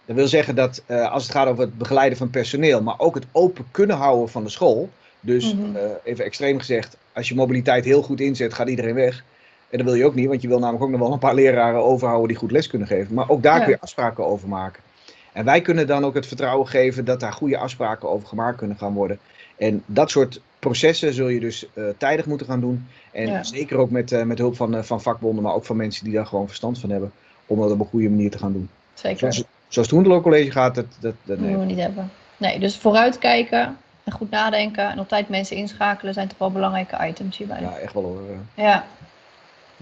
Dat 0.04 0.16
wil 0.16 0.28
zeggen 0.28 0.54
dat 0.54 0.82
eh, 0.86 1.12
als 1.12 1.22
het 1.22 1.32
gaat 1.32 1.46
over 1.48 1.64
het 1.64 1.78
begeleiden 1.78 2.18
van 2.18 2.30
personeel, 2.30 2.82
maar 2.82 2.94
ook 2.98 3.14
het 3.14 3.26
open 3.32 3.64
kunnen 3.70 3.96
houden 3.96 4.28
van 4.28 4.44
de 4.44 4.50
school. 4.50 4.90
Dus 5.20 5.54
Mhm. 5.54 5.76
eh, 5.76 5.82
even 6.04 6.24
extreem 6.24 6.58
gezegd, 6.58 6.96
als 7.12 7.28
je 7.28 7.34
mobiliteit 7.34 7.84
heel 7.84 8.02
goed 8.02 8.20
inzet, 8.20 8.54
gaat 8.54 8.68
iedereen 8.68 8.94
weg. 8.94 9.24
En 9.72 9.78
dat 9.78 9.86
wil 9.86 9.94
je 9.96 10.04
ook 10.06 10.14
niet, 10.14 10.28
want 10.28 10.42
je 10.42 10.48
wil 10.48 10.58
namelijk 10.58 10.84
ook 10.84 10.90
nog 10.90 11.00
wel 11.00 11.12
een 11.12 11.18
paar 11.18 11.34
leraren 11.34 11.84
overhouden 11.84 12.28
die 12.28 12.36
goed 12.36 12.50
les 12.50 12.66
kunnen 12.66 12.88
geven. 12.88 13.14
Maar 13.14 13.28
ook 13.28 13.42
daar 13.42 13.58
Ja. 13.58 13.64
kun 13.64 13.72
je 13.72 13.80
afspraken 13.80 14.26
over 14.26 14.48
maken. 14.48 14.82
En 15.32 15.44
wij 15.44 15.60
kunnen 15.60 15.86
dan 15.86 16.04
ook 16.04 16.14
het 16.14 16.26
vertrouwen 16.26 16.68
geven 16.68 17.04
dat 17.04 17.20
daar 17.20 17.32
goede 17.32 17.56
afspraken 17.58 18.08
over 18.10 18.28
gemaakt 18.28 18.56
kunnen 18.56 18.76
gaan 18.76 18.92
worden. 18.92 19.18
En 19.56 19.82
dat 19.86 20.10
soort 20.10 20.40
processen 20.58 21.12
zul 21.14 21.28
je 21.28 21.40
dus 21.40 21.66
eh, 21.74 21.84
tijdig 21.96 22.26
moeten 22.26 22.46
gaan 22.46 22.60
doen. 22.60 22.86
En 23.12 23.26
Ja. 23.26 23.42
zeker 23.42 23.76
ook 23.76 23.90
met, 23.90 24.12
eh, 24.12 24.22
met 24.22 24.38
hulp 24.38 24.56
van, 24.56 24.74
eh, 24.76 24.82
van 24.82 25.02
vakbonden, 25.02 25.42
maar 25.42 25.54
ook 25.54 25.64
van 25.64 25.76
mensen 25.76 26.04
die 26.04 26.14
daar 26.14 26.26
gewoon 26.26 26.46
verstand 26.46 26.78
van 26.78 26.90
hebben. 26.90 27.12
Om 27.46 27.60
dat 27.60 27.70
op 27.70 27.80
een 27.80 27.86
goede 27.86 28.08
manier 28.08 28.30
te 28.30 28.38
gaan 28.38 28.52
doen. 28.52 28.68
Zeker. 28.94 29.18
Zoals, 29.18 29.36
zoals 29.68 29.88
het 29.88 29.90
Hoenderloo 29.90 30.20
College 30.20 30.50
gaat, 30.50 30.74
dat, 30.74 30.86
dat, 31.00 31.14
dat 31.24 31.38
nee. 31.38 31.48
moeten 31.48 31.66
we 31.66 31.72
niet 31.72 31.82
hebben. 31.82 32.10
Nee, 32.36 32.58
dus 32.58 32.76
vooruitkijken 32.76 33.76
en 34.04 34.12
goed 34.12 34.30
nadenken 34.30 34.90
en 34.90 34.98
op 35.00 35.08
tijd 35.08 35.28
mensen 35.28 35.56
inschakelen 35.56 36.14
zijn 36.14 36.28
toch 36.28 36.38
wel 36.38 36.50
belangrijke 36.52 37.06
items 37.06 37.36
hierbij. 37.38 37.60
Ja. 37.60 37.76
Echt 37.76 37.92
wel 37.94 38.02
hoor. 38.02 38.20
ja. 38.54 38.84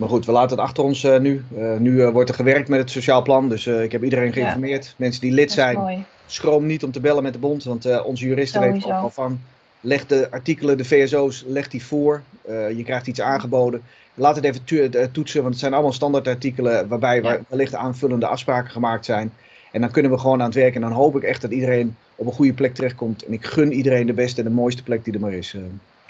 Maar 0.01 0.09
goed, 0.09 0.27
we 0.27 0.33
laten 0.33 0.57
het 0.57 0.67
achter 0.67 0.85
ons 0.85 1.05
eh, 1.05 1.19
nu. 1.19 1.45
Eh, 1.57 1.77
nu 1.77 2.03
eh, 2.03 2.11
wordt 2.11 2.29
er 2.29 2.35
gewerkt 2.35 2.69
met 2.69 2.79
het 2.81 2.91
sociaal 2.91 3.23
plan, 3.23 3.49
dus 3.49 3.67
eh, 3.67 3.83
ik 3.83 3.93
heb 3.93 4.05
iedereen 4.05 4.33
geïnformeerd. 4.33 4.95
Mensen 4.97 5.21
die 5.21 5.33
lid 5.33 5.53
zijn, 5.53 5.77
mooi. 5.79 6.05
schroom 6.27 6.67
niet 6.67 6.85
om 6.85 6.91
te 6.91 7.01
bellen 7.01 7.23
met 7.23 7.33
de 7.33 7.39
bond, 7.39 7.65
want 7.65 7.85
eh, 7.85 8.05
onze 8.07 8.27
juristen 8.27 8.61
weten 8.61 8.75
er 8.77 8.81
Sowieso. 8.83 8.99
ook 8.99 9.05
al 9.17 9.25
van. 9.25 9.41
Leg 9.81 10.07
de 10.07 10.29
artikelen, 10.31 10.77
de 10.77 10.85
VSO's, 10.85 11.45
leg 11.47 11.69
die 11.69 11.85
voor. 11.85 12.23
Eh, 12.49 12.77
je 12.77 12.83
krijgt 12.83 13.07
iets 13.07 13.21
aangeboden. 13.21 13.83
Laat 14.15 14.37
het 14.37 14.45
even 14.45 14.65
toetsen, 15.13 15.41
want 15.41 15.53
het 15.53 15.59
zijn 15.63 15.73
allemaal 15.73 15.93
standaardartikelen 15.93 16.89
waarbij 16.89 17.23
Ja. 17.23 17.39
wellicht 17.49 17.75
aanvullende 17.75 18.27
afspraken 18.27 18.71
gemaakt 18.71 19.05
zijn. 19.05 19.33
En 19.73 19.81
dan 19.81 19.91
kunnen 19.91 20.11
we 20.11 20.19
gewoon 20.19 20.39
aan 20.41 20.47
het 20.47 20.55
werk. 20.55 20.75
En 20.75 20.81
dan 20.81 20.93
hoop 20.93 21.17
ik 21.17 21.23
echt 21.23 21.41
dat 21.41 21.51
iedereen 21.51 21.97
op 22.17 22.27
een 22.27 22.33
goede 22.33 22.53
plek 22.53 22.75
terechtkomt. 22.75 23.25
En 23.25 23.33
ik 23.33 23.45
gun 23.47 23.73
iedereen 23.73 24.07
de 24.07 24.13
beste 24.13 24.41
en 24.43 24.47
de 24.49 24.55
mooiste 24.55 24.83
plek 24.83 25.05
die 25.05 25.15
er 25.15 25.21
maar 25.21 25.33
is. 25.33 25.55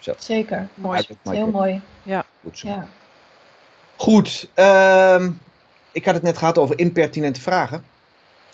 zo. 0.01 0.13
Zeker. 0.19 0.69
Mooi. 0.75 1.01
Heel 1.23 1.51
mooi. 1.51 1.81
Goed 2.43 2.59
zo. 2.59 2.69
Ja. 2.69 2.87
Goed, 4.01 4.49
ehm, 4.55 5.31
ik 5.93 6.05
had 6.05 6.15
het 6.15 6.23
net 6.23 6.39
gehad 6.39 6.59
over 6.59 6.79
impertinente 6.79 7.41
vragen. 7.41 7.85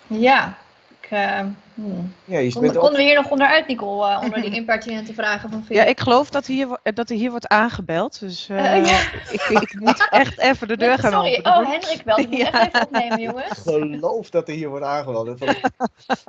Ja. 0.06 0.58
Ik, 1.00 1.10
eh, 1.10 1.40
hmm. 1.74 2.14
Ja, 2.24 2.38
je 2.38 2.52
Konden, 2.52 2.60
bent 2.60 2.74
ook... 2.76 2.80
konden 2.82 3.00
we 3.00 3.06
hier 3.06 3.14
nog 3.14 3.30
onderuit, 3.30 3.66
Nicole, 3.66 4.10
eh, 4.10 4.20
onder 4.22 4.40
die 4.40 4.54
impertinente 4.60 5.14
vragen 5.14 5.50
van 5.50 5.64
Philip? 5.64 5.82
Ja, 5.82 5.88
ik 5.90 6.00
geloof 6.00 6.30
dat, 6.30 6.46
hier, 6.46 6.66
wo- 6.68 6.76
dat 6.94 7.10
er 7.10 7.16
hier 7.16 7.30
wordt 7.30 7.48
aangebeld. 7.48 8.20
Dus 8.20 8.48
eh, 8.48 8.76
Eh, 8.76 8.86
ja. 8.86 9.00
ik, 9.32 9.60
ik 9.60 9.80
moet 9.80 10.08
echt 10.20 10.38
even 10.38 10.68
de 10.68 10.76
deur 10.76 10.98
gaan 10.98 11.12
Sorry, 11.12 11.36
openen. 11.38 11.58
oh 11.58 11.70
Hendrik 11.70 12.02
wel. 12.04 12.18
Ik 12.18 12.28
moet 12.30 12.38
Ja. 12.38 12.50
echt 12.52 12.66
even 12.74 12.82
opnemen, 12.86 13.20
jongens. 13.20 13.58
geloof 13.58 14.30
dat 14.30 14.48
er 14.48 14.54
hier 14.54 14.68
wordt 14.68 14.84
aangewonnen. 14.84 15.38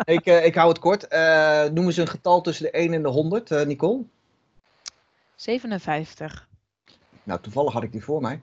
ik, 0.04 0.26
eh, 0.26 0.46
ik 0.46 0.56
hou 0.56 0.70
het 0.70 0.80
kort. 0.80 1.08
Eh 1.08 1.64
noem 1.64 1.86
eens 1.86 1.98
een 1.98 2.08
getal 2.08 2.42
tussen 2.42 2.66
de 2.66 2.72
1 2.78 2.94
en 2.94 3.02
de 3.02 3.10
100, 3.10 3.52
eh, 3.52 3.66
Nicole. 3.66 4.02
57. 5.36 6.48
Nou, 7.24 7.40
toevallig 7.42 7.74
had 7.74 7.84
ik 7.84 7.92
die 7.92 8.04
voor 8.04 8.22
mij. 8.22 8.42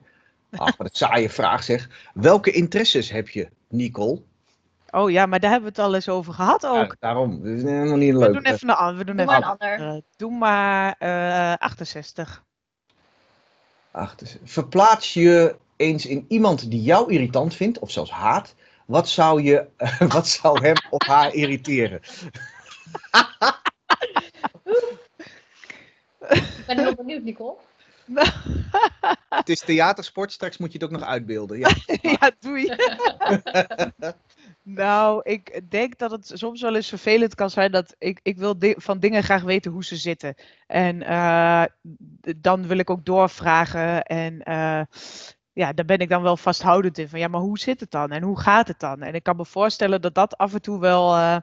Ach, 0.57 0.77
wat 0.77 0.87
een 0.87 0.95
saaie 0.95 1.29
vraag 1.29 1.63
zeg. 1.63 1.89
Welke 2.13 2.51
interesses 2.51 3.09
heb 3.09 3.29
je, 3.29 3.49
Nicole? 3.69 4.21
Oh 4.89 5.11
ja, 5.11 5.25
maar 5.25 5.39
daar 5.39 5.51
hebben 5.51 5.69
we 5.73 5.75
het 5.75 5.87
al 5.87 5.95
eens 5.95 6.09
over 6.09 6.33
gehad 6.33 6.65
ook. 6.65 6.75
Ja, 6.75 6.95
daarom. 6.99 7.43
Dat 7.43 7.53
is 7.53 7.63
helemaal 7.63 7.97
niet 7.97 8.13
we 8.13 8.19
leuk. 8.19 8.33
doen 8.33 8.45
even 8.45 8.69
een 8.69 8.75
ander. 8.75 8.97
We 8.97 9.05
doen 9.05 9.15
Doe 9.15 9.25
even 9.25 9.41
maar 9.41 9.51
een 9.51 9.77
ander. 9.77 10.01
Doe 10.17 10.31
maar 10.31 10.95
eh, 10.99 11.53
68. 11.57 12.43
Ach, 13.91 14.15
dus 14.15 14.37
verplaats 14.43 15.13
je 15.13 15.55
eens 15.75 16.05
in 16.05 16.25
iemand 16.27 16.71
die 16.71 16.81
jou 16.81 17.11
irritant 17.11 17.55
vindt, 17.55 17.79
of 17.79 17.91
zelfs 17.91 18.11
haat. 18.11 18.55
Wat 18.85 19.09
zou, 19.09 19.41
je, 19.41 19.67
wat 20.15 20.27
zou 20.27 20.61
hem 20.61 20.75
of 20.89 21.07
haar 21.07 21.33
irriteren? 21.33 22.01
Ik 26.29 26.63
ben 26.67 26.79
heel 26.79 26.95
benieuwd, 26.95 27.23
Nicole. 27.23 27.55
Het 29.29 29.49
is 29.49 29.59
theatersport, 29.59 30.31
straks 30.31 30.57
moet 30.57 30.71
je 30.71 30.77
het 30.77 30.87
ook 30.87 30.99
nog 30.99 31.07
uitbeelden. 31.07 31.59
Ja. 31.59 31.69
ja, 32.01 32.31
doei. 32.39 32.75
nou, 34.63 35.21
ik 35.23 35.61
denk 35.69 35.97
dat 35.97 36.11
het 36.11 36.31
soms 36.33 36.61
wel 36.61 36.75
eens 36.75 36.89
vervelend 36.89 37.35
kan 37.35 37.49
zijn 37.49 37.71
dat 37.71 37.95
ik, 37.97 38.19
ik 38.23 38.37
wil 38.37 38.59
di- 38.59 38.75
van 38.77 38.99
dingen 38.99 39.23
graag 39.23 39.43
weten 39.43 39.71
hoe 39.71 39.85
ze 39.85 39.95
zitten. 39.95 40.35
En 40.67 41.01
eh, 41.01 41.63
dan 42.37 42.67
wil 42.67 42.77
ik 42.77 42.89
ook 42.89 43.05
doorvragen 43.05 44.03
en 44.03 44.41
eh, 44.43 44.81
ja, 45.55 45.73
daar 45.73 45.85
ben 45.85 45.97
ik 45.99 46.09
dan 46.09 46.21
wel 46.21 46.37
vasthoudend 46.37 46.97
in. 46.97 47.09
Van 47.09 47.19
ja, 47.19 47.27
maar 47.27 47.39
hoe 47.41 47.59
zit 47.59 47.79
het 47.79 47.91
dan 47.91 48.11
en 48.11 48.23
hoe 48.23 48.39
gaat 48.39 48.67
het 48.67 48.79
dan? 48.79 49.01
En 49.01 49.13
ik 49.13 49.23
kan 49.23 49.35
me 49.35 49.45
voorstellen 49.45 50.01
dat 50.01 50.15
dat 50.15 50.37
af 50.37 50.53
en 50.53 50.61
toe 50.61 50.79
wel, 50.79 51.15
eh, 51.15 51.37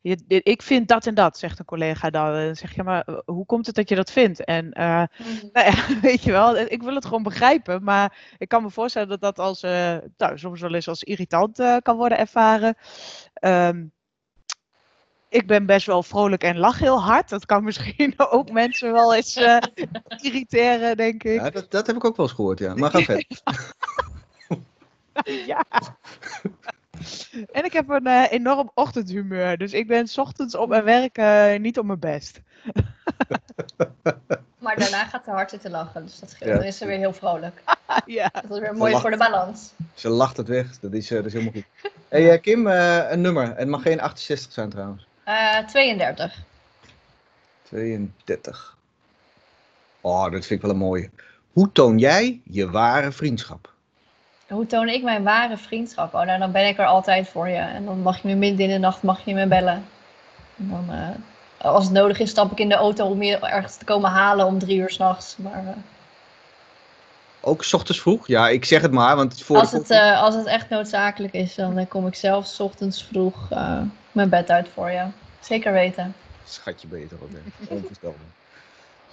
je- 0.00 0.24
ik 0.42 0.62
vind 0.62 0.88
dat 0.88 1.06
en 1.06 1.14
dat, 1.14 1.38
zegt 1.38 1.58
een 1.58 1.64
collega 1.64 2.10
dan. 2.10 2.34
En 2.34 2.46
dan 2.46 2.56
zeg 2.56 2.74
je, 2.74 2.82
maar 2.82 3.02
eh, 3.04 3.18
hoe 3.24 3.46
komt 3.46 3.66
het 3.66 3.74
dat 3.74 3.88
je 3.88 3.94
dat 3.94 4.10
vindt? 4.10 4.44
En 4.44 4.72
eh, 4.72 5.02
nou 5.52 5.66
ja, 5.66 5.74
weet 6.08 6.22
je 6.22 6.32
wel, 6.32 6.56
ik 6.56 6.82
wil 6.82 6.94
het 6.94 7.04
gewoon 7.04 7.22
begrijpen, 7.22 7.84
maar 7.84 8.34
ik 8.38 8.48
kan 8.48 8.62
me 8.62 8.70
voorstellen 8.70 9.08
dat 9.08 9.20
dat 9.20 9.38
als, 9.38 9.60
nou, 10.16 10.38
soms 10.38 10.60
wel 10.60 10.74
eens 10.74 10.88
als 10.88 11.02
irritant 11.04 11.62
kan 11.82 11.96
worden 11.96 12.18
ervaren. 12.18 12.74
Ehm, 13.34 13.84
ik 15.36 15.46
ben 15.46 15.66
best 15.66 15.86
wel 15.86 16.02
vrolijk 16.02 16.42
en 16.42 16.58
lach 16.58 16.78
heel 16.78 17.02
hard. 17.02 17.28
Dat 17.28 17.46
kan 17.46 17.64
misschien 17.70 18.14
ook 18.16 18.50
mensen 18.50 18.92
wel 18.92 19.14
eens 19.14 19.36
eh, 19.36 19.56
irriteren, 20.26 20.96
denk 20.96 21.22
ik. 21.22 21.40
Ja, 21.40 21.50
dat, 21.50 21.70
dat 21.70 21.86
heb 21.86 21.96
ik 21.96 22.04
ook 22.04 22.16
wel 22.16 22.26
eens 22.26 22.34
gehoord, 22.34 22.58
ja. 22.58 22.74
Maar 22.74 22.90
ga 22.90 23.00
verder. 23.12 23.26
Ja. 25.46 25.64
En 27.52 27.64
ik 27.64 27.72
heb 27.72 27.88
een 27.88 28.06
eh, 28.06 28.32
enorm 28.32 28.70
ochtendhumeur, 28.74 29.56
dus 29.56 29.72
ik 29.72 29.86
ben 29.86 30.08
's 30.08 30.18
ochtends 30.18 30.54
op 30.54 30.68
mijn 30.68 30.84
werk 30.84 31.18
eh, 31.18 31.58
niet 31.58 31.78
op 31.78 31.84
mijn 31.84 31.98
best. 31.98 32.40
Maar 34.58 34.76
daarna 34.76 35.04
gaat 35.04 35.24
ze 35.24 35.30
hard 35.30 35.50
zitten 35.50 35.70
lachen, 35.70 36.04
dus 36.04 36.18
dat 36.18 36.30
scheelt. 36.30 36.50
Ja. 36.50 36.56
Dan 36.56 36.66
is 36.66 36.76
ze 36.76 36.86
weer 36.86 36.98
heel 36.98 37.12
vrolijk. 37.12 37.62
ja. 38.06 38.28
Dat 38.32 38.50
is 38.50 38.58
weer 38.58 38.74
mooi 38.74 38.90
lacht. 38.90 39.02
voor 39.02 39.10
de 39.10 39.16
balans. 39.16 39.72
Ze 39.94 40.08
lacht 40.08 40.36
het 40.36 40.48
weg. 40.48 40.78
Dat 40.78 40.92
is, 40.92 41.08
dat 41.08 41.24
is 41.26 41.32
helemaal 41.32 41.52
goed. 41.52 41.92
hey, 42.08 42.38
Kim, 42.38 42.66
eh, 42.66 43.10
een 43.10 43.20
nummer. 43.20 43.56
Het 43.56 43.68
mag 43.68 43.82
geen 43.82 44.00
68 44.00 44.52
zijn 44.52 44.70
trouwens. 44.70 45.05
Eh 45.26 45.58
32. 45.66 46.34
32. 47.62 48.76
Oh, 50.00 50.22
dat 50.22 50.30
vind 50.30 50.50
ik 50.50 50.60
wel 50.60 50.70
een 50.70 50.76
mooie. 50.76 51.10
Hoe 51.52 51.72
toon 51.72 51.98
jij 51.98 52.40
je 52.44 52.70
ware 52.70 53.12
vriendschap? 53.12 53.72
Hoe 54.48 54.66
toon 54.66 54.88
ik 54.88 55.02
mijn 55.02 55.22
ware 55.22 55.56
vriendschap? 55.56 56.14
Oh, 56.14 56.22
nou, 56.22 56.38
dan 56.38 56.52
ben 56.52 56.66
ik 56.66 56.78
er 56.78 56.86
altijd 56.86 57.28
voor 57.28 57.48
je. 57.48 57.56
En 57.56 57.84
dan 57.84 58.00
mag 58.00 58.22
je 58.22 58.28
me 58.28 58.34
midden 58.34 58.66
in 58.66 58.72
de 58.72 58.78
nacht 58.78 59.02
mag 59.02 59.24
je 59.24 59.34
me 59.34 59.46
bellen. 59.46 59.84
En 60.56 60.68
dan, 60.70 60.84
eh, 60.90 61.70
als 61.70 61.84
het 61.84 61.92
nodig 61.92 62.18
is, 62.18 62.30
stap 62.30 62.52
ik 62.52 62.58
in 62.58 62.68
de 62.68 62.74
auto 62.74 63.06
om 63.06 63.22
je 63.22 63.38
ergens 63.38 63.76
te 63.76 63.84
komen 63.84 64.10
halen 64.10 64.46
om 64.46 64.58
drie 64.58 64.78
uur 64.78 64.90
s'nachts. 64.90 65.36
Maar 65.36 65.66
eh, 65.66 65.76
Ook 67.40 67.64
's 67.64 67.72
ochtends 67.72 68.00
vroeg? 68.00 68.26
Ja, 68.26 68.48
ik 68.48 68.64
zeg 68.64 68.82
het 68.82 68.92
maar, 68.92 69.16
want 69.16 69.42
voor 69.42 69.58
als, 69.58 69.72
het, 69.72 69.90
als 70.16 70.34
het 70.34 70.46
echt 70.46 70.68
noodzakelijk 70.68 71.32
is, 71.32 71.54
dan 71.54 71.88
kom 71.88 72.06
ik 72.06 72.14
zelf 72.14 72.46
's 72.46 72.60
ochtends 72.60 73.04
vroeg 73.04 73.48
mijn 74.16 74.28
bed 74.28 74.50
uit 74.50 74.68
voor 74.74 74.90
je. 74.90 75.04
Zeker 75.40 75.72
weten. 75.72 76.14
Schatje 76.44 76.88
toch 77.08 77.20
ook, 77.22 77.30
hè? 77.32 77.74
Onvoorstelbaar. 77.74 78.18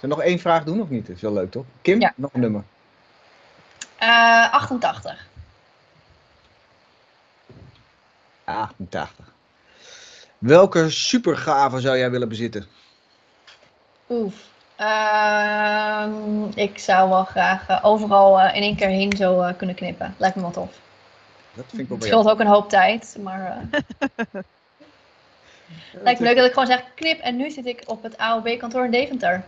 we 0.00 0.06
nog 0.06 0.22
één 0.22 0.38
vraag 0.38 0.64
doen 0.64 0.80
of 0.80 0.88
niet? 0.88 1.06
Dat 1.06 1.16
is 1.16 1.22
wel 1.22 1.32
leuk, 1.32 1.50
toch? 1.50 1.64
Kim, 1.82 2.00
Ja. 2.00 2.12
nog 2.16 2.30
een 2.32 2.40
nummer. 2.40 2.62
Eh 3.96 4.52
88. 4.52 5.26
88. 8.44 9.32
Welke 10.38 10.90
supergave 10.90 11.80
zou 11.80 11.98
jij 11.98 12.10
willen 12.10 12.28
bezitten? 12.28 12.66
Oef. 14.08 14.34
Ehm, 14.76 16.44
ik 16.54 16.78
zou 16.78 17.08
wel 17.08 17.24
graag 17.24 17.68
eh, 17.68 17.78
overal 17.82 18.40
eh, 18.40 18.56
in 18.56 18.62
één 18.62 18.76
keer 18.76 18.88
heen 18.88 19.16
zo 19.16 19.40
eh, 19.40 19.56
kunnen 19.56 19.76
knippen. 19.76 20.14
Lijkt 20.18 20.36
me 20.36 20.42
wel 20.42 20.50
tof. 20.50 20.70
Dat 21.54 21.64
vind 21.68 21.80
ik 21.82 21.88
wel 21.88 21.96
Het 21.98 22.06
scheelt 22.06 22.28
ook 22.28 22.40
een 22.40 22.46
hoop 22.46 22.68
tijd, 22.68 23.16
maar 23.22 23.66
eh, 23.78 24.40
lijkt 26.02 26.20
me 26.20 26.26
leuk 26.26 26.36
dat 26.36 26.46
ik 26.46 26.52
gewoon 26.52 26.66
zeg 26.68 26.82
knip 26.94 27.20
en 27.20 27.36
nu 27.36 27.50
zit 27.50 27.66
ik 27.66 27.82
op 27.86 28.02
het 28.02 28.18
AOB-kantoor 28.18 28.84
in 28.84 28.90
Deventer. 28.90 29.44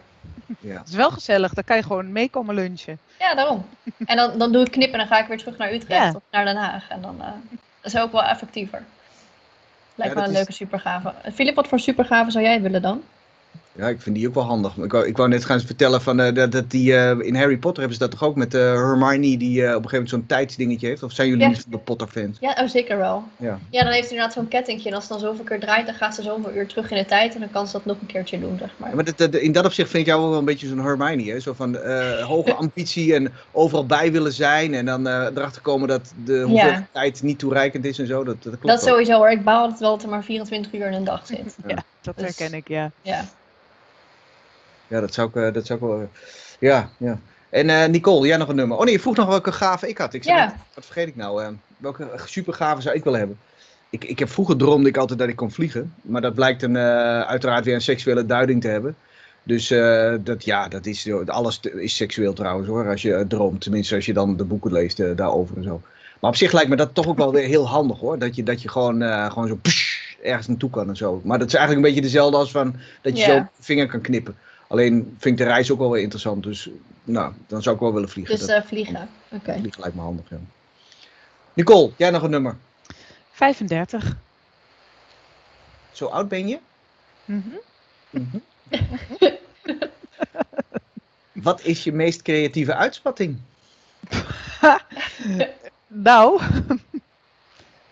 Ja. 0.60 0.78
Het 0.78 0.88
is 0.88 0.94
wel 0.94 1.10
gezellig, 1.10 1.54
dan 1.54 1.64
kan 1.64 1.76
je 1.76 1.82
gewoon 1.82 2.12
meekomen 2.12 2.54
lunchen. 2.54 2.98
Ja, 3.18 3.34
daarom. 3.34 3.66
En 4.06 4.16
dan, 4.16 4.38
dan 4.38 4.52
doe 4.52 4.64
ik 4.64 4.70
knip 4.70 4.92
en 4.92 4.98
dan 4.98 5.06
ga 5.06 5.18
ik 5.18 5.26
weer 5.26 5.38
terug 5.38 5.56
naar 5.56 5.72
Utrecht 5.72 6.02
Ja. 6.02 6.12
of 6.14 6.22
naar 6.30 6.44
Den 6.44 6.56
Haag. 6.56 6.88
En 6.88 7.00
dan 7.00 7.20
eh, 7.20 7.26
dat 7.80 7.94
is 7.94 8.00
ook 8.00 8.12
wel 8.12 8.22
effectiever. 8.24 8.82
Lijkt 9.94 10.14
Ja, 10.14 10.20
me 10.20 10.24
een 10.26 10.32
is- 10.32 10.36
leuke 10.36 10.52
supergave. 10.52 11.12
Filip, 11.34 11.54
wat 11.54 11.68
voor 11.68 11.80
supergave 11.80 12.30
zou 12.30 12.44
jij 12.44 12.62
willen 12.62 12.82
dan? 12.82 13.02
Ja, 13.78 13.88
ik 13.88 14.00
vind 14.00 14.16
die 14.16 14.28
ook 14.28 14.34
wel 14.34 14.44
handig. 14.44 14.76
Ik 14.76 14.92
wou, 14.92 15.06
ik 15.06 15.16
wou 15.16 15.28
net 15.28 15.44
gaan 15.44 15.60
vertellen 15.60 16.02
van, 16.02 16.20
eh, 16.20 16.34
dat, 16.34 16.52
dat 16.52 16.70
die, 16.70 16.96
eh, 16.96 17.18
in 17.26 17.34
Harry 17.36 17.56
Potter 17.56 17.82
hebben 17.82 17.98
ze 17.98 18.08
dat 18.08 18.18
toch 18.18 18.28
ook 18.28 18.36
met 18.36 18.54
eh, 18.54 18.60
Hermione 18.60 19.36
die 19.36 19.62
eh, 19.62 19.68
op 19.68 19.82
een 19.82 19.88
gegeven 19.88 19.90
moment 19.92 20.08
zo'n 20.08 20.26
tijdsdingetje 20.26 20.86
heeft? 20.86 21.02
Of 21.02 21.12
zijn 21.12 21.28
jullie 21.28 21.42
Ja. 21.42 21.48
niet 21.48 21.60
van 21.62 21.70
de 21.70 21.78
Potter 21.78 22.08
fans? 22.08 22.36
Ja, 22.40 22.56
oh, 22.62 22.68
zeker 22.68 22.96
wel. 22.98 23.24
Ja. 23.36 23.58
Ja, 23.70 23.82
dan 23.82 23.92
heeft 23.92 24.00
hij 24.08 24.10
inderdaad 24.16 24.32
zo'n 24.32 24.48
kettingje. 24.48 24.88
En 24.88 24.94
als 24.94 25.08
het 25.08 25.12
dan 25.12 25.28
zoveel 25.28 25.44
keer 25.44 25.60
draait, 25.60 25.86
dan 25.86 25.94
gaat 25.94 26.14
ze 26.14 26.22
zoveel 26.22 26.52
uur 26.54 26.66
terug 26.66 26.90
in 26.90 26.96
de 26.96 27.04
tijd. 27.04 27.34
En 27.34 27.40
dan 27.40 27.50
kan 27.50 27.66
ze 27.66 27.72
dat 27.72 27.84
nog 27.84 27.96
een 28.00 28.06
keertje 28.06 28.40
doen, 28.40 28.58
zeg 28.58 28.70
maar. 28.76 28.88
Ja, 28.88 28.94
maar 28.94 29.04
dat, 29.04 29.18
dat- 29.18 29.34
in 29.34 29.52
dat 29.52 29.64
opzicht 29.64 29.90
vind 29.90 30.02
ik 30.06 30.08
jou 30.08 30.30
wel 30.30 30.38
een 30.38 30.44
beetje 30.44 30.66
zo'n 30.68 30.84
Hermione, 30.84 31.30
hè? 31.30 31.40
Zo 31.40 31.52
van 31.52 31.76
eh, 31.78 32.24
hoge 32.24 32.54
ambitie 32.62 33.14
en 33.14 33.32
overal 33.52 33.86
bij 33.86 34.12
willen 34.12 34.32
zijn 34.32 34.74
en 34.74 34.84
dan 34.84 35.06
eh, 35.06 35.12
erachter 35.34 35.62
komen 35.62 35.88
dat 35.88 36.12
de 36.24 36.40
hoeveelheid 36.40 36.84
tijd 36.92 37.22
niet 37.22 37.38
toereikend 37.38 37.84
is 37.84 37.98
en 37.98 38.06
zo. 38.06 38.24
Dat, 38.24 38.42
dat 38.42 38.58
klopt 38.58 38.66
Dat 38.66 38.82
sowieso 38.82 39.16
hoor. 39.16 39.30
Ik 39.30 39.44
baal 39.44 39.60
altijd 39.62 39.80
wel 39.80 39.90
dat 39.90 40.02
er 40.02 40.08
maar 40.08 40.24
24 40.24 40.72
uur 40.72 40.86
in 40.86 40.92
een 40.92 41.04
dag 41.04 41.26
zit. 41.26 41.56
Ja. 41.66 41.74
Ja, 42.06 42.12
dat 42.12 42.26
Dus- 42.26 42.38
herken 42.38 42.56
ik, 42.58 42.68
ja. 42.68 42.90
Ja. 43.02 43.24
Ja, 44.88 45.00
dat 45.00 45.14
zou 45.14 45.28
ik, 45.28 45.34
eh, 45.36 45.52
dat 45.52 45.66
zou 45.66 45.78
ik 45.78 45.84
wel. 45.84 46.08
Ja, 46.58 46.88
ja. 46.98 47.18
En 47.50 47.70
eh, 47.70 47.88
Nicole, 47.88 48.26
jij 48.26 48.36
nog 48.36 48.48
een 48.48 48.56
nummer? 48.56 48.76
Oh 48.78 48.84
nee, 48.84 48.92
je 48.92 49.00
vroeg 49.00 49.16
nog 49.16 49.28
welke 49.28 49.52
gave 49.52 49.88
ik 49.88 49.98
had. 49.98 50.14
Ik 50.14 50.22
zei 50.24 50.36
Ja. 50.36 50.56
wat 50.74 50.84
vergeet 50.84 51.08
ik 51.08 51.16
nou? 51.16 51.42
eh, 51.42 51.48
welke 51.76 52.10
super 52.26 52.54
gave 52.54 52.82
zou 52.82 52.94
ik 52.96 53.04
willen 53.04 53.18
hebben? 53.18 53.38
Ik, 53.90 54.04
ik 54.04 54.18
heb 54.18 54.28
vroeger 54.30 54.56
droomde 54.56 54.88
ik 54.88 54.96
altijd 54.96 55.18
dat 55.18 55.28
ik 55.28 55.36
kon 55.36 55.50
vliegen. 55.50 55.94
Maar 56.02 56.20
dat 56.20 56.34
blijkt 56.34 56.62
een, 56.62 56.76
eh, 56.76 57.20
uiteraard 57.20 57.64
weer 57.64 57.74
een 57.74 57.80
seksuele 57.80 58.26
duiding 58.26 58.60
te 58.60 58.68
hebben. 58.68 58.96
Dus 59.42 59.70
eh, 59.70 60.14
dat, 60.20 60.44
ja, 60.44 60.68
dat 60.68 60.86
is, 60.86 61.10
alles 61.26 61.60
is 61.60 61.96
seksueel 61.96 62.32
trouwens 62.32 62.68
hoor, 62.68 62.88
als 62.88 63.02
je 63.02 63.14
eh, 63.14 63.24
droomt. 63.26 63.60
Tenminste, 63.60 63.94
als 63.94 64.06
je 64.06 64.12
dan 64.12 64.36
de 64.36 64.44
boeken 64.44 64.72
leest 64.72 65.00
eh, 65.00 65.10
daarover 65.16 65.56
en 65.56 65.62
zo. 65.62 65.80
Maar 66.20 66.30
op 66.30 66.36
zich 66.36 66.52
lijkt 66.52 66.68
me 66.68 66.76
dat 66.76 66.94
toch 66.94 67.06
ook 67.06 67.16
wel 67.16 67.32
weer 67.32 67.46
heel 67.46 67.68
handig 67.68 67.98
hoor. 67.98 68.18
Dat 68.18 68.36
je, 68.36 68.42
dat 68.42 68.62
je 68.62 68.68
gewoon, 68.68 69.02
eh, 69.02 69.30
gewoon 69.30 69.48
zo 69.48 69.58
psh, 69.62 69.98
ergens 70.22 70.46
naartoe 70.46 70.70
kan 70.70 70.88
en 70.88 70.96
zo. 70.96 71.20
Maar 71.24 71.38
dat 71.38 71.48
is 71.48 71.54
eigenlijk 71.54 71.86
een 71.86 71.94
beetje 71.94 72.08
dezelfde 72.10 72.36
als 72.36 72.50
van 72.50 72.74
dat 73.02 73.18
je 73.18 73.24
Ja. 73.26 73.36
zo 73.36 73.46
vinger 73.60 73.86
kan 73.86 74.00
knippen. 74.00 74.36
Alleen 74.66 75.16
vind 75.18 75.40
ik 75.40 75.46
de 75.46 75.52
reis 75.52 75.70
ook 75.70 75.78
wel 75.78 75.90
weer 75.90 76.02
interessant. 76.02 76.42
Dus 76.42 76.68
nou, 77.04 77.32
dan 77.46 77.62
zou 77.62 77.74
ik 77.74 77.80
wel 77.80 77.92
willen 77.92 78.08
vliegen. 78.08 78.36
Dus 78.36 78.46
dat 78.46 78.62
eh, 78.62 78.68
vliegen. 78.68 79.08
Oké. 79.30 79.58
vliegen 79.58 79.80
lijkt 79.80 79.96
me 79.96 80.02
handig, 80.02 80.30
ja. 80.30 80.38
Nicole, 81.52 81.92
jij 81.96 82.10
nog 82.10 82.22
een 82.22 82.30
nummer. 82.30 82.56
35. 83.30 84.16
Zo 85.92 86.06
oud 86.06 86.28
ben 86.28 86.48
je? 86.48 86.58
Mhm. 87.24 87.48
Mhm. 88.10 88.38
Wat 91.32 91.64
is 91.64 91.84
je 91.84 91.92
meest 91.92 92.22
creatieve 92.22 92.74
uitspatting? 92.74 93.38
Nou, 95.88 96.42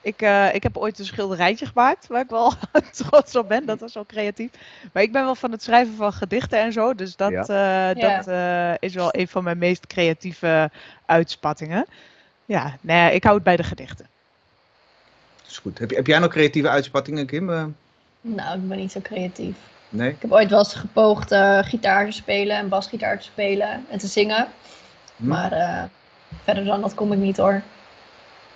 ik, 0.04 0.22
eh, 0.22 0.54
ik 0.54 0.62
heb 0.62 0.76
ooit 0.76 0.98
een 0.98 1.04
schilderijtje 1.04 1.66
gemaakt 1.66 2.06
waar 2.06 2.20
ik 2.20 2.30
wel 2.30 2.52
trots 3.08 3.36
op 3.36 3.48
ben. 3.48 3.66
Dat 3.66 3.80
was 3.80 3.94
wel 3.94 4.06
creatief. 4.06 4.50
Maar 4.92 5.02
ik 5.02 5.12
ben 5.12 5.24
wel 5.24 5.34
van 5.34 5.50
het 5.52 5.62
schrijven 5.62 5.94
van 5.94 6.12
gedichten 6.12 6.58
en 6.58 6.72
zo. 6.72 6.94
Dus 6.94 7.16
dat, 7.16 7.30
Ja. 7.30 7.92
eh, 7.94 8.00
dat 8.00 8.26
eh, 8.26 8.88
is 8.88 8.94
wel 8.94 9.08
een 9.10 9.28
van 9.28 9.44
mijn 9.44 9.58
meest 9.58 9.86
creatieve 9.86 10.70
uitspattingen. 11.06 11.86
Ja, 12.44 12.76
nee, 12.80 13.14
ik 13.14 13.22
hou 13.22 13.34
het 13.34 13.44
bij 13.44 13.56
de 13.56 13.62
gedichten. 13.62 14.06
Dat 15.42 15.50
is 15.50 15.58
goed. 15.58 15.78
Heb, 15.78 15.90
heb 15.90 16.06
jij 16.06 16.18
nog 16.18 16.30
creatieve 16.30 16.68
uitspattingen, 16.68 17.26
Kim? 17.26 17.46
Nou, 18.20 18.58
ik 18.58 18.68
ben 18.68 18.78
niet 18.78 18.92
zo 18.92 19.00
creatief. 19.00 19.56
nee? 19.88 20.10
Ik 20.10 20.22
heb 20.22 20.32
ooit 20.32 20.50
wel 20.50 20.58
eens 20.58 20.74
gepoogd 20.74 21.32
eh, 21.32 21.58
gitaar 21.62 22.04
te 22.04 22.12
spelen 22.12 22.56
en 22.56 22.68
basgitaar 22.68 23.18
te 23.18 23.24
spelen 23.24 23.86
en 23.90 23.98
te 23.98 24.06
zingen. 24.06 24.46
Hm. 25.16 25.28
Maar 25.28 25.52
eh, 25.52 25.82
verder 26.44 26.64
dan 26.64 26.80
dat 26.80 26.94
kom 26.94 27.12
ik 27.12 27.18
niet 27.18 27.36
hoor. 27.36 27.62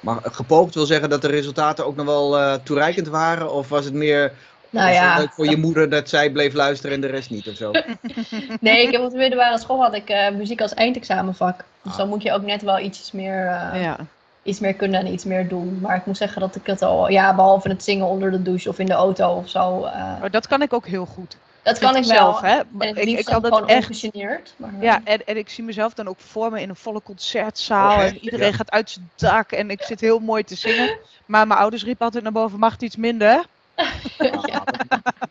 Maar 0.01 0.19
gepoogd 0.23 0.75
wil 0.75 0.87
zeggen 0.87 1.11
dat 1.11 1.23
de 1.23 1.29
resultaten 1.29 1.87
ook 1.87 1.97
nog 1.97 2.07
wel 2.07 2.39
eh, 2.39 2.55
toereikend 2.63 3.09
waren? 3.09 3.53
Of 3.53 3.69
was 3.69 3.85
het 3.85 3.95
meer 3.95 4.33
Nou 4.71 4.87
was 4.87 4.97
het 4.97 5.05
ja, 5.05 5.19
leuk 5.19 5.33
voor 5.33 5.47
je 5.49 5.57
moeder 5.57 5.91
dat 5.91 6.09
zij 6.09 6.31
bleef 6.31 6.53
luisteren 6.55 6.95
en 6.95 7.01
de 7.01 7.07
rest 7.07 7.31
niet 7.31 7.49
of 7.49 7.57
zo? 7.57 7.71
nee, 8.61 8.83
ik 8.87 8.93
heb 8.93 9.03
op 9.03 9.11
de 9.11 9.17
middelbare 9.17 9.59
school 9.59 9.83
had 9.83 9.95
ik 9.95 10.09
eh, 10.09 10.31
muziek 10.31 10.61
als 10.61 10.75
eindexamenvak. 10.75 11.65
Dus 11.83 11.93
Ah. 11.93 11.99
dan 11.99 12.09
moet 12.09 12.23
je 12.23 12.33
ook 12.33 12.43
net 12.43 12.63
wel 12.63 12.79
iets 12.79 13.13
meer, 13.13 13.47
eh, 13.47 13.83
ja. 13.83 13.97
Iets 14.49 14.61
meer 14.61 14.75
kunnen 14.75 15.01
en 15.01 15.13
iets 15.13 15.25
meer 15.25 15.49
doen. 15.49 15.79
Maar 15.81 15.97
ik 15.97 16.07
moet 16.07 16.17
zeggen 16.17 16.41
dat 16.41 16.55
ik 16.55 16.67
het 16.67 16.83
al, 16.83 17.09
ja, 17.11 17.35
behalve 17.35 17.69
het 17.69 17.85
zingen 17.85 18.07
onder 18.07 18.31
de 18.31 18.43
douche 18.43 18.69
of 18.69 18.79
in 18.79 18.87
de 18.87 18.93
auto 18.93 19.35
of 19.35 19.49
zo. 19.49 19.85
eh, 19.85 20.21
Maar 20.21 20.31
dat 20.31 20.47
kan 20.47 20.63
ik 20.63 20.73
ook 20.73 20.87
heel 20.87 21.07
goed. 21.07 21.37
dat 21.63 21.79
kan 21.79 21.97
ik 21.97 22.05
wel. 22.05 22.15
zelf, 22.17 22.41
hè? 22.41 22.57
En 22.57 22.67
het 22.79 22.97
Ik, 22.99 23.19
ik 23.19 23.25
kan 23.25 23.43
dat 23.43 23.65
echt. 23.67 24.09
Maar, 24.57 24.71
eh, 24.77 24.83
Ja, 24.83 25.01
en, 25.05 25.27
en 25.27 25.37
ik 25.37 25.49
zie 25.49 25.65
mezelf 25.65 25.95
dan 25.95 26.09
ook 26.09 26.19
voor 26.21 26.51
me 26.51 26.61
in 26.63 26.69
een 26.69 26.77
volle 26.77 27.03
concertzaal. 27.03 27.97
Oh, 27.97 28.03
en 28.03 28.19
iedereen 28.19 28.47
Ja. 28.51 28.53
gaat 28.53 28.71
uit 28.71 28.91
zijn 28.91 29.11
dak 29.17 29.53
en 29.53 29.71
ik 29.71 29.83
zit 29.83 30.01
heel 30.01 30.19
mooi 30.19 30.45
te 30.45 30.55
zingen. 30.55 30.99
Maar 31.27 31.47
mijn 31.47 31.61
ouders 31.61 31.85
riepen 31.85 32.05
altijd 32.05 32.23
naar 32.23 32.33
boven, 32.33 32.59
mag 32.59 32.73
het 32.73 32.83
iets 32.83 32.97
minder? 32.97 33.45
ja, 34.19 34.65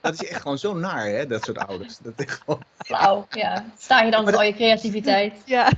Dat 0.01 0.13
is 0.13 0.23
echt 0.29 0.41
gewoon 0.41 0.57
zo 0.57 0.73
naar, 0.73 1.05
hè, 1.05 1.27
dat 1.27 1.43
soort 1.45 1.57
ouders. 1.57 1.97
Dat 1.97 2.13
is 2.15 2.25
gewoon... 2.33 2.61
flauw. 2.77 3.27
Ja. 3.31 3.65
Sta 3.77 4.01
je 4.01 4.11
dan 4.11 4.23
met 4.23 4.33
dat- 4.33 4.41
al 4.41 4.47
je 4.47 4.53
creativiteit? 4.53 5.33
Ja, 5.45 5.69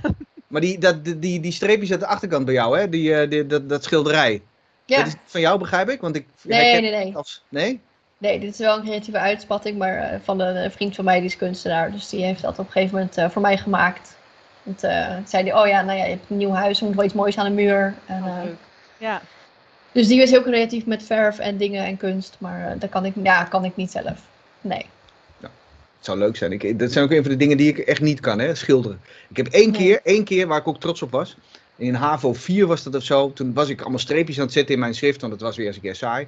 Maar 0.50 0.62
die, 0.62 0.78
dat, 0.78 1.06
die, 1.06 1.20
die, 1.20 1.40
die 1.40 1.52
streepjes 1.52 1.92
aan 1.92 2.00
de 2.00 2.06
achterkant 2.06 2.46
bij 2.46 2.54
jou, 2.54 2.80
hè? 2.80 2.90
Die, 2.90 3.16
eh, 3.16 3.30
die, 3.30 3.46
dat, 3.46 3.70
dat 3.70 3.84
schilderij. 3.84 4.42
Ja. 4.86 4.98
Dat 4.98 5.08
is 5.08 5.16
van 5.26 5.42
jou, 5.42 5.60
begrijp 5.60 5.90
ik? 5.90 6.02
Want 6.02 6.16
ik 6.16 6.26
Nee, 6.42 6.82
nee, 6.82 6.92
nee. 6.92 7.06
het 7.06 7.16
als... 7.16 7.44
Nee? 7.50 7.80
Nee, 8.18 8.40
dit 8.40 8.54
is 8.54 8.60
wel 8.60 8.78
een 8.78 8.84
creatieve 8.84 9.20
uitspatting, 9.20 9.78
maar 9.78 9.98
eh, 9.98 10.20
van 10.24 10.40
een, 10.40 10.56
een 10.64 10.72
vriend 10.72 10.96
van 10.96 11.06
mij, 11.06 11.18
die 11.20 11.30
is 11.30 11.38
kunstenaar. 11.38 11.92
Dus 11.92 12.10
die 12.10 12.24
heeft 12.24 12.42
dat 12.42 12.60
op 12.60 12.66
een 12.66 12.72
gegeven 12.72 12.96
moment 12.96 13.18
eh, 13.18 13.30
voor 13.30 13.42
mij 13.42 13.58
gemaakt. 13.58 14.18
Want, 14.64 14.84
eh, 14.84 15.16
toen 15.16 15.28
zei 15.28 15.44
hij, 15.44 15.62
oh 15.62 15.68
ja, 15.68 15.82
nou 15.82 15.98
ja, 15.98 16.04
je 16.04 16.10
hebt 16.10 16.30
een 16.30 16.38
nieuw 16.38 16.52
huis, 16.52 16.80
er 16.80 16.86
moet 16.86 16.96
wel 16.96 17.06
iets 17.06 17.14
moois 17.14 17.38
aan 17.38 17.46
de 17.46 17.52
muur. 17.52 17.96
En, 18.06 18.24
Oh, 18.24 18.38
eh, 18.38 18.50
ja. 18.98 19.22
dus 19.92 20.08
die 20.08 20.22
is 20.22 20.30
heel 20.30 20.42
creatief 20.44 20.86
met 20.86 21.04
verf 21.04 21.40
en 21.40 21.58
dingen 21.58 21.86
en 21.86 21.98
kunst, 21.98 22.36
maar 22.40 22.72
eh, 22.72 22.80
dat 22.80 22.90
kan 22.90 23.06
ik, 23.06 23.14
ja, 23.24 23.44
kan 23.44 23.66
ik 23.66 23.76
niet 23.76 23.92
zelf. 23.92 24.20
Nee. 24.62 24.86
Het 26.00 26.08
zou 26.08 26.18
leuk 26.18 26.36
zijn. 26.36 26.52
Ik, 26.52 26.80
dat 26.80 26.92
zijn 26.92 27.06
ook 27.06 27.12
een 27.12 27.22
van 27.22 27.32
de 27.32 27.38
dingen 27.38 27.58
die 27.58 27.68
ik 27.68 27.78
echt 27.78 28.02
niet 28.02 28.20
kan, 28.20 28.40
hè? 28.40 28.56
Schilderen. 28.56 29.02
Ik 29.30 29.38
heb 29.38 29.48
één 29.48 29.72
keer, 29.72 30.00
één 30.04 30.24
keer 30.24 30.48
waar 30.48 30.60
ik 30.60 30.68
ook 30.68 30.80
trots 30.80 31.02
op 31.02 31.12
was. 31.12 31.38
In 31.76 31.94
HAVO 31.94 32.34
4 32.34 32.68
was 32.68 32.84
dat 32.84 32.96
of 32.96 33.04
zo. 33.04 33.34
Toen 33.34 33.54
was 33.54 33.70
ik 33.70 33.82
allemaal 33.82 34.00
streepjes 34.00 34.38
aan 34.38 34.44
het 34.44 34.54
zetten 34.54 34.74
in 34.74 34.80
mijn 34.80 34.94
schrift, 34.94 35.22
want 35.22 35.34
dat 35.34 35.42
was 35.42 35.58
weer 35.58 35.68
eens 35.68 35.76
een 35.76 35.82
keer 35.82 35.96
saai. 35.96 36.28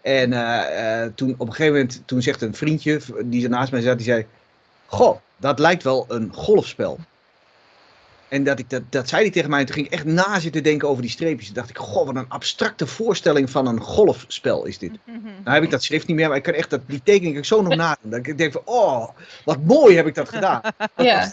En 0.00 0.32
eh, 0.32 1.02
eh, 1.02 1.12
toen 1.14 1.34
op 1.38 1.46
een 1.46 1.54
gegeven 1.54 1.72
moment, 1.72 2.02
toen 2.04 2.22
zegt 2.22 2.42
een 2.42 2.54
vriendje 2.54 3.00
die 3.24 3.48
naast 3.48 3.72
mij 3.72 3.80
zat, 3.80 3.96
die 3.96 4.06
zei... 4.06 4.26
Goh, 4.86 5.16
dat 5.36 5.58
lijkt 5.58 5.82
wel 5.82 6.04
een 6.08 6.32
golfspel. 6.32 6.98
En 8.32 8.44
dat, 8.44 8.58
ik, 8.58 8.70
dat, 8.70 8.82
dat 8.88 9.08
zei 9.08 9.22
hij 9.22 9.30
tegen 9.30 9.50
mij 9.50 9.60
en 9.60 9.66
toen 9.66 9.74
ging 9.74 9.86
ik 9.86 9.92
echt 9.92 10.04
na 10.04 10.38
zitten 10.40 10.62
denken 10.62 10.88
over 10.88 11.02
die 11.02 11.10
streepjes. 11.10 11.46
Toen 11.46 11.54
dacht 11.54 11.70
ik, 11.70 11.78
goh, 11.78 12.06
wat 12.06 12.16
een 12.16 12.28
abstracte 12.28 12.86
voorstelling 12.86 13.50
van 13.50 13.66
een 13.66 13.80
golfspel 13.80 14.64
is 14.64 14.78
dit. 14.78 14.92
Nou 15.04 15.54
heb 15.54 15.62
ik 15.62 15.70
dat 15.70 15.82
schrift 15.82 16.06
niet 16.06 16.16
meer, 16.16 16.28
maar 16.28 16.36
ik 16.36 16.42
kan 16.42 16.54
echt 16.54 16.70
dat, 16.70 16.80
die 16.86 17.02
tekening 17.02 17.36
ik 17.36 17.44
zo 17.44 17.62
nog 17.62 17.74
nadenken. 17.74 18.10
Dat 18.10 18.26
ik 18.26 18.38
denk 18.38 18.52
van, 18.52 18.62
oh, 18.64 19.08
wat 19.44 19.62
mooi 19.64 19.96
heb 19.96 20.06
ik 20.06 20.14
dat 20.14 20.28
gedaan. 20.28 20.60
Dat 20.78 21.06
Ja. 21.06 21.18
was- 21.18 21.26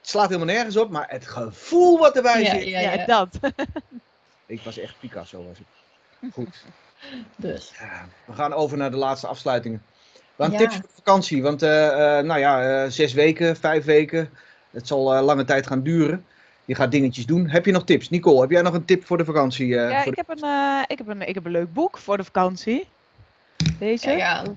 het 0.00 0.08
slaat 0.08 0.28
helemaal 0.28 0.54
nergens 0.54 0.76
op, 0.76 0.90
maar 0.90 1.06
het 1.08 1.26
gevoel 1.26 1.98
wat 1.98 2.16
erbij 2.16 2.42
Ja, 2.42 2.50
zit. 2.50 2.64
ja, 2.68 2.80
Ja, 2.80 2.92
ja. 2.92 3.06
dat. 3.06 3.28
Ik 4.46 4.60
was 4.64 4.78
echt 4.78 4.94
Picasso, 5.00 5.44
was 5.48 5.58
ik. 5.58 5.66
Goed. 6.32 6.64
Dus. 7.36 7.72
Ja, 7.80 8.08
we 8.24 8.32
gaan 8.32 8.52
over 8.52 8.76
naar 8.76 8.90
de 8.90 8.96
laatste 8.96 9.26
afsluitingen. 9.26 9.82
Ja. 10.36 10.48
tips 10.48 10.74
voor 10.74 10.88
vakantie, 10.94 11.42
want 11.42 11.62
eh, 11.62 12.18
eh, 12.18 12.24
nou 12.24 12.40
ja, 12.40 12.82
eh, 12.84 12.90
zes 12.90 13.12
weken, 13.12 13.56
vijf 13.56 13.84
weken. 13.84 14.30
Het 14.70 14.86
zal 14.86 15.14
eh, 15.14 15.22
lange 15.24 15.44
tijd 15.44 15.66
gaan 15.66 15.82
duren. 15.82 16.24
Je 16.64 16.74
gaat 16.74 16.90
dingetjes 16.90 17.26
doen. 17.26 17.48
Heb 17.48 17.64
je 17.66 17.72
nog 17.72 17.84
tips? 17.84 18.10
Nicole, 18.10 18.40
heb 18.40 18.50
jij 18.50 18.62
nog 18.62 18.74
een 18.74 18.84
tip 18.84 19.04
voor 19.06 19.16
de 19.18 19.24
vakantie? 19.24 19.78
eh, 19.78 19.90
Ja, 19.90 20.02
voor 20.02 20.12
ik 20.12 20.16
heb, 20.26 20.28
een, 20.28 20.42
eh, 20.48 20.82
ik, 20.86 20.98
heb 20.98 21.08
een, 21.08 21.28
ik 21.28 21.34
heb 21.34 21.44
een 21.44 21.50
leuk 21.50 21.72
boek 21.72 21.98
voor 21.98 22.16
de 22.16 22.24
vakantie. 22.24 22.86
Deze? 23.78 24.04
Kijk 24.06 24.20
aan. 24.20 24.56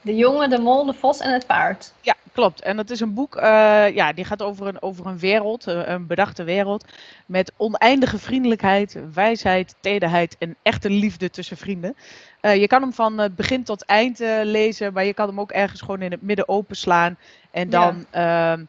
De 0.00 0.16
jongen, 0.16 0.50
de 0.50 0.58
mol, 0.58 0.84
de 0.84 0.92
vos 0.94 1.18
en 1.20 1.32
het 1.32 1.46
paard. 1.46 1.92
Ja, 2.00 2.14
klopt. 2.32 2.60
En 2.62 2.76
dat 2.76 2.90
is 2.90 3.00
een 3.00 3.14
boek, 3.14 3.36
eh, 3.36 3.94
ja, 3.94 4.12
die 4.12 4.24
gaat 4.24 4.42
over 4.42 4.66
een, 4.66 4.82
over 4.82 5.06
een 5.06 5.18
wereld, 5.18 5.66
een 5.66 6.06
bedachte 6.06 6.44
wereld, 6.44 6.84
met 7.26 7.52
oneindige 7.56 8.18
vriendelijkheid, 8.18 8.98
wijsheid, 9.14 9.74
tederheid 9.80 10.36
en 10.38 10.56
echte 10.62 10.90
liefde 10.90 11.30
tussen 11.30 11.56
vrienden. 11.56 11.96
Eh, 12.40 12.56
je 12.56 12.66
kan 12.66 12.82
hem 12.82 12.92
van 12.92 13.28
begin 13.36 13.62
tot 13.64 13.84
eind 13.84 14.18
lezen, 14.42 14.92
maar 14.92 15.04
je 15.04 15.14
kan 15.14 15.28
hem 15.28 15.40
ook 15.40 15.50
ergens 15.52 15.80
gewoon 15.80 16.02
in 16.02 16.10
het 16.10 16.22
midden 16.22 16.48
openslaan. 16.48 17.18
En 17.50 17.70
dan, 17.70 18.06
ehm, 18.10 18.60
eh, 18.60 18.66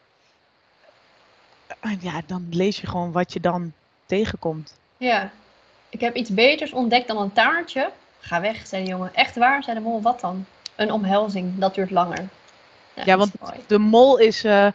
ja, 2.00 2.22
dan 2.26 2.48
lees 2.50 2.82
je 2.82 2.88
gewoon 2.88 3.12
wat 3.12 3.34
je 3.34 3.40
dan 3.40 3.74
tegenkomt. 4.06 4.78
Ja. 4.98 5.32
Ik 5.90 6.00
heb 6.00 6.16
iets 6.16 6.30
beters 6.30 6.72
ontdekt 6.72 7.08
dan 7.08 7.18
een 7.18 7.34
taartje. 7.34 7.92
Ga 8.20 8.42
weg, 8.42 8.68
zei 8.68 8.84
de 8.84 8.90
jongen. 8.90 9.14
Echt 9.16 9.36
waar, 9.36 9.64
zei 9.64 9.76
de 9.78 9.84
mol. 9.84 10.02
Wat 10.02 10.20
dan? 10.20 10.46
Een 10.76 10.92
omhelzing, 10.92 11.58
dat 11.58 11.76
duurt 11.76 11.92
langer. 11.92 12.28
Ja, 13.06 13.18
want 13.18 13.32
de 13.68 13.78
mol 13.78 14.18
is 14.18 14.44
eh, 14.44 14.68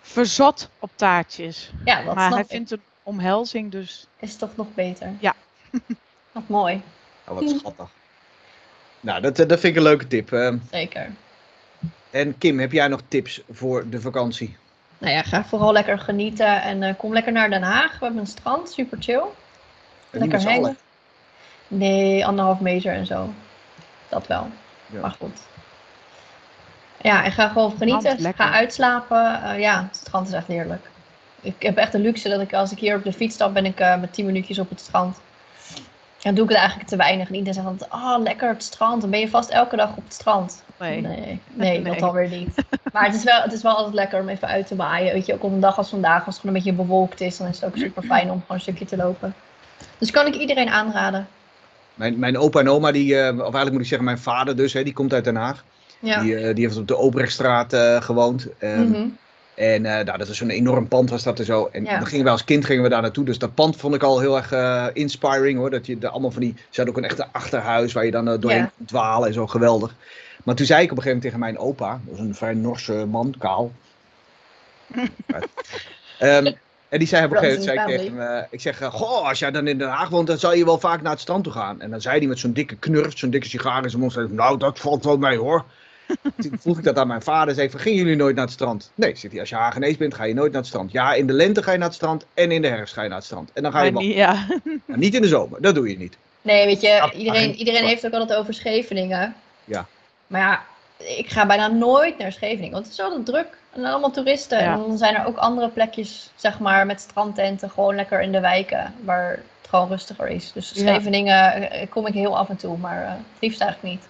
verzot 0.00 0.68
op 0.78 0.90
taartjes, 0.94 1.70
Ja, 1.84 2.02
dat 2.02 2.14
maar 2.14 2.24
snap 2.24 2.32
hij 2.32 2.40
ik. 2.40 2.48
vindt 2.48 2.70
een 2.70 2.82
omhelzing 3.02 3.70
dus... 3.70 4.06
Is 4.18 4.36
toch 4.36 4.56
nog 4.56 4.66
beter. 4.74 5.12
Ja. 5.20 5.34
Wat 6.32 6.48
mooi, 6.48 6.82
Oh, 7.28 7.34
wat 7.38 7.48
schattig. 7.58 7.90
Nou, 9.00 9.20
dat, 9.20 9.38
eh, 9.38 9.48
dat 9.48 9.60
vind 9.60 9.72
ik 9.72 9.76
een 9.76 9.88
leuke 9.88 10.06
tip. 10.06 10.32
Eh, 10.32 10.54
zeker. 10.70 11.10
en 12.10 12.38
Kim, 12.38 12.58
heb 12.58 12.72
jij 12.72 12.88
nog 12.88 13.00
tips 13.08 13.40
voor 13.50 13.88
de 13.88 14.00
vakantie? 14.00 14.56
Nou 15.02 15.14
ja, 15.14 15.22
ga 15.22 15.44
vooral 15.44 15.72
lekker 15.72 15.98
genieten 15.98 16.62
en 16.62 16.82
eh, 16.82 16.94
kom 16.96 17.12
lekker 17.12 17.32
naar 17.32 17.50
Den 17.50 17.62
Haag. 17.62 17.98
We 17.98 18.04
hebben 18.04 18.20
een 18.20 18.26
strand, 18.26 18.70
super 18.70 18.98
chill. 19.00 19.22
En 20.10 20.18
Lekker 20.18 20.42
hangen. 20.42 20.76
Nee, 21.68 22.26
anderhalf 22.26 22.60
meter 22.60 22.92
en 22.92 23.06
zo. 23.06 23.32
Dat 24.08 24.26
wel. 24.26 24.46
Ja. 24.86 25.00
Maar 25.00 25.16
goed. 25.18 25.40
Ja, 27.00 27.24
en 27.24 27.32
ga 27.32 27.48
gewoon 27.48 27.76
genieten. 27.76 28.18
Strand. 28.18 28.36
Ga 28.36 28.50
uitslapen. 28.50 29.42
Eh, 29.42 29.60
ja, 29.60 29.82
het 29.82 29.96
strand 29.96 30.28
is 30.28 30.34
echt 30.34 30.46
heerlijk. 30.46 30.90
Ik 31.40 31.62
heb 31.62 31.76
echt 31.76 31.92
de 31.92 31.98
luxe 31.98 32.28
dat 32.28 32.40
ik 32.40 32.54
als 32.54 32.72
ik 32.72 32.78
hier 32.78 32.96
op 32.96 33.04
de 33.04 33.12
fiets 33.12 33.34
stap, 33.34 33.54
ben 33.54 33.66
ik 33.66 33.80
eh, 33.80 34.00
met 34.00 34.12
10 34.12 34.26
minuutjes 34.26 34.58
op 34.58 34.68
het 34.68 34.80
strand. 34.80 35.20
Dan 36.22 36.34
doe 36.34 36.44
ik 36.44 36.50
het 36.50 36.58
eigenlijk 36.58 36.88
te 36.88 36.96
weinig. 36.96 37.28
En 37.28 37.34
iedereen 37.34 37.54
zegt 37.54 37.66
altijd, 37.66 37.92
oh 37.92 38.22
lekker 38.22 38.48
het 38.48 38.62
strand. 38.62 39.00
Dan 39.00 39.10
ben 39.10 39.20
je 39.20 39.28
vast 39.28 39.50
elke 39.50 39.76
dag 39.76 39.96
op 39.96 40.04
het 40.04 40.12
strand. 40.12 40.62
Nee. 40.78 41.00
Nee, 41.00 41.16
nee, 41.16 41.40
Nee. 41.80 41.82
dat 41.82 42.02
alweer 42.02 42.28
niet. 42.28 42.54
Maar 42.92 43.04
het 43.04 43.14
is, 43.14 43.24
wel, 43.24 43.40
het 43.42 43.52
is 43.52 43.62
wel 43.62 43.76
altijd 43.76 43.94
lekker 43.94 44.20
om 44.20 44.28
even 44.28 44.48
uit 44.48 44.66
te 44.66 44.76
waaien. 44.76 45.12
Weet 45.12 45.26
je, 45.26 45.34
ook 45.34 45.44
op 45.44 45.52
een 45.52 45.60
dag 45.60 45.78
als 45.78 45.88
vandaag, 45.88 46.26
als 46.26 46.34
het 46.34 46.36
gewoon 46.36 46.56
een 46.56 46.62
beetje 46.62 46.82
bewolkt 46.84 47.20
is, 47.20 47.36
dan 47.36 47.48
is 47.48 47.60
het 47.60 47.64
ook 47.64 47.76
super 47.76 48.02
fijn 48.02 48.30
om 48.30 48.40
gewoon 48.40 48.56
een 48.56 48.60
stukje 48.60 48.84
te 48.84 48.96
lopen. 48.96 49.34
Dus 49.98 50.10
kan 50.10 50.26
ik 50.26 50.34
iedereen 50.34 50.68
aanraden. 50.68 51.28
Mijn, 51.94 52.18
mijn 52.18 52.38
opa 52.38 52.60
en 52.60 52.68
oma, 52.68 52.92
die, 52.92 53.18
eh, 53.18 53.34
of 53.34 53.40
eigenlijk 53.40 53.72
moet 53.72 53.80
ik 53.80 53.86
zeggen 53.86 54.06
mijn 54.06 54.18
vader 54.18 54.56
dus, 54.56 54.72
hè, 54.72 54.82
die 54.82 54.92
komt 54.92 55.12
uit 55.12 55.24
Den 55.24 55.36
Haag. 55.36 55.64
Ja. 55.98 56.20
Die, 56.20 56.36
eh, 56.36 56.54
die 56.54 56.64
heeft 56.64 56.78
op 56.78 56.88
de 56.88 56.96
Obrechtstraat 56.96 57.72
eh, 57.72 58.02
gewoond. 58.02 58.48
Mhm. 58.60 59.08
En 59.54 59.86
eh, 59.86 60.04
nou, 60.04 60.18
dat 60.18 60.28
is 60.28 60.36
zo'n 60.36 60.50
enorm 60.50 60.88
pand 60.88 61.10
was 61.10 61.22
dat 61.22 61.38
er 61.38 61.44
zo. 61.44 61.68
En 61.72 61.84
Ja. 61.84 61.98
dan 61.98 62.06
gingen 62.06 62.24
wij 62.24 62.32
als 62.32 62.44
kind 62.44 62.64
gingen 62.64 62.82
we 62.82 62.88
daar 62.88 63.02
naartoe. 63.02 63.24
Dus 63.24 63.38
dat 63.38 63.54
pand 63.54 63.76
vond 63.76 63.94
ik 63.94 64.02
al 64.02 64.20
heel 64.20 64.36
erg 64.36 64.52
eh, 64.52 64.86
inspiring 64.92 65.58
hoor. 65.58 65.70
Dat 65.70 65.86
je 65.86 65.96
er 66.00 66.08
allemaal 66.08 66.30
van 66.30 66.40
die. 66.40 66.54
Ze 66.56 66.76
hadden 66.76 66.88
ook 66.94 67.00
een 67.02 67.08
echte 67.08 67.26
achterhuis 67.32 67.92
waar 67.92 68.04
je 68.04 68.10
dan 68.10 68.28
eh, 68.28 68.40
doorheen 68.40 68.60
Ja. 68.60 68.70
kon 68.76 68.86
dwalen 68.86 69.28
en 69.28 69.34
zo 69.34 69.46
geweldig. 69.46 69.94
Maar 70.44 70.54
toen 70.54 70.66
zei 70.66 70.82
ik 70.82 70.90
op 70.90 70.96
een 70.96 71.02
gegeven 71.02 71.22
moment 71.22 71.42
tegen 71.42 71.54
mijn 71.54 71.70
opa, 71.70 72.00
dat 72.04 72.16
was 72.16 72.26
een 72.26 72.34
vrij 72.34 72.54
Norse 72.54 72.92
man, 72.92 73.34
kaal. 73.38 73.72
Ehm, 76.18 76.52
en 76.88 76.98
die 76.98 77.08
zei 77.08 77.24
op 77.24 77.30
een 77.30 77.36
gegeven 77.38 77.60
moment, 77.60 77.78
zei 77.78 77.78
ik 77.78 78.00
tegen 78.00 78.16
hem, 78.22 78.46
ik 78.50 78.60
zeg, 78.60 78.78
goh, 78.82 79.28
als 79.28 79.38
jij 79.38 79.50
dan 79.50 79.66
in 79.66 79.78
Den 79.78 79.88
Haag 79.88 80.08
woont, 80.08 80.26
dan 80.26 80.38
zal 80.38 80.54
je 80.54 80.64
wel 80.64 80.78
vaak 80.78 81.02
naar 81.02 81.12
het 81.12 81.20
strand 81.20 81.44
toe 81.44 81.52
gaan. 81.52 81.80
En 81.80 81.90
dan 81.90 82.00
zei 82.00 82.18
hij 82.18 82.26
met 82.26 82.38
zo'n 82.38 82.52
dikke 82.52 82.76
knurf, 82.76 83.18
zo'n 83.18 83.30
dikke 83.30 83.48
sigaar 83.48 83.82
in 83.82 83.88
zijn 83.90 84.00
mond, 84.02 84.12
zei, 84.12 84.28
nou, 84.30 84.58
dat 84.58 84.78
valt 84.78 85.04
wel 85.04 85.16
mee 85.16 85.38
hoor. 85.38 85.64
Toen 86.36 86.58
vroeg 86.60 86.78
ik 86.78 86.84
dat 86.84 86.98
aan 86.98 87.06
mijn 87.06 87.22
vader, 87.22 87.54
zei 87.54 87.66
ik, 87.66 87.72
van, 87.72 87.80
gingen 87.80 87.98
jullie 87.98 88.16
nooit 88.16 88.34
naar 88.34 88.44
het 88.44 88.54
strand? 88.54 88.90
Nee, 88.94 89.16
zegt 89.16 89.32
hij, 89.32 89.40
als 89.40 89.48
je 89.48 89.54
Hagenees 89.54 89.96
bent, 89.96 90.14
ga 90.14 90.24
je 90.24 90.34
nooit 90.34 90.52
naar 90.52 90.60
het 90.60 90.70
strand. 90.70 90.92
Ja, 90.92 91.14
in 91.14 91.26
de 91.26 91.32
lente 91.32 91.62
ga 91.62 91.72
je 91.72 91.78
naar 91.78 91.86
het 91.86 91.96
strand 91.96 92.26
en 92.34 92.50
in 92.50 92.62
de 92.62 92.68
herfst 92.68 92.94
ga 92.94 93.02
je 93.02 93.08
naar 93.08 93.16
het 93.16 93.26
strand. 93.26 93.50
En 93.52 93.62
dan 93.62 93.72
ga 93.72 93.82
je 93.82 93.92
Maar 93.92 94.00
wel. 94.02 94.10
niet, 94.10 94.18
ja. 94.18 94.46
Maar 94.84 94.98
niet 94.98 95.14
in 95.14 95.22
de 95.22 95.28
zomer, 95.28 95.62
dat 95.62 95.74
doe 95.74 95.88
je 95.88 95.98
niet. 95.98 96.16
Nee, 96.42 96.66
weet 96.66 96.80
je, 96.80 97.10
iedereen, 97.16 97.54
iedereen 97.54 97.84
heeft 97.84 98.06
ook 98.06 98.12
altijd 98.12 98.38
over 98.38 98.54
Scheveningen. 98.54 99.34
Ja. 99.64 99.86
Maar 100.26 100.40
ja, 100.40 100.62
ik 101.16 101.30
ga 101.30 101.46
bijna 101.46 101.66
nooit 101.66 102.18
naar 102.18 102.32
Scheveningen, 102.32 102.72
want 102.72 102.84
het 102.84 102.92
is 102.92 103.00
altijd 103.00 103.26
druk. 103.26 103.60
En 103.72 103.84
allemaal 103.84 104.10
toeristen. 104.10 104.62
Ja. 104.62 104.72
En 104.72 104.78
dan 104.78 104.98
zijn 104.98 105.14
er 105.14 105.26
ook 105.26 105.36
andere 105.36 105.68
plekjes, 105.68 106.30
zeg 106.34 106.58
maar, 106.58 106.86
met 106.86 107.00
strandtenten, 107.00 107.70
gewoon 107.70 107.94
lekker 107.94 108.20
in 108.22 108.32
de 108.32 108.40
wijken, 108.40 108.94
waar 109.04 109.30
het 109.30 109.70
gewoon 109.70 109.88
rustiger 109.88 110.28
is. 110.28 110.52
Dus. 110.52 110.68
Scheveningen 110.68 111.70
eh, 111.70 111.88
kom 111.90 112.06
ik 112.06 112.14
heel 112.14 112.38
af 112.38 112.48
en 112.48 112.56
toe, 112.56 112.78
maar 112.78 113.02
eh, 113.02 113.10
het 113.10 113.40
liefst 113.40 113.60
eigenlijk 113.60 113.94
niet. 113.94 114.08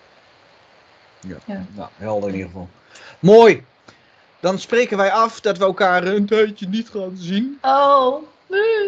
Nou, 1.26 1.88
helder 1.96 2.28
in 2.28 2.34
ieder 2.34 2.48
geval. 2.50 2.68
Mooi. 3.18 3.64
Dan 4.40 4.58
spreken 4.58 4.96
wij 4.96 5.10
af 5.12 5.40
dat 5.40 5.58
we 5.58 5.64
elkaar 5.64 6.04
een 6.04 6.26
tijdje 6.26 6.68
niet 6.68 6.88
gaan 6.88 7.12
zien. 7.16 7.58
Oh, 7.62 8.22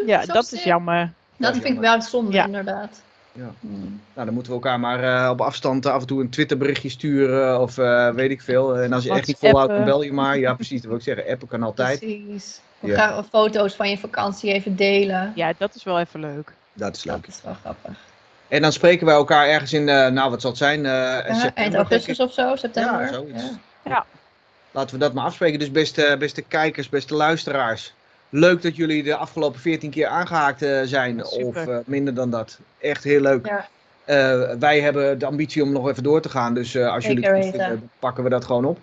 Ja, 0.06 0.24
zo 0.24 0.32
dat 0.32 0.52
is 0.52 0.64
jammer. 0.64 1.12
Dat 1.36 1.54
is 1.54 1.60
vind 1.62 1.74
ik 1.74 1.80
wel 1.80 2.02
zonde, 2.02 2.32
Ja. 2.32 2.44
inderdaad. 2.44 3.02
Ja. 3.32 3.52
Hmm. 3.60 4.00
Nou, 4.14 4.26
dan 4.26 4.34
moeten 4.34 4.52
we 4.52 4.58
elkaar 4.58 4.80
maar 4.80 5.24
eh, 5.24 5.30
op 5.30 5.40
afstand 5.40 5.86
af 5.86 6.00
en 6.00 6.06
toe 6.06 6.20
een 6.20 6.28
Twitterberichtje 6.30 6.88
sturen 6.88 7.60
of 7.60 7.78
eh, 7.78 8.10
weet 8.10 8.30
ik 8.30 8.42
veel. 8.42 8.78
En 8.78 8.92
als 8.92 9.04
je 9.04 9.10
echt 9.10 9.26
niet 9.26 9.36
volhoudt, 9.38 9.72
dan 9.72 9.84
bel 9.84 10.02
je 10.02 10.12
maar. 10.12 10.38
Ja, 10.38 10.54
precies. 10.54 10.80
Dat 10.80 10.88
wil 10.88 10.98
ik 10.98 11.04
zeggen. 11.04 11.32
Appen 11.32 11.48
kan 11.48 11.62
altijd. 11.62 11.98
Precies. 11.98 12.60
Ja. 12.80 12.96
Ga 12.96 13.24
foto's 13.24 13.74
van 13.74 13.90
je 13.90 13.98
vakantie 13.98 14.52
even 14.52 14.76
delen. 14.76 15.32
Ja, 15.34 15.52
dat 15.58 15.74
is 15.74 15.84
wel 15.84 16.00
even 16.00 16.20
leuk. 16.20 16.52
Dat 16.72 16.96
is 16.96 17.04
leuk. 17.04 17.26
Dat 17.26 17.28
is 17.28 17.40
wel 17.42 17.54
grappig. 17.60 17.98
En 18.48 18.62
dan 18.62 18.72
spreken 18.72 19.06
wij 19.06 19.14
elkaar 19.14 19.48
ergens 19.48 19.72
in, 19.72 19.88
eh, 19.88 20.06
nou 20.08 20.30
wat 20.30 20.40
zal 20.40 20.50
het 20.50 20.58
zijn? 20.58 20.86
eh, 20.86 20.92
Ja, 20.92 21.22
september, 21.22 21.52
eind 21.54 21.74
augustus 21.74 22.18
of 22.20 22.32
zo, 22.32 22.56
september. 22.56 23.00
Ja, 23.00 23.12
zoiets. 23.12 23.42
Ja. 23.84 24.04
Laten 24.70 24.94
we 24.94 25.00
dat 25.00 25.12
maar 25.12 25.24
afspreken. 25.24 25.58
Dus 25.58 25.70
beste, 25.70 26.16
beste 26.18 26.42
kijkers, 26.42 26.88
beste 26.88 27.14
luisteraars. 27.14 27.94
Leuk 28.28 28.62
dat 28.62 28.76
jullie 28.76 29.02
de 29.02 29.16
afgelopen 29.16 29.60
14 29.60 29.90
keer 29.90 30.06
aangehaakt 30.06 30.62
eh, 30.62 30.80
zijn. 30.84 31.20
Super. 31.24 31.46
Of 31.46 31.56
eh, 31.56 31.76
minder 31.86 32.14
dan 32.14 32.30
dat. 32.30 32.58
Echt 32.78 33.04
heel 33.04 33.20
leuk. 33.20 33.46
Ja. 33.46 33.66
Eh, 34.04 34.50
wij 34.58 34.80
hebben 34.80 35.18
de 35.18 35.26
ambitie 35.26 35.62
om 35.62 35.72
nog 35.72 35.88
even 35.88 36.02
door 36.02 36.20
te 36.20 36.28
gaan. 36.28 36.54
Dus 36.54 36.74
eh, 36.74 36.92
als 36.92 37.06
jullie 37.06 37.26
het 37.28 37.44
vinden, 37.50 37.90
pakken 37.98 38.24
we 38.24 38.30
dat 38.30 38.44
gewoon 38.44 38.64
op. 38.64 38.78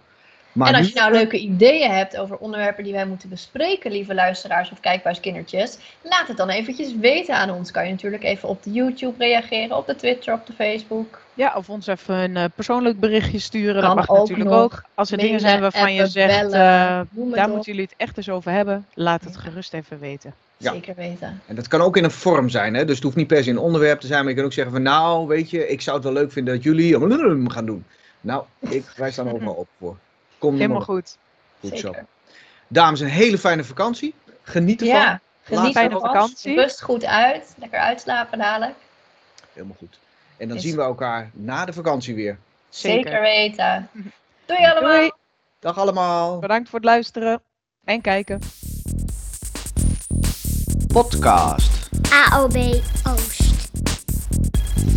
Maar 0.52 0.68
En 0.68 0.76
als 0.76 0.88
je 0.88 0.94
nou 0.94 1.12
leuke 1.12 1.40
ideeën 1.40 1.92
hebt 1.92 2.18
over 2.18 2.38
onderwerpen 2.38 2.84
die 2.84 2.94
wij 2.94 3.06
moeten 3.06 3.30
bespreken, 3.30 3.92
lieve 3.92 4.14
luisteraars 4.14 4.72
of 4.72 4.80
kijkbuiskindertjes, 4.80 5.78
laat 6.02 6.28
het 6.28 6.38
dan 6.38 6.50
eventjes 6.50 6.96
weten 6.96 7.36
aan 7.36 7.50
ons. 7.50 7.72
Kan 7.72 7.86
je 7.86 7.92
natuurlijk 7.92 8.24
even 8.24 8.50
op 8.50 8.64
de 8.64 8.72
YouTube 8.72 9.26
reageren, 9.26 9.78
op 9.78 9.88
de 9.88 9.96
Twitter, 9.96 10.34
op 10.34 10.46
de 10.46 10.54
Facebook. 10.54 11.22
Ja, 11.34 11.54
of 11.56 11.70
ons 11.70 11.88
even 11.88 12.16
een 12.16 12.38
eh, 12.38 12.44
persoonlijk 12.56 13.00
berichtje 13.00 13.40
sturen. 13.40 13.82
Kan 13.82 13.96
dat 13.96 14.08
mag 14.08 14.10
ook 14.10 14.18
natuurlijk 14.18 14.50
nog. 14.50 14.64
ook. 14.64 14.84
Als 14.94 15.12
er 15.12 15.18
dingen 15.18 15.40
zijn 15.40 15.62
waarvan 15.62 15.94
je 15.94 16.08
zegt, 16.08 16.42
bellen, 16.42 16.54
eh, 16.54 17.32
daar 17.34 17.46
op. 17.46 17.54
moeten 17.54 17.72
jullie 17.72 17.88
het 17.88 17.94
echt 17.98 18.18
eens 18.18 18.30
over 18.30 18.52
hebben. 18.52 18.86
Laat 18.94 19.24
het 19.24 19.38
gerust 19.38 19.74
even 19.74 20.00
weten. 20.00 20.34
Ja. 20.58 20.72
Zeker 20.72 20.96
weten. 20.96 21.42
En 21.46 21.56
dat 21.56 21.68
kan 21.68 21.82
ook 21.82 21.98
in 21.98 22.04
een 22.04 22.12
vorm 22.12 22.50
zijn. 22.50 22.74
Hè? 22.74 22.86
Dus 22.86 22.96
het 22.96 23.04
hoeft 23.04 23.16
niet 23.16 23.28
per 23.28 23.44
se 23.44 23.50
een 23.50 23.58
onderwerp 23.58 24.00
te 24.00 24.08
zijn. 24.08 24.20
Maar 24.20 24.30
je 24.30 24.36
kan 24.36 24.46
ook 24.46 24.54
zeggen 24.54 24.74
van 24.74 24.84
nou, 24.84 25.28
weet 25.28 25.50
je, 25.50 25.68
ik 25.68 25.82
zou 25.82 25.96
het 25.96 26.06
wel 26.06 26.14
leuk 26.14 26.32
vinden 26.32 26.54
dat 26.54 26.64
jullie 26.64 27.50
gaan 27.52 27.66
doen. 27.66 27.86
Nou, 28.22 28.44
ik, 28.60 28.86
wij 28.96 29.12
staan 29.12 29.32
overal 29.32 29.54
op 29.66 29.68
voor. 29.80 29.98
Kom 30.42 30.56
Helemaal 30.56 30.82
goed. 30.82 31.18
zo. 31.74 31.94
Dames, 32.68 33.00
een 33.00 33.08
hele 33.08 33.38
fijne 33.38 33.64
vakantie. 33.64 34.14
Geniet 34.44 34.82
ervan. 34.82 34.96
Ja, 34.96 35.20
geniet 35.44 35.72
Fijne 35.72 35.94
ervan. 35.94 36.08
vakantie. 36.10 36.56
Rust 36.56 36.82
goed 36.82 37.06
uit. 37.06 37.54
Lekker 37.58 37.80
uitslapen 37.80 38.38
dadelijk. 38.38 38.76
Helemaal 39.54 39.76
goed. 39.80 40.00
En 40.38 40.48
dan 40.48 40.58
Is- 40.58 40.64
zien 40.64 40.76
we 40.76 40.82
elkaar 40.82 41.30
na 41.34 41.66
de 41.66 41.74
vakantie 41.74 42.16
weer. 42.16 42.38
Zeker, 42.70 43.22
weten. 43.22 43.90
Doei 44.46 44.66
allemaal. 44.66 44.96
Doei. 44.96 45.12
Dag 45.60 45.78
allemaal. 45.78 46.40
Bedankt 46.40 46.70
voor 46.70 46.80
het 46.80 46.88
luisteren 46.88 47.42
en 47.84 48.02
kijken. 48.02 48.40
Podcast. 50.94 51.90
AOB 52.12 52.56
Oost. 53.08 53.41